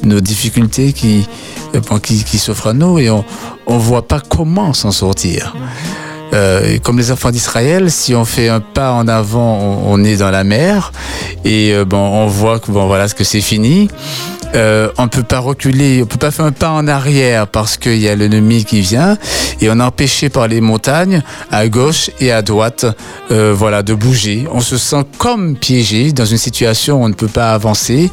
nos 0.09 0.21
difficultés 0.21 0.93
qui, 0.93 1.29
euh, 1.75 1.99
qui, 2.03 2.25
qui 2.25 2.39
s'offrent 2.39 2.69
à 2.69 2.73
nous 2.73 2.99
et 2.99 3.11
on 3.11 3.25
ne 3.69 3.79
voit 3.79 4.07
pas 4.07 4.21
comment 4.21 4.73
s'en 4.73 4.91
sortir. 4.91 5.55
Euh, 6.35 6.79
comme 6.83 6.99
les 6.99 7.11
enfants 7.11 7.31
d'Israël, 7.31 7.91
si 7.91 8.15
on 8.15 8.25
fait 8.25 8.49
un 8.49 8.61
pas 8.61 8.93
en 8.93 9.09
avant, 9.09 9.59
on 9.87 10.05
est 10.05 10.17
dans 10.17 10.31
la 10.31 10.45
mer 10.45 10.93
et 11.45 11.73
euh, 11.73 11.85
bon, 11.85 11.99
on 11.99 12.27
voit 12.27 12.59
que 12.59 12.71
bon 12.71 12.87
voilà 12.87 13.09
ce 13.09 13.15
que 13.15 13.25
c'est 13.25 13.41
fini. 13.41 13.89
Euh, 14.55 14.89
on 14.97 15.09
peut 15.09 15.23
pas 15.23 15.41
reculer, 15.41 16.03
on 16.03 16.07
peut 16.07 16.17
pas 16.19 16.31
faire 16.31 16.47
un 16.47 16.53
pas 16.53 16.71
en 16.71 16.89
arrière 16.89 17.47
parce 17.47 17.77
qu'il 17.77 17.99
y 17.99 18.09
a 18.09 18.17
l'ennemi 18.17 18.65
qui 18.65 18.81
vient 18.81 19.19
et 19.61 19.69
on 19.69 19.79
est 19.79 19.83
empêché 19.83 20.31
par 20.31 20.49
les 20.49 20.61
montagnes 20.61 21.23
à 21.51 21.69
gauche 21.69 22.11
et 22.19 22.33
à 22.33 22.41
droite, 22.41 22.87
euh, 23.31 23.53
voilà, 23.55 23.83
de 23.83 23.93
bouger. 23.93 24.47
On 24.51 24.61
se 24.61 24.79
sent 24.79 25.05
comme 25.19 25.57
piégé 25.57 26.13
dans 26.13 26.25
une 26.25 26.39
situation 26.39 27.01
où 27.01 27.05
on 27.05 27.09
ne 27.09 27.15
peut 27.15 27.29
pas 27.29 27.53
avancer. 27.53 28.11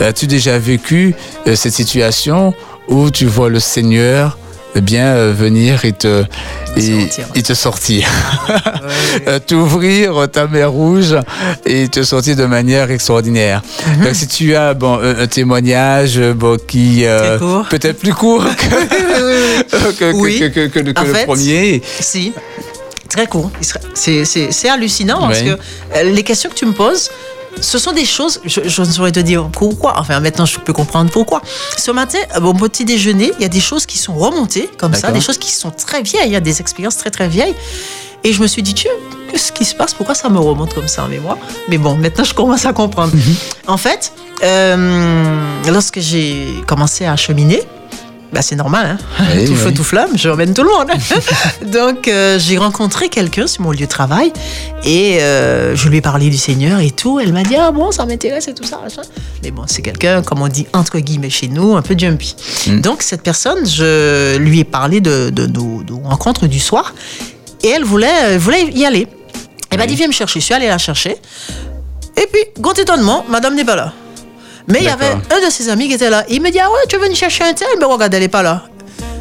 As-tu 0.00 0.26
déjà 0.26 0.58
vécu 0.58 1.14
euh, 1.46 1.54
cette 1.54 1.74
situation 1.74 2.54
où 2.88 3.10
tu 3.10 3.26
vois 3.26 3.50
le 3.50 3.60
Seigneur 3.60 4.38
eh 4.76 4.80
bien 4.80 5.06
euh, 5.06 5.32
venir 5.36 5.84
et 5.84 5.92
te 5.92 6.24
et, 6.76 6.80
Sortir. 7.00 7.26
et 7.34 7.42
te 7.42 7.54
sortir, 7.54 8.08
Euh, 9.28 9.38
t'ouvrir 9.38 10.28
ta 10.32 10.46
mer 10.46 10.70
rouge 10.72 11.14
et 11.64 11.88
te 11.88 12.02
sortir 12.02 12.34
de 12.36 12.44
manière 12.46 12.90
extraordinaire. 12.90 13.62
Mhm. 13.86 14.04
Donc 14.04 14.14
si 14.14 14.26
tu 14.26 14.54
as 14.56 14.74
bon 14.74 14.98
un, 15.00 15.26
témoignage 15.26 16.18
euh, 16.18 16.34
bon 16.34 16.58
qui 16.66 17.04
euh, 17.06 17.38
peut-être 17.70 17.98
plus 18.00 18.12
court 18.14 18.44
que, 18.44 19.62
que, 19.92 19.92
que- 19.92 20.12
Oui. 20.14 20.38
que, 20.40 20.46
que- 20.48 20.66
que 20.68 20.78
le, 20.80 20.92
fait, 21.14 21.24
premier. 21.24 21.82
Si. 22.00 22.32
Très 23.08 23.26
court. 23.28 23.50
C'est 23.94 24.24
c'est- 24.24 24.50
c'est 24.50 24.68
hallucinant 24.68 25.20
parce 25.28 25.42
que 25.42 25.56
les 26.04 26.22
questions 26.24 26.50
que 26.50 26.56
tu 26.56 26.66
me 26.66 26.72
poses, 26.72 27.10
ce 27.60 27.78
sont 27.78 27.92
des 27.92 28.04
choses, 28.04 28.40
je, 28.44 28.60
je 28.64 28.82
ne 28.82 28.86
saurais 28.86 29.12
te 29.12 29.20
dire 29.20 29.48
pourquoi. 29.50 29.98
Enfin, 29.98 30.20
maintenant, 30.20 30.46
je 30.46 30.58
peux 30.58 30.72
comprendre 30.72 31.10
pourquoi. 31.10 31.42
Ce 31.76 31.90
matin, 31.90 32.18
à 32.32 32.40
mon 32.40 32.54
petit 32.54 32.84
déjeuner, 32.84 33.32
il 33.38 33.42
y 33.42 33.44
a 33.44 33.48
des 33.48 33.60
choses 33.60 33.86
qui 33.86 33.98
sont 33.98 34.14
remontées 34.14 34.68
comme 34.78 34.94
ça, 34.94 35.12
des 35.12 35.20
choses 35.20 35.38
qui 35.38 35.52
sont 35.52 35.70
très 35.70 36.02
vieilles. 36.02 36.26
Il 36.26 36.32
y 36.32 36.36
a 36.36 36.40
des 36.40 36.60
expériences 36.60 36.96
très, 36.96 37.10
très 37.10 37.28
vieilles. 37.28 37.54
Et 38.22 38.32
je 38.32 38.40
me 38.40 38.46
suis 38.46 38.62
dit, 38.62 38.72
Dieu, 38.72 38.90
qu'est-ce 39.30 39.52
qui 39.52 39.64
se 39.66 39.74
passe? 39.74 39.92
Pourquoi 39.92 40.14
ça 40.14 40.30
me 40.30 40.38
remonte 40.38 40.72
comme 40.72 40.88
ça? 40.88 41.04
En 41.04 41.08
mémoire 41.08 41.36
Mais 41.68 41.76
bon, 41.76 41.94
maintenant, 41.96 42.24
je 42.24 42.32
commence 42.32 42.64
à 42.64 42.72
comprendre. 42.72 43.12
En 43.66 43.76
fait, 43.76 44.12
euh, 44.42 45.60
lorsque 45.70 46.00
j'ai 46.00 46.46
commencé 46.66 47.04
à 47.04 47.16
cheminer, 47.16 47.62
bah, 48.32 48.42
c'est 48.42 48.56
normal, 48.56 48.98
hein 48.98 49.26
Oui, 49.36 49.44
tout 49.44 49.54
feu, 49.54 49.72
tout 49.72 49.84
flamme, 49.84 50.10
je 50.16 50.28
ramène 50.28 50.54
tout 50.54 50.64
le 50.64 50.68
monde. 50.68 50.90
Donc, 51.72 52.08
euh, 52.08 52.38
j'ai 52.38 52.58
rencontré 52.58 53.08
quelqu'un 53.08 53.46
sur 53.46 53.62
mon 53.62 53.70
lieu 53.70 53.78
de 53.78 53.86
travail 53.86 54.32
et 54.84 55.18
euh, 55.20 55.76
je 55.76 55.88
lui 55.88 55.98
ai 55.98 56.00
parlé 56.00 56.30
du 56.30 56.36
Seigneur 56.36 56.80
et 56.80 56.90
tout. 56.90 57.20
Elle 57.20 57.32
m'a 57.32 57.44
dit, 57.44 57.54
ah 57.56 57.70
bon, 57.70 57.92
ça 57.92 58.06
m'intéresse 58.06 58.48
et 58.48 58.54
tout 58.54 58.64
ça. 58.64 58.80
machin. 58.82 59.02
Mais 59.42 59.50
bon, 59.52 59.64
c'est 59.66 59.82
quelqu'un, 59.82 60.22
comme 60.22 60.42
on 60.42 60.48
dit, 60.48 60.66
entre 60.72 60.98
guillemets 60.98 61.30
chez 61.30 61.48
nous, 61.48 61.76
un 61.76 61.82
peu 61.82 61.94
jumpy. 61.96 62.34
Mm. 62.66 62.80
Donc, 62.80 63.02
cette 63.02 63.22
personne, 63.22 63.66
je 63.66 64.36
lui 64.36 64.60
ai 64.60 64.64
parlé 64.64 65.00
de, 65.00 65.30
de 65.30 65.46
nos, 65.46 65.82
de 65.84 65.92
nos 65.92 66.00
rencontres 66.00 66.46
du 66.46 66.58
soir 66.58 66.92
et 67.62 67.68
elle 67.68 67.84
voulait, 67.84 68.10
elle 68.24 68.38
voulait 68.38 68.64
y 68.72 68.84
aller. 68.84 69.06
Elle 69.70 69.78
m'a 69.78 69.86
dit, 69.86 69.94
viens 69.94 70.08
me 70.08 70.12
chercher. 70.12 70.40
Je 70.40 70.44
suis 70.44 70.54
allée 70.54 70.68
la 70.68 70.78
chercher. 70.78 71.16
Et 72.16 72.26
puis, 72.32 72.42
grand 72.60 72.78
étonnement, 72.78 73.24
madame 73.28 73.54
n'est 73.54 73.64
pas 73.64 73.76
là. 73.76 73.92
Mais 74.68 74.78
il 74.80 74.84
y 74.84 74.88
avait 74.88 75.10
un 75.12 75.44
de 75.46 75.50
ses 75.50 75.68
amis 75.68 75.88
qui 75.88 75.94
était 75.94 76.08
là. 76.10 76.24
Il 76.28 76.40
me 76.40 76.50
dit, 76.50 76.58
ah 76.58 76.70
ouais, 76.70 76.78
tu 76.88 76.96
veux 76.96 77.02
venir 77.02 77.16
chercher 77.16 77.44
un 77.44 77.52
tel? 77.52 77.68
Mais 77.78 77.84
regarde, 77.84 78.12
elle 78.14 78.22
n'est 78.22 78.28
pas 78.28 78.42
là. 78.42 78.62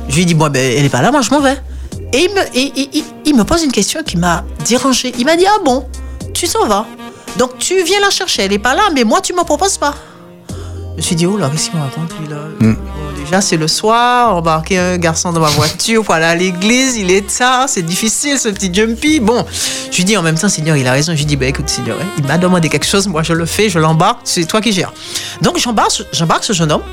Je 0.07 0.15
lui 0.15 0.21
ai 0.21 0.25
dit, 0.25 0.33
bon, 0.33 0.49
ben, 0.49 0.59
elle 0.77 0.83
n'est 0.83 0.89
pas 0.89 1.01
là, 1.01 1.11
moi 1.11 1.21
je 1.21 1.29
m'en 1.31 1.39
vais. 1.41 1.57
Et 2.13 2.25
il 2.25 2.29
me, 2.33 2.41
et- 2.55 2.81
et- 2.81 2.97
et- 2.99 3.03
il 3.25 3.35
me 3.35 3.43
pose 3.43 3.63
une 3.63 3.71
question 3.71 4.03
qui 4.03 4.17
m'a 4.17 4.43
dérangé. 4.67 5.13
Il 5.17 5.25
m'a 5.25 5.35
dit, 5.35 5.45
ah 5.47 5.59
bon, 5.63 5.85
tu 6.33 6.45
s'en 6.47 6.65
vas. 6.67 6.85
Donc 7.37 7.57
tu 7.57 7.81
viens 7.83 7.99
la 7.99 8.09
chercher, 8.11 8.43
elle 8.43 8.51
n'est 8.51 8.59
pas 8.59 8.75
là, 8.75 8.83
mais 8.93 9.03
moi 9.03 9.19
tu 9.21 9.33
ne 9.33 9.37
me 9.39 9.43
proposes 9.43 9.77
pas. 9.77 9.95
Je 10.91 10.97
me 10.97 11.01
suis 11.01 11.15
dit, 11.15 11.25
oh 11.25 11.37
là, 11.37 11.49
qu'est-ce 11.49 11.69
qu'il 11.71 11.79
me 11.79 11.83
raconte, 11.83 12.11
lui, 12.19 12.27
là? 12.29 12.37
Bon, 12.59 12.75
Déjà, 13.23 13.39
c'est 13.39 13.57
le 13.57 13.67
soir, 13.67 14.35
embarquer 14.35 14.77
un 14.77 14.97
garçon 14.97 15.31
dans 15.31 15.39
ma 15.39 15.49
voiture 15.49 16.03
pour 16.03 16.13
aller 16.13 16.25
à 16.25 16.35
l'église, 16.35 16.97
il 16.97 17.09
est 17.09 17.37
tard, 17.37 17.69
c'est 17.69 17.81
difficile, 17.81 18.37
ce 18.37 18.49
petit 18.49 18.73
jumpy. 18.73 19.19
Bon, 19.19 19.45
je 19.91 19.97
lui 19.97 20.03
dis 20.03 20.17
en 20.17 20.21
même 20.21 20.37
temps, 20.37 20.49
Seigneur, 20.49 20.75
il 20.75 20.85
a 20.87 20.91
raison. 20.91 21.13
Je 21.13 21.19
lui 21.19 21.25
dis, 21.25 21.37
bah, 21.37 21.45
écoute, 21.45 21.69
Seigneur, 21.69 21.97
hein, 22.01 22.05
il 22.17 22.25
m'a 22.25 22.37
demandé 22.37 22.67
quelque 22.67 22.85
chose, 22.85 23.07
moi, 23.07 23.23
je 23.23 23.33
le 23.33 23.45
fais, 23.45 23.69
je 23.69 23.79
l'embarque, 23.79 24.19
c'est 24.25 24.45
toi 24.45 24.59
qui 24.59 24.73
gères. 24.73 24.93
Donc, 25.41 25.57
j'embarque, 25.57 26.03
j'embarque 26.11 26.43
ce 26.43 26.53
jeune 26.53 26.71
homme, 26.71 26.83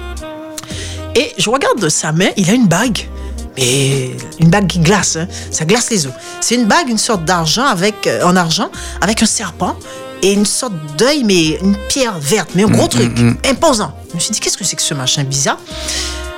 et 1.16 1.32
je 1.36 1.50
regarde 1.50 1.88
sa 1.88 2.12
main, 2.12 2.28
il 2.36 2.48
a 2.48 2.52
une 2.52 2.68
bague. 2.68 3.08
Mais 3.56 4.10
une 4.38 4.48
bague 4.48 4.68
qui 4.68 4.78
glace, 4.78 5.16
hein. 5.16 5.26
ça 5.50 5.64
glace 5.64 5.90
les 5.90 6.06
os. 6.06 6.12
C'est 6.40 6.54
une 6.54 6.66
bague, 6.66 6.88
une 6.88 6.98
sorte 6.98 7.24
d'argent 7.24 7.64
avec, 7.64 8.06
euh, 8.06 8.22
en 8.24 8.36
argent, 8.36 8.70
avec 9.00 9.22
un 9.22 9.26
serpent 9.26 9.76
et 10.22 10.32
une 10.32 10.46
sorte 10.46 10.74
d'œil, 10.96 11.24
mais 11.24 11.58
une 11.62 11.76
pierre 11.88 12.18
verte, 12.18 12.50
mais 12.54 12.64
un 12.64 12.68
gros 12.68 12.88
truc, 12.88 13.10
imposant. 13.48 13.92
Je 14.10 14.14
me 14.14 14.20
suis 14.20 14.32
dit, 14.32 14.40
qu'est-ce 14.40 14.58
que 14.58 14.64
c'est 14.64 14.76
que 14.76 14.82
ce 14.82 14.94
machin 14.94 15.24
bizarre? 15.24 15.58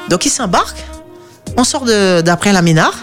Donc 0.08 0.26
il 0.26 0.30
s'embarque, 0.30 0.76
on 1.56 1.64
sort 1.64 1.84
d'après 1.84 2.52
la 2.52 2.62
Ménard. 2.62 2.94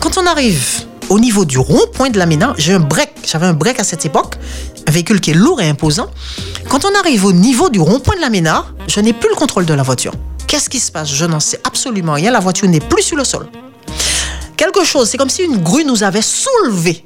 Quand 0.00 0.18
on 0.18 0.26
arrive 0.26 0.84
au 1.08 1.18
niveau 1.18 1.44
du 1.44 1.58
rond-point 1.58 2.10
de 2.10 2.18
la 2.18 2.26
Ménard, 2.26 2.54
j'ai 2.58 2.74
un 2.74 2.80
break, 2.80 3.10
j'avais 3.24 3.46
un 3.46 3.52
break 3.54 3.80
à 3.80 3.84
cette 3.84 4.04
époque, 4.04 4.36
un 4.86 4.92
véhicule 4.92 5.20
qui 5.20 5.30
est 5.30 5.34
lourd 5.34 5.60
et 5.60 5.68
imposant. 5.68 6.10
Quand 6.68 6.84
on 6.84 6.98
arrive 6.98 7.24
au 7.24 7.32
niveau 7.32 7.68
du 7.68 7.80
rond-point 7.80 8.16
de 8.16 8.20
la 8.20 8.30
Ménard, 8.30 8.74
je 8.88 9.00
n'ai 9.00 9.12
plus 9.12 9.28
le 9.28 9.36
contrôle 9.36 9.66
de 9.66 9.74
la 9.74 9.82
voiture. 9.82 10.12
Qu'est-ce 10.46 10.68
qui 10.68 10.78
se 10.78 10.92
passe? 10.92 11.10
Je 11.10 11.24
n'en 11.24 11.40
sais 11.40 11.60
absolument 11.64 12.12
rien. 12.12 12.30
La 12.30 12.40
voiture 12.40 12.68
n'est 12.68 12.80
plus 12.80 13.02
sur 13.02 13.16
le 13.16 13.24
sol. 13.24 13.48
Quelque 14.56 14.84
chose, 14.84 15.08
c'est 15.08 15.18
comme 15.18 15.30
si 15.30 15.42
une 15.42 15.58
grue 15.58 15.84
nous 15.84 16.02
avait 16.02 16.22
soulevés 16.22 17.04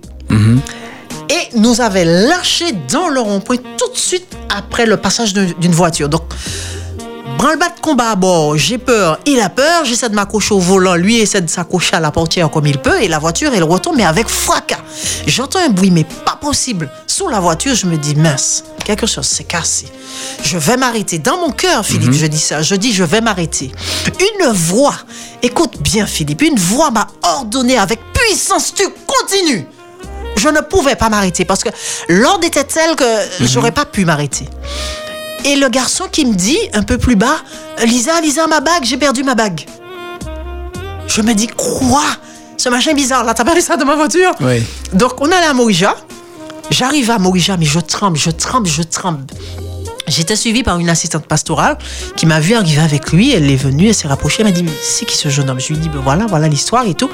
et 1.31 1.57
nous 1.57 1.81
avait 1.81 2.05
lâchés 2.05 2.73
dans 2.91 3.09
le 3.09 3.21
rond-point 3.21 3.57
tout 3.57 3.93
de 3.93 3.97
suite 3.97 4.37
après 4.49 4.85
le 4.85 4.97
passage 4.97 5.33
d'une 5.33 5.73
voiture. 5.73 6.09
Donc, 6.09 6.25
branle-bas 7.39 7.69
de 7.69 7.81
combat 7.81 8.11
à 8.11 8.17
bord, 8.17 8.57
j'ai 8.57 8.79
peur, 8.79 9.21
il 9.27 9.41
a 9.41 9.49
peur, 9.49 9.85
j'essaie 9.85 10.09
de 10.09 10.15
m'accrocher 10.15 10.55
au 10.55 10.59
volant, 10.59 10.97
lui 10.97 11.21
essaie 11.21 11.41
de 11.41 11.49
s'accrocher 11.49 11.97
à 11.97 12.01
la 12.01 12.11
portière 12.11 12.51
comme 12.51 12.67
il 12.67 12.79
peut, 12.79 13.01
et 13.01 13.07
la 13.07 13.21
voiture, 13.21 13.53
elle 13.55 13.63
retombe, 13.63 13.97
mais 13.97 14.05
avec 14.05 14.29
fracas. 14.29 14.81
J'entends 15.27 15.61
un 15.61 15.69
bruit, 15.69 15.93
mais 15.93 16.05
pas 16.05 16.37
possible. 16.37 16.91
Sous 17.07 17.29
la 17.29 17.39
voiture, 17.39 17.75
je 17.75 17.87
me 17.87 17.97
dis, 17.97 18.17
mince, 18.17 18.65
quelque 18.85 19.07
chose 19.07 19.27
s'est 19.27 19.45
cassé. 19.45 19.87
Je 20.43 20.59
vais 20.59 20.77
m'arrêter. 20.77 21.21
Dans 21.21 21.39
mon 21.39 21.53
cœur, 21.53 21.87
Philippe, 21.87 22.13
je 22.13 22.27
dis 22.27 22.39
ça, 22.39 22.61
je 22.63 22.75
dis, 22.75 22.93
je 22.93 23.05
vais 23.05 23.21
m'arrêter. 23.21 23.71
Une 24.19 24.53
voix, 24.53 24.97
écoute 25.43 25.81
bien, 25.81 26.07
Philippe, 26.07 26.43
une 26.43 26.59
voix 26.59 26.91
m'a 26.91 27.07
ordonné 27.23 27.79
avec 27.79 28.01
puissance, 28.13 28.75
tu 28.75 28.85
continues 29.07 29.67
je 30.41 30.49
ne 30.49 30.61
pouvais 30.61 30.97
pas 30.97 31.09
m'arrêter 31.09 31.45
parce 31.45 31.63
que 31.63 31.69
l'ordre 32.09 32.47
était 32.47 32.65
tel 32.65 32.97
que 32.97 33.05
j'aurais 33.41 33.73
pas 33.73 33.85
pu 33.85 34.05
m'arrêter. 34.05 34.49
Et 35.45 35.57
le 35.57 35.69
garçon 35.69 36.05
qui 36.11 36.25
me 36.25 36.35
dit 36.35 36.59
un 36.73 36.83
peu 36.83 36.99
plus 36.99 37.17
bas, 37.17 37.37
Lisa, 37.85 38.21
Lisa, 38.21 38.47
ma 38.47 38.61
bague, 38.61 38.85
j'ai 38.85 38.97
perdu 38.97 39.23
ma 39.23 39.35
bague. 39.35 39.67
Je 41.07 41.23
me 41.23 41.33
dis, 41.35 41.47
quoi? 41.49 42.05
Ce 42.57 42.69
machin 42.69 42.93
bizarre 42.95 43.25
là, 43.25 43.33
t'as 43.35 43.45
perdu 43.45 43.61
ça 43.61 43.77
dans 43.77 43.87
ma 43.87 43.97
voiture 43.97 44.33
Oui. 44.41 44.63
Donc 44.93 45.21
on 45.21 45.27
allait 45.27 45.47
à 45.47 45.55
Morija. 45.55 45.95
J'arrive 46.71 47.11
à 47.11 47.19
Morija, 47.19 47.57
mais 47.57 47.65
je 47.65 47.81
tremble, 47.81 48.17
je 48.17 48.31
tremble, 48.31 48.69
je 48.69 48.83
tremble. 48.83 49.25
J'étais 50.11 50.37
suivie 50.37 50.63
par 50.63 50.79
une 50.79 50.91
assistante 50.91 51.27
pastorale 51.27 51.79
qui 52.17 52.27
m'a 52.27 52.41
vu 52.41 52.55
arriver 52.55 52.81
avec 52.83 53.13
lui. 53.13 53.33
Elle 53.33 53.51
est 53.51 53.57
venue, 53.57 53.89
elle 53.89 53.95
s'est 53.95 54.09
rapprochée, 54.09 54.39
elle 54.41 54.47
m'a 54.47 54.53
dit, 54.53 54.63
mais 54.65 54.73
c'est 54.83 55.05
qui 55.07 55.17
ce 55.17 55.29
jeune 55.29 55.49
homme? 55.49 55.61
Je 55.61 55.69
lui 55.69 55.77
ai 55.77 55.79
dit, 55.79 55.89
ben 55.89 56.01
voilà, 56.03 56.27
voilà 56.27 56.49
l'histoire 56.49 56.85
et 56.87 56.95
tout. 56.95 57.09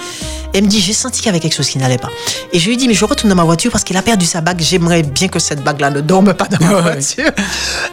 Elle 0.55 0.65
me 0.65 0.69
dit, 0.69 0.81
j'ai 0.81 0.95
senti 0.95 1.19
qu'il 1.21 1.27
y 1.27 1.29
avait 1.29 1.41
quelque 1.41 1.55
chose 1.55 1.69
qui 1.69 1.79
n'allait 1.79 1.99
pas. 1.99 2.11
Et 2.53 2.59
je 2.59 2.67
lui 2.67 2.75
ai 2.75 2.77
dit, 2.77 2.89
mais 2.89 2.95
je 2.95 3.05
retourne 3.05 3.29
dans 3.29 3.37
ma 3.37 3.45
voiture 3.45 3.71
parce 3.71 3.85
qu'il 3.85 3.97
a 3.97 4.03
perdu 4.03 4.25
sa 4.25 4.41
bague. 4.41 4.61
J'aimerais 4.61 5.03
bien 5.03 5.29
que 5.29 5.39
cette 5.39 5.63
bague-là 5.63 5.91
ne 5.91 6.01
dorme 6.01 6.33
pas 6.35 6.47
dans 6.47 6.65
ma 6.67 6.81
voiture. 6.81 7.31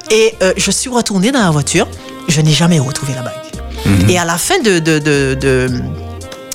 Et 0.10 0.34
euh, 0.41 0.54
je 0.56 0.72
suis 0.72 0.89
retournée 0.89 1.32
dans 1.32 1.41
la 1.43 1.51
voiture. 1.51 1.88
Je 2.30 2.39
n'ai 2.39 2.54
jamais 2.54 2.80
retrouvé 2.80 3.14
la 3.14 3.22
bague. 3.22 4.10
Et 4.10 4.18
à 4.18 4.24
la 4.24 4.38
fin 4.38 4.60
de, 4.60 4.80
de, 4.80 4.99
de, 4.99 5.38
de, 5.39 5.82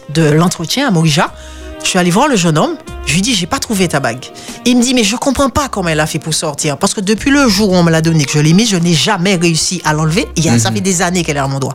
de 0.08 0.22
l'entretien 0.30 0.88
à 0.88 0.90
Morija, 0.90 1.32
je 1.82 1.88
suis 1.88 1.98
allée 1.98 2.10
voir 2.10 2.28
le 2.28 2.36
jeune 2.36 2.58
homme. 2.58 2.76
Je 3.06 3.14
lui 3.14 3.22
dis, 3.22 3.34
j'ai 3.34 3.46
pas 3.46 3.58
trouvé 3.58 3.88
ta 3.88 4.00
bague. 4.00 4.26
Il 4.66 4.76
me 4.76 4.82
dit, 4.82 4.92
mais 4.92 5.02
je 5.02 5.16
comprends 5.16 5.48
pas 5.48 5.68
comment 5.68 5.88
elle 5.88 6.00
a 6.00 6.06
fait 6.06 6.18
pour 6.18 6.34
sortir. 6.34 6.76
Parce 6.76 6.92
que 6.92 7.00
depuis 7.00 7.30
le 7.30 7.48
jour 7.48 7.70
où 7.70 7.74
on 7.74 7.82
me 7.82 7.90
l'a 7.90 8.02
donnée, 8.02 8.24
que 8.26 8.32
je 8.32 8.38
l'ai 8.40 8.52
mise, 8.52 8.68
je 8.68 8.76
n'ai 8.76 8.92
jamais 8.92 9.36
réussi 9.36 9.80
à 9.84 9.94
l'enlever. 9.94 10.26
Il 10.36 10.44
y 10.44 10.50
a, 10.50 10.58
Ça 10.58 10.70
fait 10.70 10.82
des 10.82 11.00
années 11.00 11.24
qu'elle 11.24 11.38
est 11.38 11.40
à 11.40 11.48
mon 11.48 11.58
doigt. 11.58 11.74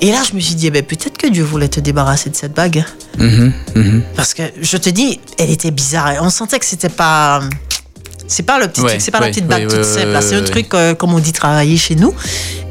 Et 0.00 0.10
là, 0.10 0.22
je 0.28 0.34
me 0.34 0.40
suis 0.40 0.54
dit, 0.54 0.68
eh 0.68 0.70
ben, 0.70 0.82
peut-être 0.82 1.18
que 1.18 1.26
Dieu 1.28 1.44
voulait 1.44 1.68
te 1.68 1.80
débarrasser 1.80 2.30
de 2.30 2.36
cette 2.36 2.54
bague. 2.54 2.82
Parce 4.16 4.32
que 4.32 4.42
je 4.60 4.76
te 4.78 4.88
dis, 4.88 5.20
elle 5.38 5.50
était 5.50 5.70
bizarre. 5.70 6.14
On 6.22 6.30
sentait 6.30 6.58
que 6.58 6.64
c'était 6.64 6.88
pas. 6.88 7.40
C'est 8.26 8.44
pas 8.44 8.58
le 8.58 8.68
petit 8.68 8.80
Ouais, 8.80 8.88
truc, 8.90 9.00
c'est 9.02 9.10
pas 9.10 9.20
la 9.20 9.26
petite 9.28 9.46
bague 9.46 9.68
ouais, 9.68 9.76
toute 9.76 9.84
simple. 9.84 10.18
c'est 10.22 10.36
un 10.36 10.42
truc, 10.44 10.72
euh, 10.72 10.94
comme 10.94 11.12
on 11.12 11.18
dit, 11.18 11.32
travailler 11.32 11.76
chez 11.76 11.96
nous. 11.96 12.14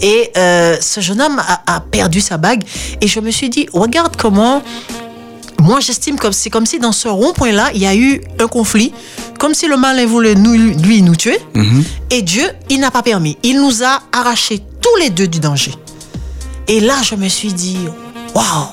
Et 0.01 0.31
euh, 0.35 0.75
ce 0.81 1.01
jeune 1.01 1.21
homme 1.21 1.37
a, 1.39 1.61
a 1.75 1.79
perdu 1.81 2.19
sa 2.19 2.37
bague. 2.37 2.63
Et 2.99 3.07
je 3.07 3.19
me 3.19 3.29
suis 3.29 3.49
dit, 3.49 3.67
regarde 3.71 4.15
comment. 4.17 4.63
Moi, 5.61 5.79
j'estime 5.79 6.17
que 6.17 6.31
c'est 6.31 6.49
comme 6.49 6.65
si 6.65 6.79
dans 6.79 6.91
ce 6.91 7.07
rond-point-là, 7.07 7.69
il 7.75 7.81
y 7.81 7.85
a 7.85 7.95
eu 7.95 8.19
un 8.39 8.47
conflit, 8.47 8.91
comme 9.39 9.53
si 9.53 9.67
le 9.67 9.77
malin 9.77 10.07
voulait 10.07 10.33
nous, 10.33 10.53
lui 10.53 11.03
nous 11.03 11.15
tuer. 11.15 11.37
Et 12.09 12.23
Dieu, 12.23 12.49
il 12.69 12.79
n'a 12.79 12.89
pas 12.89 13.03
permis. 13.03 13.37
Il 13.43 13.61
nous 13.61 13.83
a 13.83 14.01
arrachés 14.11 14.59
tous 14.81 14.95
les 14.99 15.11
deux 15.11 15.27
du 15.27 15.39
danger. 15.39 15.75
Et 16.67 16.79
là, 16.79 16.95
je 17.03 17.13
me 17.13 17.27
suis 17.27 17.53
dit, 17.53 17.77
waouh, 18.33 18.69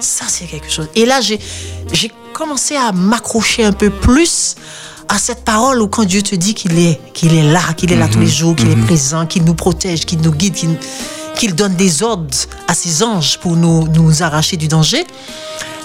ça 0.00 0.24
c'est 0.26 0.46
quelque 0.46 0.70
chose. 0.70 0.88
Et 0.96 1.04
là, 1.04 1.20
j'ai, 1.20 1.38
j'ai 1.92 2.10
commencé 2.32 2.76
à 2.76 2.92
m'accrocher 2.92 3.64
un 3.64 3.72
peu 3.72 3.90
plus 3.90 4.56
à 5.10 5.18
cette 5.18 5.44
parole 5.44 5.82
où 5.82 5.88
quand 5.88 6.04
Dieu 6.04 6.22
te 6.22 6.34
dit 6.34 6.54
qu'il 6.54 6.78
est, 6.78 6.98
qu'il 7.12 7.34
est 7.34 7.52
là, 7.52 7.74
qu'il 7.76 7.92
est 7.92 7.96
là 7.96 8.08
tous 8.08 8.20
les 8.20 8.26
jours, 8.26 8.56
qu'il 8.56 8.70
est 8.70 8.84
présent, 8.86 9.26
qu'il 9.26 9.44
nous 9.44 9.54
protège, 9.54 10.06
qu'il 10.06 10.20
nous 10.20 10.32
guide, 10.32 10.54
qu'il, 10.54 10.70
qu'il 11.36 11.54
donne 11.54 11.74
des 11.74 12.02
ordres 12.02 12.28
à 12.68 12.74
ses 12.74 13.02
anges 13.02 13.38
pour 13.38 13.56
nous, 13.56 13.88
nous 13.88 14.22
arracher 14.22 14.56
du 14.56 14.68
danger. 14.68 15.06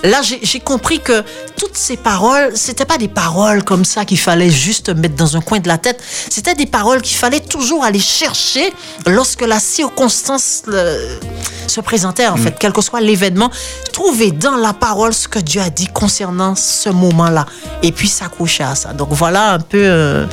Là, 0.04 0.22
j'ai 0.22 0.60
compris 0.60 1.00
que 1.00 1.24
toutes 1.58 1.76
ces 1.76 1.98
paroles, 1.98 2.52
c'était 2.54 2.86
pas 2.86 3.00
des 3.00 3.08
paroles 3.08 3.64
comme 3.64 3.84
ça 3.86 4.06
qu'il 4.06 4.20
fallait 4.20 4.52
juste 4.52 4.90
mettre 4.90 5.16
dans 5.16 5.36
un 5.36 5.42
coin 5.42 5.60
de 5.60 5.68
la 5.68 5.80
tête. 5.80 6.00
C'était 6.30 6.54
des 6.54 6.68
paroles 6.68 7.02
qu'il 7.02 7.18
fallait 7.18 7.40
toujours 7.40 7.84
aller 7.84 7.98
chercher 8.00 8.72
lorsque 9.08 9.42
la 9.42 9.60
circonstance 9.60 10.62
le- 10.68 11.20
se 11.66 11.82
présentait, 11.82 12.28
en 12.28 12.36
fait, 12.38 12.56
quel 12.60 12.72
que 12.72 12.82
soit 12.82 13.02
l'événement. 13.02 13.50
Trouver 13.94 14.30
dans 14.32 14.58
la 14.58 14.74
parole 14.74 15.12
ce 15.14 15.28
que 15.28 15.40
Dieu 15.40 15.62
a 15.62 15.72
dit 15.72 15.88
concernant 15.88 16.54
ce 16.54 16.90
moment-là 16.90 17.48
et 17.82 17.92
puis 17.92 18.08
s'accrocher 18.08 18.64
à 18.64 18.76
ça. 18.76 18.94
Donc 18.94 19.10
voilà 19.12 19.54
un 19.54 19.60
peu. 19.60 19.80
euh, 19.82 20.26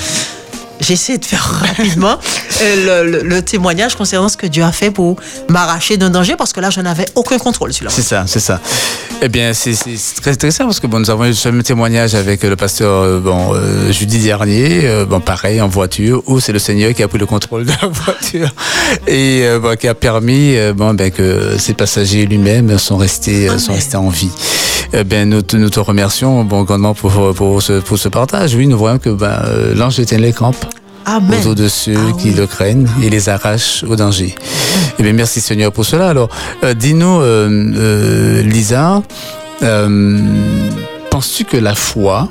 J'essaie 0.82 1.16
de 1.18 1.24
faire 1.24 1.42
rapidement 1.66 2.18
euh, 2.62 3.02
le, 3.04 3.10
le- 3.10 3.22
le 3.28 3.42
témoignage 3.42 3.94
concernant 3.94 4.28
ce 4.28 4.36
que 4.36 4.46
Dieu 4.46 4.62
a 4.64 4.72
fait 4.72 4.90
pour 4.90 5.16
m'arracher 5.48 5.96
d'un 5.96 6.10
danger 6.10 6.34
parce 6.36 6.52
que 6.52 6.60
là, 6.60 6.70
je 6.70 6.80
n'avais 6.80 7.06
aucun 7.14 7.38
contrôle 7.38 7.72
sur 7.72 7.84
la 7.84 7.90
C'est 7.90 8.02
ça, 8.02 8.24
c'est 8.26 8.40
ça. 8.40 8.60
Eh 9.22 9.28
bien, 9.28 9.52
c'est 9.54 9.74
très 10.20 10.32
intéressant 10.32 10.64
parce 10.64 10.80
que 10.80 10.86
bon, 10.88 10.98
nous 10.98 11.08
avons 11.10 11.24
eu 11.26 11.34
ce 11.34 11.48
même 11.48 11.62
témoignage 11.62 12.14
avec 12.14 12.44
euh, 12.44 12.50
le 12.50 12.56
pasteur 12.56 13.02
euh, 13.02 13.20
bon, 13.20 13.54
euh, 13.54 13.92
jeudi 13.92 14.18
dernier, 14.18 14.80
euh, 14.84 15.06
bon, 15.06 15.20
pareil, 15.20 15.60
en 15.60 15.68
voiture, 15.68 16.22
où 16.26 16.40
c'est 16.40 16.52
le 16.52 16.58
Seigneur 16.58 16.92
qui 16.92 17.02
a 17.02 17.08
pris 17.08 17.18
le 17.18 17.26
contrôle 17.26 17.64
de 17.64 17.72
la 17.80 17.88
voiture 17.88 18.48
et 19.06 19.42
euh, 19.44 19.60
bon, 19.60 19.76
qui 19.76 19.86
a 19.88 19.94
permis 19.94 20.56
bon, 20.74 20.94
ben, 20.94 21.10
que 21.12 21.56
ces 21.58 21.74
passagers 21.74 22.26
lui-même 22.26 22.76
sont 22.78 22.96
restés, 22.96 23.46
sont 23.46 23.66
Amen. 23.66 23.76
restés 23.76 23.96
en 23.96 24.08
vie. 24.08 24.30
Eh 24.94 25.04
bien, 25.04 25.24
nous, 25.24 25.42
te- 25.42 25.56
nous 25.56 25.70
te 25.70 25.80
remercions 25.80 26.44
bon, 26.44 26.64
grandement 26.64 26.94
pour, 26.94 27.34
pour, 27.34 27.62
ce, 27.62 27.80
pour 27.80 27.98
ce 27.98 28.08
partage. 28.08 28.54
Oui, 28.54 28.66
nous 28.66 28.76
voyons 28.76 28.98
que 28.98 29.08
ben, 29.10 29.40
euh, 29.46 29.74
l'ange 29.74 29.98
éteint 29.98 30.18
les 30.18 30.32
campes 30.34 30.64
Amen. 31.06 31.40
autour 31.40 31.54
de 31.54 31.66
ceux 31.68 31.94
Ah 31.96 32.12
qui 32.20 32.28
oui. 32.28 32.34
le 32.36 32.46
craignent 32.46 32.86
et 33.02 33.08
les 33.08 33.28
arrachent 33.28 33.84
au 33.88 33.96
danger. 33.96 34.34
Eh 34.98 35.02
bien, 35.02 35.14
merci 35.14 35.40
Seigneur 35.40 35.72
pour 35.72 35.86
cela. 35.86 36.08
Alors, 36.10 36.28
euh, 36.62 36.74
dis-nous, 36.74 37.20
euh, 37.20 37.72
euh, 37.74 38.42
Lisa, 38.42 39.02
penses-tu 41.10 41.44
que 41.44 41.56
la 41.56 41.74
foi, 41.74 42.28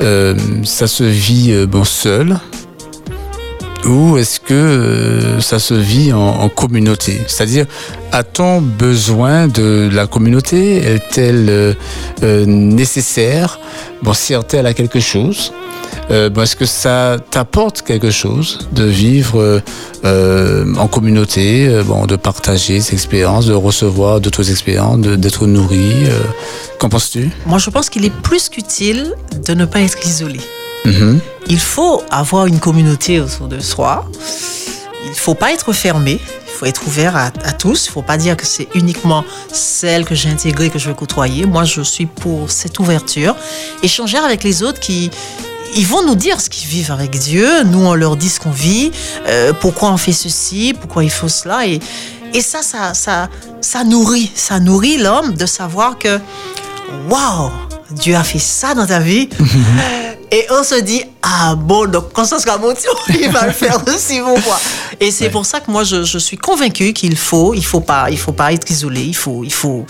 ça 0.00 0.86
se 0.86 1.04
vit 1.04 1.66
bon 1.66 1.84
seul? 1.84 2.38
Ou 3.84 4.16
est-ce 4.16 4.38
que 4.40 4.54
euh, 4.54 5.40
ça 5.40 5.58
se 5.58 5.74
vit 5.74 6.12
en, 6.12 6.48
communauté? 6.48 7.20
C'est-à-dire, 7.26 7.66
a-t-on 8.12 8.60
besoin 8.60 9.48
de 9.48 9.90
la 9.92 10.06
communauté? 10.06 10.76
Est-elle 10.78 11.46
euh, 11.48 11.74
euh, 12.22 12.44
nécessaire? 12.46 13.58
Bon, 14.02 14.12
sert-elle 14.12 14.66
à 14.66 14.74
quelque 14.74 15.00
chose 15.00 15.52
bon, 16.08 16.42
Est-ce 16.42 16.56
que 16.56 16.66
ça 16.66 17.16
t'apporte 17.30 17.82
quelque 17.82 18.10
chose 18.10 18.68
de 18.72 18.84
vivre 18.84 19.62
en 20.04 20.88
communauté, 20.88 21.80
bon, 21.86 22.06
de 22.06 22.16
partager 22.16 22.80
ses 22.80 22.94
expériences, 22.94 23.46
de 23.46 23.54
recevoir 23.54 24.20
d'autres 24.20 24.50
expériences, 24.50 24.98
d'être 25.00 25.46
nourri 25.46 25.92
Qu'en 26.78 26.88
penses-tu? 26.88 27.30
Moi, 27.46 27.58
je 27.58 27.70
pense 27.70 27.88
qu'il 27.88 28.04
est 28.04 28.14
plus 28.22 28.48
qu'utile 28.48 29.14
de 29.46 29.54
ne 29.54 29.64
pas 29.64 29.80
être 29.80 30.04
isolé. 30.04 30.40
Mhm. 30.84 31.20
Il 31.48 31.60
faut 31.60 32.02
avoir 32.10 32.46
une 32.46 32.60
communauté 32.60 33.20
autour 33.20 33.48
de 33.48 33.60
soi. 33.60 34.08
Il 35.04 35.10
ne 35.10 35.14
faut 35.16 35.34
pas 35.34 35.52
être 35.52 35.72
fermé. 35.72 36.20
Il 36.22 36.58
faut 36.58 36.66
être 36.66 36.86
ouvert 36.86 37.16
à, 37.16 37.26
à 37.44 37.52
tous. 37.52 37.86
Il 37.86 37.88
ne 37.88 37.92
faut 37.92 38.02
pas 38.02 38.16
dire 38.16 38.36
que 38.36 38.46
c'est 38.46 38.68
uniquement 38.74 39.24
celle 39.52 40.04
que 40.04 40.14
j'ai 40.14 40.28
intégrée 40.28 40.70
que 40.70 40.78
je 40.78 40.88
veux 40.88 40.94
côtoyer. 40.94 41.46
Moi, 41.46 41.64
je 41.64 41.82
suis 41.82 42.06
pour 42.06 42.50
cette 42.50 42.78
ouverture. 42.78 43.34
Échanger 43.82 44.18
avec 44.18 44.44
les 44.44 44.62
autres 44.62 44.80
qui, 44.80 45.10
ils 45.74 45.86
vont 45.86 46.04
nous 46.04 46.14
dire 46.14 46.40
ce 46.40 46.50
qu'ils 46.50 46.68
vivent 46.68 46.92
avec 46.92 47.18
Dieu. 47.18 47.64
Nous, 47.64 47.84
on 47.84 47.94
leur 47.94 48.16
dit 48.16 48.28
ce 48.28 48.40
qu'on 48.40 48.50
vit, 48.50 48.92
euh, 49.26 49.52
pourquoi 49.52 49.90
on 49.90 49.96
fait 49.96 50.12
ceci, 50.12 50.74
pourquoi 50.78 51.04
il 51.04 51.10
faut 51.10 51.28
cela? 51.28 51.66
Et, 51.66 51.80
et 52.34 52.40
ça, 52.40 52.62
ça, 52.62 52.94
ça, 52.94 53.28
ça 53.60 53.84
nourrit, 53.84 54.30
ça 54.34 54.60
nourrit 54.60 54.98
l'homme 54.98 55.34
de 55.34 55.46
savoir 55.46 55.98
que, 55.98 56.18
waouh, 57.08 57.50
Dieu 57.90 58.14
a 58.16 58.24
fait 58.24 58.38
ça 58.38 58.74
dans 58.74 58.86
ta 58.86 58.98
vie. 58.98 59.28
Et 60.32 60.46
on 60.50 60.64
se 60.64 60.80
dit, 60.80 61.04
ah 61.22 61.54
bon, 61.54 61.90
donc 61.90 62.12
quand 62.14 62.24
ça 62.24 62.38
sera 62.38 62.56
mon 62.56 62.72
tour, 62.72 63.04
il 63.10 63.30
va 63.30 63.46
le 63.46 63.52
faire 63.52 63.78
aussi 63.86 64.18
pour 64.18 64.40
moi. 64.40 64.58
Et 64.98 65.10
c'est 65.10 65.28
pour 65.28 65.44
ça 65.44 65.60
que 65.60 65.70
moi, 65.70 65.84
je, 65.84 66.04
je 66.04 66.18
suis 66.18 66.38
convaincue 66.38 66.94
qu'il 66.94 67.18
faut, 67.18 67.52
il 67.52 67.64
faut 67.64 67.82
pas, 67.82 68.10
il 68.10 68.18
faut 68.18 68.32
pas 68.32 68.50
être 68.50 68.70
isolé, 68.70 69.02
il 69.02 69.14
faut, 69.14 69.44
il 69.44 69.52
faut, 69.52 69.84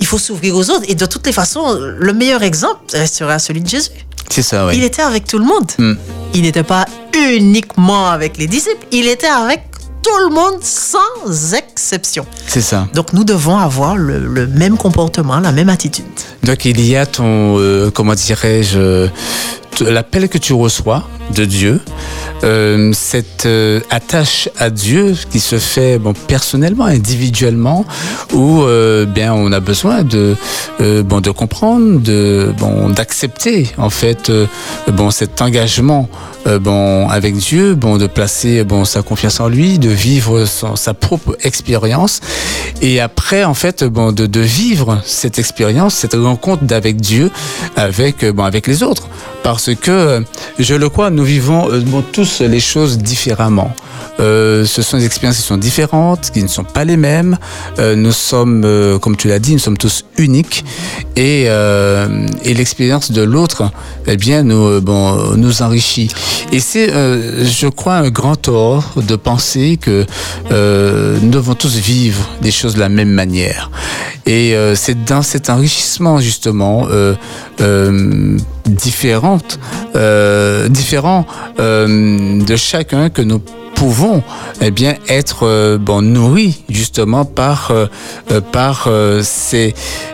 il 0.00 0.06
faut 0.06 0.18
s'ouvrir 0.18 0.54
aux 0.54 0.70
autres. 0.70 0.84
Et 0.88 0.94
de 0.94 1.04
toutes 1.04 1.26
les 1.26 1.32
façons, 1.32 1.76
le 1.80 2.12
meilleur 2.12 2.44
exemple 2.44 2.78
restera 2.92 3.40
celui 3.40 3.60
de 3.60 3.68
Jésus. 3.68 3.90
C'est 4.30 4.42
ça, 4.42 4.66
oui. 4.66 4.74
Il 4.76 4.84
était 4.84 5.02
avec 5.02 5.26
tout 5.26 5.38
le 5.38 5.44
monde. 5.44 5.70
Mm. 5.78 5.94
Il 6.34 6.42
n'était 6.42 6.62
pas 6.62 6.84
uniquement 7.12 8.08
avec 8.08 8.36
les 8.36 8.46
disciples, 8.46 8.86
il 8.92 9.08
était 9.08 9.26
avec 9.26 9.62
tout 10.06 10.28
le 10.28 10.34
monde 10.34 10.58
sans 10.62 11.52
exception. 11.54 12.24
C'est 12.46 12.60
ça. 12.60 12.86
Donc 12.94 13.12
nous 13.12 13.24
devons 13.24 13.58
avoir 13.58 13.96
le, 13.96 14.20
le 14.20 14.46
même 14.46 14.76
comportement, 14.78 15.40
la 15.40 15.50
même 15.50 15.68
attitude. 15.68 16.04
Donc 16.44 16.64
il 16.64 16.80
y 16.80 16.94
a 16.96 17.06
ton, 17.06 17.58
euh, 17.58 17.90
comment 17.90 18.14
dirais-je, 18.14 19.06
t- 19.06 19.12
l'appel 19.80 20.28
que 20.28 20.38
tu 20.38 20.52
reçois 20.52 21.08
de 21.34 21.44
Dieu, 21.44 21.80
euh, 22.44 22.92
cette 22.92 23.46
euh, 23.46 23.80
attache 23.90 24.48
à 24.58 24.70
Dieu 24.70 25.14
qui 25.30 25.40
se 25.40 25.58
fait 25.58 25.98
bon, 25.98 26.12
personnellement, 26.12 26.84
individuellement, 26.84 27.84
où 28.32 28.62
euh, 28.62 29.06
bien 29.06 29.34
on 29.34 29.50
a 29.52 29.60
besoin 29.60 30.02
de 30.04 30.36
bon 30.80 31.20
de 31.20 31.30
comprendre, 31.30 32.00
de 32.00 32.52
bon 32.58 32.90
d'accepter 32.90 33.70
en 33.78 33.90
fait 33.90 34.30
bon 34.92 35.10
cet 35.10 35.40
engagement 35.42 36.08
bon 36.60 37.08
avec 37.08 37.36
Dieu, 37.36 37.74
bon 37.74 37.96
de 37.96 38.06
placer 38.06 38.62
bon 38.62 38.84
sa 38.84 39.02
confiance 39.02 39.40
en 39.40 39.48
lui, 39.48 39.78
de 39.80 39.88
vivre 39.88 40.44
son- 40.44 40.76
sa 40.76 40.94
propre 40.94 41.36
expérience. 41.42 42.20
Et 42.82 43.00
après 43.00 43.42
en 43.44 43.54
fait 43.54 43.82
bon 43.82 44.12
de, 44.12 44.26
de 44.26 44.40
vivre 44.40 45.00
cette 45.04 45.38
expérience, 45.40 45.94
cette 45.94 46.14
rencontre 46.14 46.62
avec 46.72 47.00
Dieu, 47.00 47.30
avec 47.74 48.24
bon 48.24 48.44
avec 48.44 48.66
les 48.68 48.82
autres, 48.84 49.08
parce 49.42 49.65
que 49.72 49.90
euh, 49.90 50.20
je 50.58 50.74
le 50.74 50.88
crois, 50.88 51.10
nous 51.10 51.24
vivons 51.24 51.70
euh, 51.70 51.82
tous 52.12 52.40
les 52.40 52.60
choses 52.60 52.98
différemment. 52.98 53.74
Euh, 54.18 54.64
ce 54.64 54.80
sont 54.80 54.96
des 54.96 55.04
expériences 55.04 55.36
qui 55.36 55.42
sont 55.42 55.58
différentes, 55.58 56.30
qui 56.30 56.42
ne 56.42 56.48
sont 56.48 56.64
pas 56.64 56.84
les 56.84 56.96
mêmes. 56.96 57.36
Euh, 57.78 57.94
nous 57.96 58.12
sommes, 58.12 58.98
comme 59.00 59.16
tu 59.16 59.28
l'as 59.28 59.38
dit, 59.38 59.52
nous 59.52 59.58
sommes 59.58 59.76
tous 59.76 60.04
uniques 60.16 60.64
et, 61.16 61.48
l'expérience 62.44 63.10
de 63.10 63.22
l'autre, 63.22 63.70
eh 64.06 64.16
bien, 64.16 64.42
nous, 64.42 64.80
nous 65.36 65.62
enrichit. 65.62 66.10
Et 66.52 66.60
c'est, 66.60 66.88
je 66.88 67.68
crois, 67.68 67.96
un 67.96 68.08
grand 68.08 68.36
tort 68.36 68.94
de 68.96 69.16
penser 69.16 69.78
que 69.80 70.06
nous 70.50 71.30
devons 71.30 71.54
tous 71.54 71.76
vivre 71.76 72.26
des 72.40 72.50
choses 72.50 72.74
de 72.74 72.80
la 72.80 72.88
même 72.88 73.10
manière. 73.10 73.70
Et 74.24 74.56
c'est 74.74 75.04
dans 75.04 75.22
cet 75.22 75.50
enrichissement 75.50 76.18
justement 76.20 76.88
différentes, 78.66 79.55
euh, 79.55 79.55
différents 80.68 81.26
euh, 81.58 82.44
de 82.44 82.56
chacun 82.56 83.10
que 83.10 83.22
nous 83.22 83.40
pouvons 83.76 84.22
eh 84.62 84.70
bien 84.70 84.94
être 85.08 85.46
euh, 85.46 85.78
bon 85.78 86.02
nourris 86.02 86.64
justement 86.68 87.24
par 87.24 87.70
euh, 87.70 87.86
euh, 88.32 88.40
par 88.40 88.88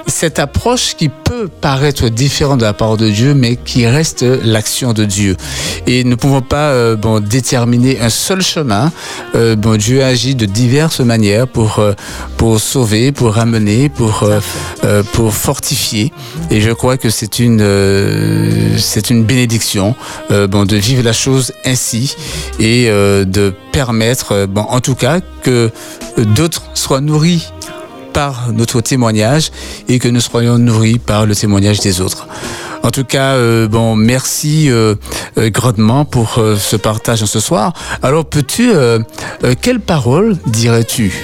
cette 0.07 0.39
approche 0.39 0.95
qui 0.97 1.09
peut 1.09 1.49
paraître 1.49 2.09
différente 2.09 2.59
de 2.59 2.65
la 2.65 2.73
part 2.73 2.97
de 2.97 3.09
Dieu 3.09 3.35
mais 3.35 3.57
qui 3.57 3.87
reste 3.87 4.23
l'action 4.23 4.93
de 4.93 5.05
Dieu. 5.05 5.37
Et 5.87 6.03
nous 6.05 6.11
ne 6.11 6.15
pouvons 6.17 6.43
pas 6.43 6.97
bon 6.97 7.21
déterminer 7.21 8.01
un 8.01 8.11
seul 8.11 8.43
chemin. 8.43 8.93
Bon 9.35 9.77
Dieu 9.79 10.03
agit 10.03 10.35
de 10.35 10.45
diverses 10.45 11.01
manières 11.01 11.47
pour 11.47 11.81
pour 12.37 12.61
sauver 12.61 13.13
pour 13.13 13.35
ramener 13.35 13.89
pour 13.89 14.29
pour 15.13 15.33
fortifier. 15.33 16.13
Et 16.51 16.61
je 16.61 16.71
crois 16.71 16.97
que 16.97 17.11
c'est 17.11 17.39
une 17.39 17.65
c'est 18.77 19.11
une 19.11 19.25
bénédiction 19.25 19.95
bon 20.31 20.65
de 20.65 20.77
vivre 20.77 21.03
la 21.03 21.13
chose 21.13 21.53
ainsi 21.65 22.15
et 22.59 22.89
de 22.89 23.52
permettre 23.73 24.33
euh, 24.33 24.47
bon 24.47 24.63
en 24.63 24.81
tout 24.81 24.95
cas 24.95 25.21
que 25.43 25.71
euh, 26.19 26.25
d'autres 26.25 26.63
soient 26.75 27.01
nourris 27.01 27.53
par 28.13 28.53
notre 28.53 28.81
témoignage 28.81 29.51
et 29.89 29.99
que 29.99 30.09
nous 30.09 30.21
soyons 30.21 30.59
nourris 30.59 30.99
par 30.99 31.25
le 31.25 31.35
témoignage 31.35 31.81
des 31.81 32.01
autres. 32.01 32.29
En 32.83 32.91
tout 32.91 33.05
cas, 33.05 33.37
euh, 33.37 33.69
bon, 33.69 33.97
merci 33.97 34.69
grandement 35.37 36.05
pour 36.05 36.39
ce 36.59 36.77
partage 36.77 37.25
ce 37.25 37.41
soir. 37.41 37.73
Alors, 38.03 38.27
peux-tu, 38.27 38.71
quelle 39.63 39.81
parole 39.81 40.37
dirais-tu 40.47 41.15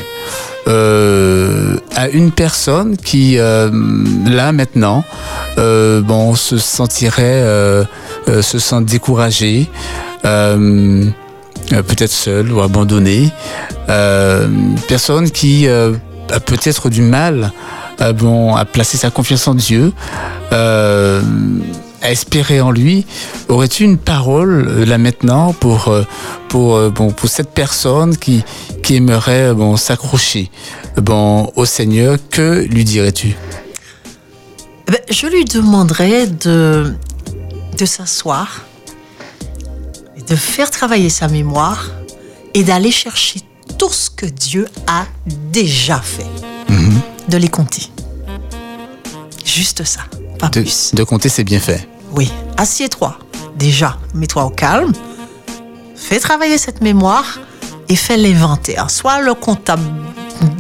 à 0.66 2.09
une 2.11 2.31
personne 2.31 2.97
qui, 2.97 3.37
là 3.37 4.53
maintenant, 4.53 5.05
bon, 5.57 6.35
se 6.37 6.57
sentirait, 6.57 7.43
se 8.26 8.59
sent 8.59 8.81
découragée, 8.83 9.68
peut-être 11.69 12.12
seule 12.12 12.53
ou 12.53 12.61
abandonnée, 12.61 13.31
euh, 13.89 14.49
personne 14.87 15.31
qui 15.31 15.66
euh, 15.66 15.95
a 16.31 16.41
peut-être 16.41 16.89
du 16.89 17.03
mal 17.03 17.53
euh, 18.01 18.12
bon, 18.12 18.55
à 18.55 18.64
placer 18.64 18.97
sa 18.97 19.11
confiance 19.11 19.49
en 19.49 19.55
Dieu, 19.55 19.93
euh, 20.53 21.23
à 22.01 22.11
espérer 22.11 22.61
en 22.61 22.71
lui. 22.71 23.07
Aurais-tu 23.49 23.85
une 23.85 23.99
parole 23.99 24.66
euh, 24.69 24.85
là 24.85 24.99
maintenant 24.99 25.53
pour 25.53 25.89
euh, 25.89 26.05
pour 26.49 26.77
euh, 26.77 26.91
bon 26.91 27.11
pour 27.11 27.29
cette 27.29 27.51
personne 27.51 28.16
qui 28.16 28.45
qui 28.83 28.97
aimerait 28.97 29.49
euh, 29.49 29.55
bon 29.55 29.77
s'accrocher 29.77 30.51
bon 30.97 31.53
au 31.57 31.64
Seigneur? 31.64 32.16
Que 32.31 32.64
lui 32.71 32.85
dirais-tu? 32.85 33.37
Eh 34.89 34.93
ben, 34.93 35.01
je 35.11 35.27
lui 35.27 35.45
demanderais 35.45 36.27
de, 36.29 36.95
de 37.77 37.85
s'asseoir, 37.85 38.62
de 40.27 40.37
faire 40.37 40.71
travailler 40.71 41.11
sa 41.11 41.29
mémoire 41.29 41.91
et 42.55 42.64
d'aller 42.64 42.91
chercher 42.91 43.41
tout 43.79 43.93
ce 43.93 44.11
que 44.11 44.27
Dieu 44.27 44.66
a 44.87 45.07
déjà 45.27 46.01
fait. 46.01 46.27
De 47.29 47.37
les 47.37 47.49
compter. 47.49 47.91
Juste 49.45 49.85
ça, 49.85 50.01
pas 50.39 50.49
de, 50.49 50.62
plus. 50.62 50.95
de 50.95 51.05
compter 51.05 51.29
ses 51.29 51.45
bienfaits. 51.45 51.87
Oui, 52.12 52.33
assieds-toi. 52.57 53.19
Déjà, 53.59 53.99
mets-toi 54.14 54.45
au 54.45 54.51
calme. 54.51 54.93
Fais 55.95 56.21
travailler 56.21 56.57
cette 56.57 56.81
mémoire 56.81 57.39
et 57.91 57.97
fais 57.97 58.16
l'inventaire. 58.16 58.89
Sois 58.89 59.21
le 59.21 59.35
comptable 59.35 59.83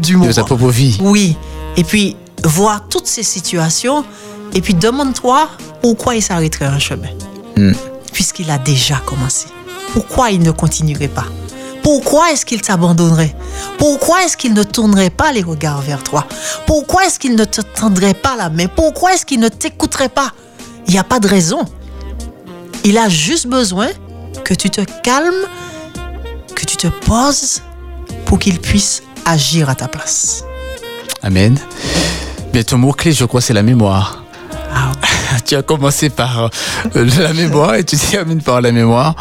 du 0.02 0.16
moment. 0.16 0.26
De 0.26 0.32
sa 0.32 0.44
propre 0.44 0.68
vie. 0.68 0.98
Oui. 1.00 1.36
Et 1.78 1.84
puis, 1.84 2.16
vois 2.44 2.80
toutes 2.90 3.06
ces 3.06 3.22
situations 3.22 4.04
et 4.54 4.60
puis 4.60 4.74
demande-toi 4.74 5.48
pourquoi 5.80 6.14
il 6.16 6.22
s'arrêterait 6.22 6.66
un 6.66 6.78
chemin. 6.78 7.08
Mm. 7.56 7.72
Puisqu'il 8.12 8.50
a 8.50 8.58
déjà 8.58 8.96
commencé. 8.96 9.46
Pourquoi 9.92 10.30
il 10.30 10.40
ne 10.40 10.50
continuerait 10.50 11.08
pas? 11.08 11.26
Pourquoi 11.82 12.32
est-ce 12.32 12.44
qu'il 12.44 12.60
t'abandonnerait? 12.60 13.34
Pourquoi 13.78 14.24
est-ce 14.24 14.36
qu'il 14.36 14.52
ne 14.52 14.62
tournerait 14.62 15.10
pas 15.10 15.32
les 15.32 15.42
regards 15.42 15.80
vers 15.80 16.02
toi? 16.02 16.26
Pourquoi 16.66 17.06
est-ce 17.06 17.18
qu'il 17.18 17.34
ne 17.34 17.44
te 17.44 17.60
tendrait 17.60 18.14
pas 18.14 18.36
la 18.36 18.50
main? 18.50 18.66
Pourquoi 18.66 19.14
est-ce 19.14 19.24
qu'il 19.24 19.40
ne 19.40 19.48
t'écouterait 19.48 20.10
pas? 20.10 20.32
Il 20.86 20.92
n'y 20.92 20.98
a 20.98 21.04
pas 21.04 21.20
de 21.20 21.28
raison. 21.28 21.64
Il 22.84 22.98
a 22.98 23.08
juste 23.08 23.46
besoin 23.46 23.88
que 24.44 24.54
tu 24.54 24.68
te 24.68 24.82
calmes, 25.02 25.46
que 26.54 26.64
tu 26.66 26.76
te 26.76 26.88
poses 26.88 27.62
pour 28.26 28.38
qu'il 28.38 28.60
puisse 28.60 29.02
agir 29.24 29.70
à 29.70 29.74
ta 29.74 29.88
place. 29.88 30.44
Amen. 31.22 31.58
Mais 32.52 32.64
ton 32.64 32.78
mot-clé, 32.78 33.12
je 33.12 33.24
crois, 33.24 33.40
c'est 33.40 33.54
la 33.54 33.62
mémoire. 33.62 34.24
Tu 35.48 35.56
as 35.56 35.62
commencé 35.62 36.10
par 36.10 36.50
euh, 36.94 37.08
la 37.18 37.32
mémoire 37.32 37.74
et 37.76 37.82
tu 37.82 37.96
termines 37.96 38.42
par 38.42 38.60
la 38.60 38.70
mémoire. 38.70 39.16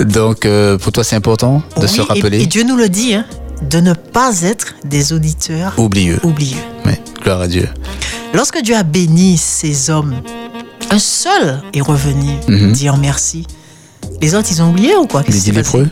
Donc, 0.00 0.44
euh, 0.44 0.76
pour 0.78 0.90
toi, 0.90 1.04
c'est 1.04 1.14
important 1.14 1.62
de 1.76 1.82
oui, 1.82 1.88
se 1.88 2.00
rappeler. 2.00 2.42
Et, 2.42 2.46
Dieu 2.46 2.64
nous 2.64 2.74
le 2.76 2.88
dit, 2.88 3.14
hein, 3.14 3.24
de 3.62 3.78
ne 3.78 3.92
pas 3.92 4.40
être 4.42 4.74
des 4.84 5.12
auditeurs 5.12 5.74
Oublieux. 5.78 6.18
oublieux. 6.24 6.56
Ouais, 6.84 7.00
gloire 7.22 7.42
à 7.42 7.46
Dieu. 7.46 7.68
Lorsque 8.34 8.60
Dieu 8.62 8.74
a 8.74 8.82
béni 8.82 9.36
ces 9.38 9.90
hommes, 9.90 10.16
un 10.90 10.98
seul 10.98 11.62
est 11.72 11.80
revenu 11.82 12.32
Mhm. 12.48 12.72
dire 12.72 12.96
merci. 12.96 13.46
Les 14.20 14.34
autres, 14.34 14.48
ils 14.50 14.60
ont 14.62 14.70
oublié 14.70 14.96
ou 14.96 15.06
quoi? 15.06 15.20
Les 15.20 15.26
Qu'est-ce 15.32 15.52
lépreux? 15.52 15.88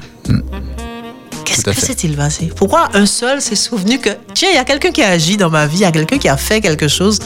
Qu'est-ce 1.45 1.63
Tout 1.63 1.71
à 1.71 1.75
que 1.75 1.81
s'est-il 1.81 2.17
passé? 2.17 2.51
Pourquoi 2.57 2.89
un 2.95 3.07
seul 3.07 3.41
s'est 3.41 3.55
souvenu 3.55 4.01
que, 4.01 4.11
tiens, 4.35 4.49
il 4.51 4.57
y 4.57 4.59
a 4.59 4.65
quelqu'un 4.65 4.91
qui 4.91 5.03
a 5.05 5.11
agi 5.11 5.37
dans 5.37 5.51
ma 5.51 5.67
vie, 5.69 5.77
il 5.79 5.83
y 5.83 5.85
a 5.85 5.93
quelqu'un 5.93 6.19
qui 6.19 6.29
a 6.29 6.37
fait 6.37 6.61
quelque 6.61 6.89
chose? 6.89 7.21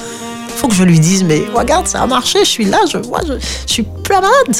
Faut 0.56 0.68
que 0.68 0.74
je 0.74 0.84
lui 0.84 1.00
dise, 1.00 1.24
mais 1.24 1.42
regarde, 1.54 1.86
ça 1.86 2.02
a 2.02 2.06
marché, 2.06 2.40
je 2.40 2.50
suis 2.50 2.64
là, 2.64 2.78
je 2.90 2.98
vois, 2.98 3.20
je, 3.26 3.34
je 3.66 3.72
suis 3.72 3.82
plus 3.82 4.14
malade. 4.14 4.56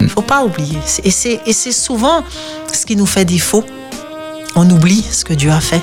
Il 0.00 0.08
faut 0.08 0.22
pas 0.22 0.44
oublier. 0.44 0.78
Et 1.04 1.10
c'est, 1.10 1.40
et 1.44 1.52
c'est 1.52 1.72
souvent 1.72 2.22
ce 2.72 2.86
qui 2.86 2.94
nous 2.96 3.06
fait 3.06 3.24
défaut. 3.24 3.64
On 4.54 4.68
oublie 4.70 5.02
ce 5.02 5.24
que 5.24 5.34
Dieu 5.34 5.50
a 5.50 5.60
fait. 5.60 5.82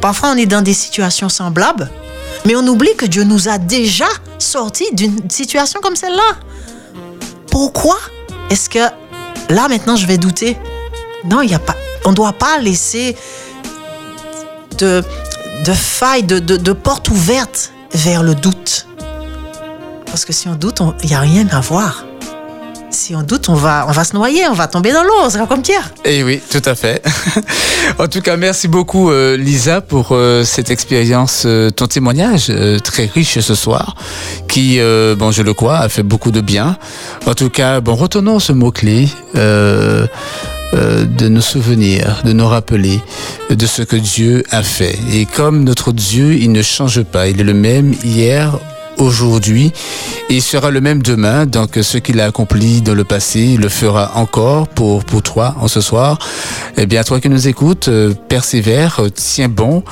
Parfois, 0.00 0.30
on 0.34 0.36
est 0.36 0.46
dans 0.46 0.62
des 0.62 0.74
situations 0.74 1.28
semblables, 1.28 1.90
mais 2.44 2.54
on 2.56 2.66
oublie 2.66 2.94
que 2.96 3.06
Dieu 3.06 3.24
nous 3.24 3.48
a 3.48 3.58
déjà 3.58 4.06
sortis 4.38 4.88
d'une 4.92 5.28
situation 5.30 5.80
comme 5.80 5.96
celle-là. 5.96 6.36
pourquoi 7.50 7.96
est-ce 8.50 8.68
que 8.68 8.78
là 9.48 9.68
maintenant 9.68 9.96
je 9.96 10.06
vais 10.06 10.18
douter? 10.18 10.56
Non, 11.24 11.40
il 11.40 11.50
y 11.50 11.54
a 11.54 11.58
pas. 11.58 11.74
On 12.04 12.10
ne 12.10 12.14
doit 12.14 12.34
pas 12.34 12.58
laisser 12.58 13.16
de, 14.78 15.02
de 15.64 15.72
failles, 15.72 16.22
de, 16.22 16.38
de, 16.38 16.56
de 16.56 16.72
portes 16.72 17.08
ouvertes 17.08 17.72
vers 17.96 18.22
le 18.22 18.34
doute. 18.34 18.86
Parce 20.06 20.24
que 20.24 20.32
si 20.32 20.48
on 20.48 20.54
doute, 20.54 20.80
il 21.02 21.08
n'y 21.08 21.14
a 21.14 21.20
rien 21.20 21.46
à 21.50 21.60
voir 21.60 22.04
si 22.96 23.14
on 23.14 23.22
doute, 23.22 23.48
on 23.48 23.54
va, 23.54 23.84
on 23.88 23.92
va 23.92 24.04
se 24.04 24.14
noyer, 24.14 24.48
on 24.48 24.54
va 24.54 24.66
tomber 24.68 24.92
dans 24.92 25.02
l'eau, 25.02 25.14
on 25.22 25.30
sera 25.30 25.46
comme 25.46 25.62
Pierre. 25.62 25.92
Eh 26.04 26.24
oui, 26.24 26.40
tout 26.50 26.62
à 26.64 26.74
fait. 26.74 27.04
en 27.98 28.08
tout 28.08 28.20
cas, 28.20 28.36
merci 28.36 28.68
beaucoup 28.68 29.10
euh, 29.10 29.36
Lisa 29.36 29.80
pour 29.80 30.08
euh, 30.12 30.44
cette 30.44 30.70
expérience, 30.70 31.42
euh, 31.44 31.70
ton 31.70 31.86
témoignage 31.86 32.50
très 32.82 33.06
riche 33.06 33.38
ce 33.38 33.54
soir, 33.54 33.96
qui, 34.48 34.78
bon, 35.18 35.30
je 35.30 35.42
le 35.42 35.52
crois, 35.52 35.78
a 35.78 35.88
fait 35.88 36.02
beaucoup 36.02 36.30
de 36.30 36.40
bien. 36.40 36.78
En 37.26 37.34
tout 37.34 37.50
cas, 37.50 37.80
bon, 37.80 37.94
retournons 37.94 38.38
ce 38.38 38.52
mot-clé. 38.52 39.08
De 40.72 41.28
nos 41.28 41.40
souvenirs, 41.40 42.22
de 42.24 42.32
nous 42.32 42.46
rappeler 42.46 43.00
de 43.50 43.66
ce 43.66 43.82
que 43.82 43.96
Dieu 43.96 44.42
a 44.50 44.62
fait. 44.62 44.98
Et 45.12 45.24
comme 45.24 45.64
notre 45.64 45.92
Dieu, 45.92 46.34
il 46.34 46.52
ne 46.52 46.62
change 46.62 47.02
pas, 47.02 47.28
il 47.28 47.40
est 47.40 47.44
le 47.44 47.54
même 47.54 47.94
hier, 48.04 48.58
aujourd'hui 48.98 49.72
et 50.28 50.40
sera 50.40 50.70
le 50.70 50.80
même 50.80 51.02
demain. 51.02 51.46
Donc 51.46 51.78
ce 51.80 51.98
qu'il 51.98 52.20
a 52.20 52.26
accompli 52.26 52.82
dans 52.82 52.94
le 52.94 53.04
passé, 53.04 53.40
il 53.40 53.60
le 53.60 53.68
fera 53.68 54.12
encore 54.16 54.68
pour, 54.68 55.04
pour 55.04 55.22
toi 55.22 55.54
en 55.60 55.68
ce 55.68 55.80
soir. 55.80 56.18
Eh 56.76 56.86
bien, 56.86 57.02
toi 57.04 57.20
qui 57.20 57.28
nous 57.28 57.48
écoutes, 57.48 57.88
euh, 57.88 58.14
persévère, 58.28 59.00
euh, 59.00 59.08
tiens 59.10 59.48
bon, 59.48 59.82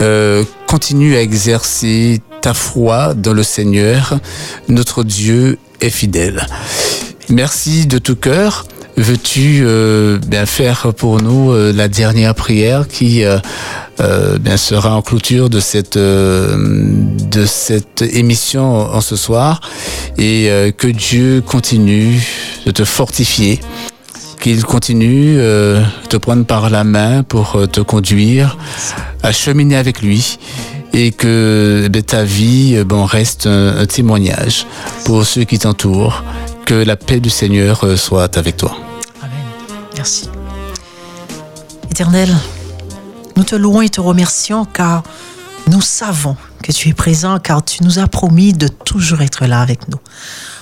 euh, 0.00 0.44
continue 0.66 1.16
à 1.16 1.22
exercer 1.22 2.20
ta 2.40 2.54
foi 2.54 3.14
dans 3.14 3.32
le 3.32 3.42
Seigneur. 3.42 4.18
Notre 4.68 5.04
Dieu 5.04 5.58
est 5.80 5.90
fidèle. 5.90 6.46
Merci 7.28 7.86
de 7.86 7.98
tout 7.98 8.16
cœur. 8.16 8.66
Veux-tu 9.00 9.62
euh, 9.62 10.18
bien 10.18 10.44
faire 10.44 10.92
pour 10.94 11.22
nous 11.22 11.52
euh, 11.52 11.72
la 11.72 11.88
dernière 11.88 12.34
prière 12.34 12.86
qui 12.86 13.24
euh, 13.24 13.38
sera 14.58 14.94
en 14.94 15.00
clôture 15.00 15.48
de 15.48 15.58
cette 15.58 15.96
de 15.96 17.46
cette 17.46 18.02
émission 18.02 18.62
en 18.76 19.00
ce 19.00 19.16
soir 19.16 19.62
et 20.18 20.50
que 20.76 20.86
Dieu 20.86 21.42
continue 21.44 22.20
de 22.66 22.70
te 22.72 22.84
fortifier 22.84 23.60
qu'il 24.38 24.64
continue 24.64 25.36
de 25.36 25.82
te 26.10 26.18
prendre 26.18 26.44
par 26.44 26.68
la 26.68 26.84
main 26.84 27.22
pour 27.22 27.58
te 27.72 27.80
conduire 27.80 28.58
à 29.22 29.32
cheminer 29.32 29.76
avec 29.76 30.02
lui 30.02 30.38
et 30.92 31.12
que 31.12 31.88
ben, 31.90 32.02
ta 32.02 32.24
vie 32.24 32.76
reste 32.90 33.46
un 33.46 33.86
témoignage 33.86 34.66
pour 35.04 35.24
ceux 35.24 35.44
qui 35.44 35.58
t'entourent. 35.58 36.22
Que 36.66 36.74
la 36.74 36.94
paix 36.94 37.18
du 37.18 37.30
Seigneur 37.30 37.98
soit 37.98 38.36
avec 38.38 38.56
toi. 38.56 38.76
Merci. 39.96 40.28
Éternel, 41.90 42.34
nous 43.36 43.44
te 43.44 43.54
louons 43.54 43.82
et 43.82 43.88
te 43.88 44.00
remercions 44.00 44.64
car 44.64 45.02
nous 45.66 45.80
savons 45.80 46.36
que 46.62 46.72
tu 46.72 46.88
es 46.88 46.94
présent 46.94 47.38
car 47.38 47.64
tu 47.64 47.82
nous 47.82 47.98
as 47.98 48.06
promis 48.06 48.52
de 48.52 48.68
toujours 48.68 49.22
être 49.22 49.46
là 49.46 49.60
avec 49.60 49.88
nous. 49.88 49.98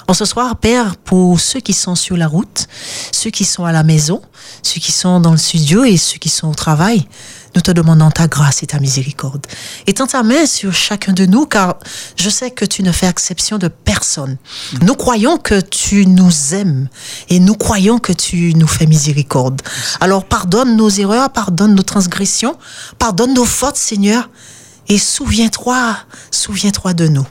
En 0.07 0.15
ce 0.15 0.25
soir, 0.25 0.57
Père, 0.57 0.97
pour 0.97 1.39
ceux 1.39 1.61
qui 1.61 1.75
sont 1.75 1.95
sur 1.95 2.17
la 2.17 2.27
route, 2.27 2.67
ceux 3.13 3.31
qui 3.31 3.45
sont 3.45 3.65
à 3.65 3.73
la 3.73 3.83
maison, 3.83 4.23
ceux 4.63 4.81
qui 4.81 4.93
sont 4.93 5.21
dans 5.21 5.33
le 5.33 5.37
studio 5.37 5.85
et 5.85 5.97
ceux 5.97 6.19
qui 6.19 6.31
sont 6.31 6.49
au 6.49 6.55
travail, 6.55 7.07
nous 7.55 7.61
te 7.61 7.71
demandons 7.71 8.11
ta 8.11 8.27
grâce 8.27 8.63
et 8.63 8.67
ta 8.67 8.79
miséricorde. 8.79 9.47
Étends 9.87 10.07
ta 10.07 10.23
main 10.23 10.47
sur 10.47 10.73
chacun 10.73 11.13
de 11.13 11.27
nous, 11.27 11.47
car 11.47 11.77
je 12.17 12.29
sais 12.29 12.51
que 12.51 12.65
tu 12.65 12.83
ne 12.83 12.93
fais 12.93 13.07
exception 13.07 13.59
de 13.59 13.69
personne. 13.69 14.37
Nous 14.83 14.95
croyons 14.95 15.39
que 15.39 15.61
tu 15.61 16.07
nous 16.07 16.55
aimes 16.55 16.89
et 17.29 17.41
nous 17.41 17.55
croyons 17.55 17.99
que 17.99 18.13
tu 18.13 18.55
nous 18.55 18.67
fais 18.67 18.87
miséricorde. 18.87 19.63
Alors 20.01 20.25
pardonne 20.25 20.77
nos 20.77 20.91
erreurs, 20.91 21.31
pardonne 21.31 21.75
nos 21.75 21.83
transgressions, 21.83 22.57
pardonne 22.99 23.35
nos 23.35 23.45
fautes, 23.45 23.77
Seigneur, 23.77 24.29
et 24.89 24.99
souviens-toi, 24.99 25.97
souviens-toi 26.31 26.95
de 26.95 27.09
nous. 27.09 27.27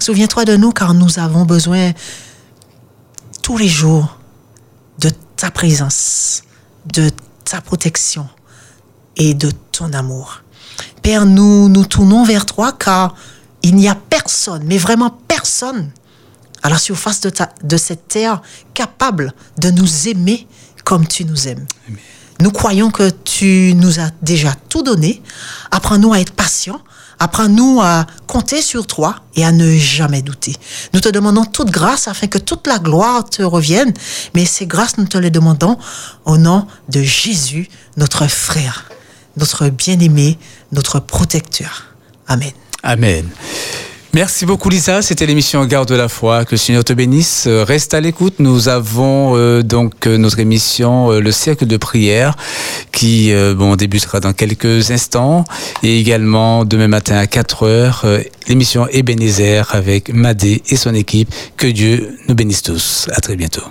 Souviens-toi 0.00 0.44
de 0.44 0.56
nous, 0.56 0.72
car 0.72 0.94
nous 0.94 1.18
avons 1.18 1.44
besoin 1.44 1.92
tous 3.42 3.58
les 3.58 3.68
jours 3.68 4.18
de 4.98 5.10
ta 5.36 5.50
présence, 5.50 6.42
de 6.92 7.10
ta 7.44 7.60
protection, 7.60 8.28
et 9.16 9.34
de 9.34 9.50
ton 9.72 9.92
amour. 9.92 10.42
Père, 11.02 11.26
nous 11.26 11.68
nous 11.68 11.84
tournons 11.84 12.24
vers 12.24 12.46
toi 12.46 12.72
car 12.72 13.14
il 13.62 13.74
n'y 13.76 13.88
a 13.88 13.94
personne, 13.94 14.62
mais 14.64 14.78
vraiment 14.78 15.10
personne, 15.28 15.90
à 16.62 16.68
la 16.68 16.78
surface 16.78 17.20
de, 17.20 17.30
ta, 17.30 17.50
de 17.62 17.76
cette 17.76 18.08
terre 18.08 18.42
capable 18.74 19.32
de 19.58 19.70
nous 19.70 20.08
aimer 20.08 20.46
comme 20.84 21.06
tu 21.06 21.24
nous 21.24 21.48
aimes. 21.48 21.66
Nous 22.40 22.50
croyons 22.50 22.90
que 22.90 23.10
tu 23.10 23.74
nous 23.76 23.98
as 23.98 24.10
déjà 24.20 24.54
tout 24.68 24.82
donné. 24.82 25.22
Apprends-nous 25.70 26.12
à 26.12 26.20
être 26.20 26.32
patients. 26.32 26.80
Apprends-nous 27.18 27.80
à 27.80 28.06
compter 28.26 28.60
sur 28.60 28.86
toi 28.86 29.16
et 29.34 29.44
à 29.44 29.52
ne 29.52 29.76
jamais 29.76 30.20
douter. 30.20 30.54
Nous 30.92 31.00
te 31.00 31.08
demandons 31.08 31.46
toute 31.46 31.70
grâce 31.70 32.08
afin 32.08 32.26
que 32.26 32.38
toute 32.38 32.66
la 32.66 32.78
gloire 32.78 33.24
te 33.24 33.42
revienne. 33.42 33.94
Mais 34.34 34.44
ces 34.44 34.66
grâces, 34.66 34.98
nous 34.98 35.06
te 35.06 35.16
les 35.16 35.30
demandons 35.30 35.78
au 36.26 36.36
nom 36.36 36.66
de 36.90 37.02
Jésus, 37.02 37.68
notre 37.96 38.26
frère 38.26 38.84
notre 39.36 39.68
bien-aimé, 39.68 40.38
notre 40.72 41.00
protecteur. 41.00 41.86
Amen. 42.26 42.52
Amen. 42.82 43.28
Merci 44.16 44.46
beaucoup 44.46 44.70
Lisa, 44.70 45.02
c'était 45.02 45.26
l'émission 45.26 45.62
Garde 45.66 45.90
de 45.90 45.94
la 45.94 46.08
foi. 46.08 46.46
Que 46.46 46.52
le 46.52 46.56
Seigneur 46.56 46.82
te 46.84 46.94
bénisse. 46.94 47.44
Euh, 47.46 47.64
reste 47.64 47.92
à 47.92 48.00
l'écoute. 48.00 48.36
Nous 48.38 48.68
avons 48.68 49.36
euh, 49.36 49.60
donc 49.60 50.06
euh, 50.06 50.16
notre 50.16 50.38
émission 50.38 51.10
Le 51.10 51.30
cercle 51.32 51.66
de 51.66 51.76
prière 51.76 52.34
qui 52.92 53.30
bon 53.54 53.76
débutera 53.76 54.20
dans 54.20 54.32
quelques 54.32 54.90
instants 54.90 55.44
et 55.82 56.00
également 56.00 56.64
demain 56.64 56.88
matin 56.88 57.18
à 57.18 57.26
4 57.26 57.62
heures 57.64 58.06
l'émission 58.48 58.88
Ebenezer 58.88 59.68
avec 59.74 60.10
Madé 60.14 60.62
et 60.70 60.76
son 60.76 60.94
équipe. 60.94 61.28
Que 61.58 61.66
Dieu 61.66 62.16
nous 62.26 62.34
bénisse 62.34 62.62
tous. 62.62 63.10
À 63.12 63.20
très 63.20 63.36
bientôt. 63.36 63.64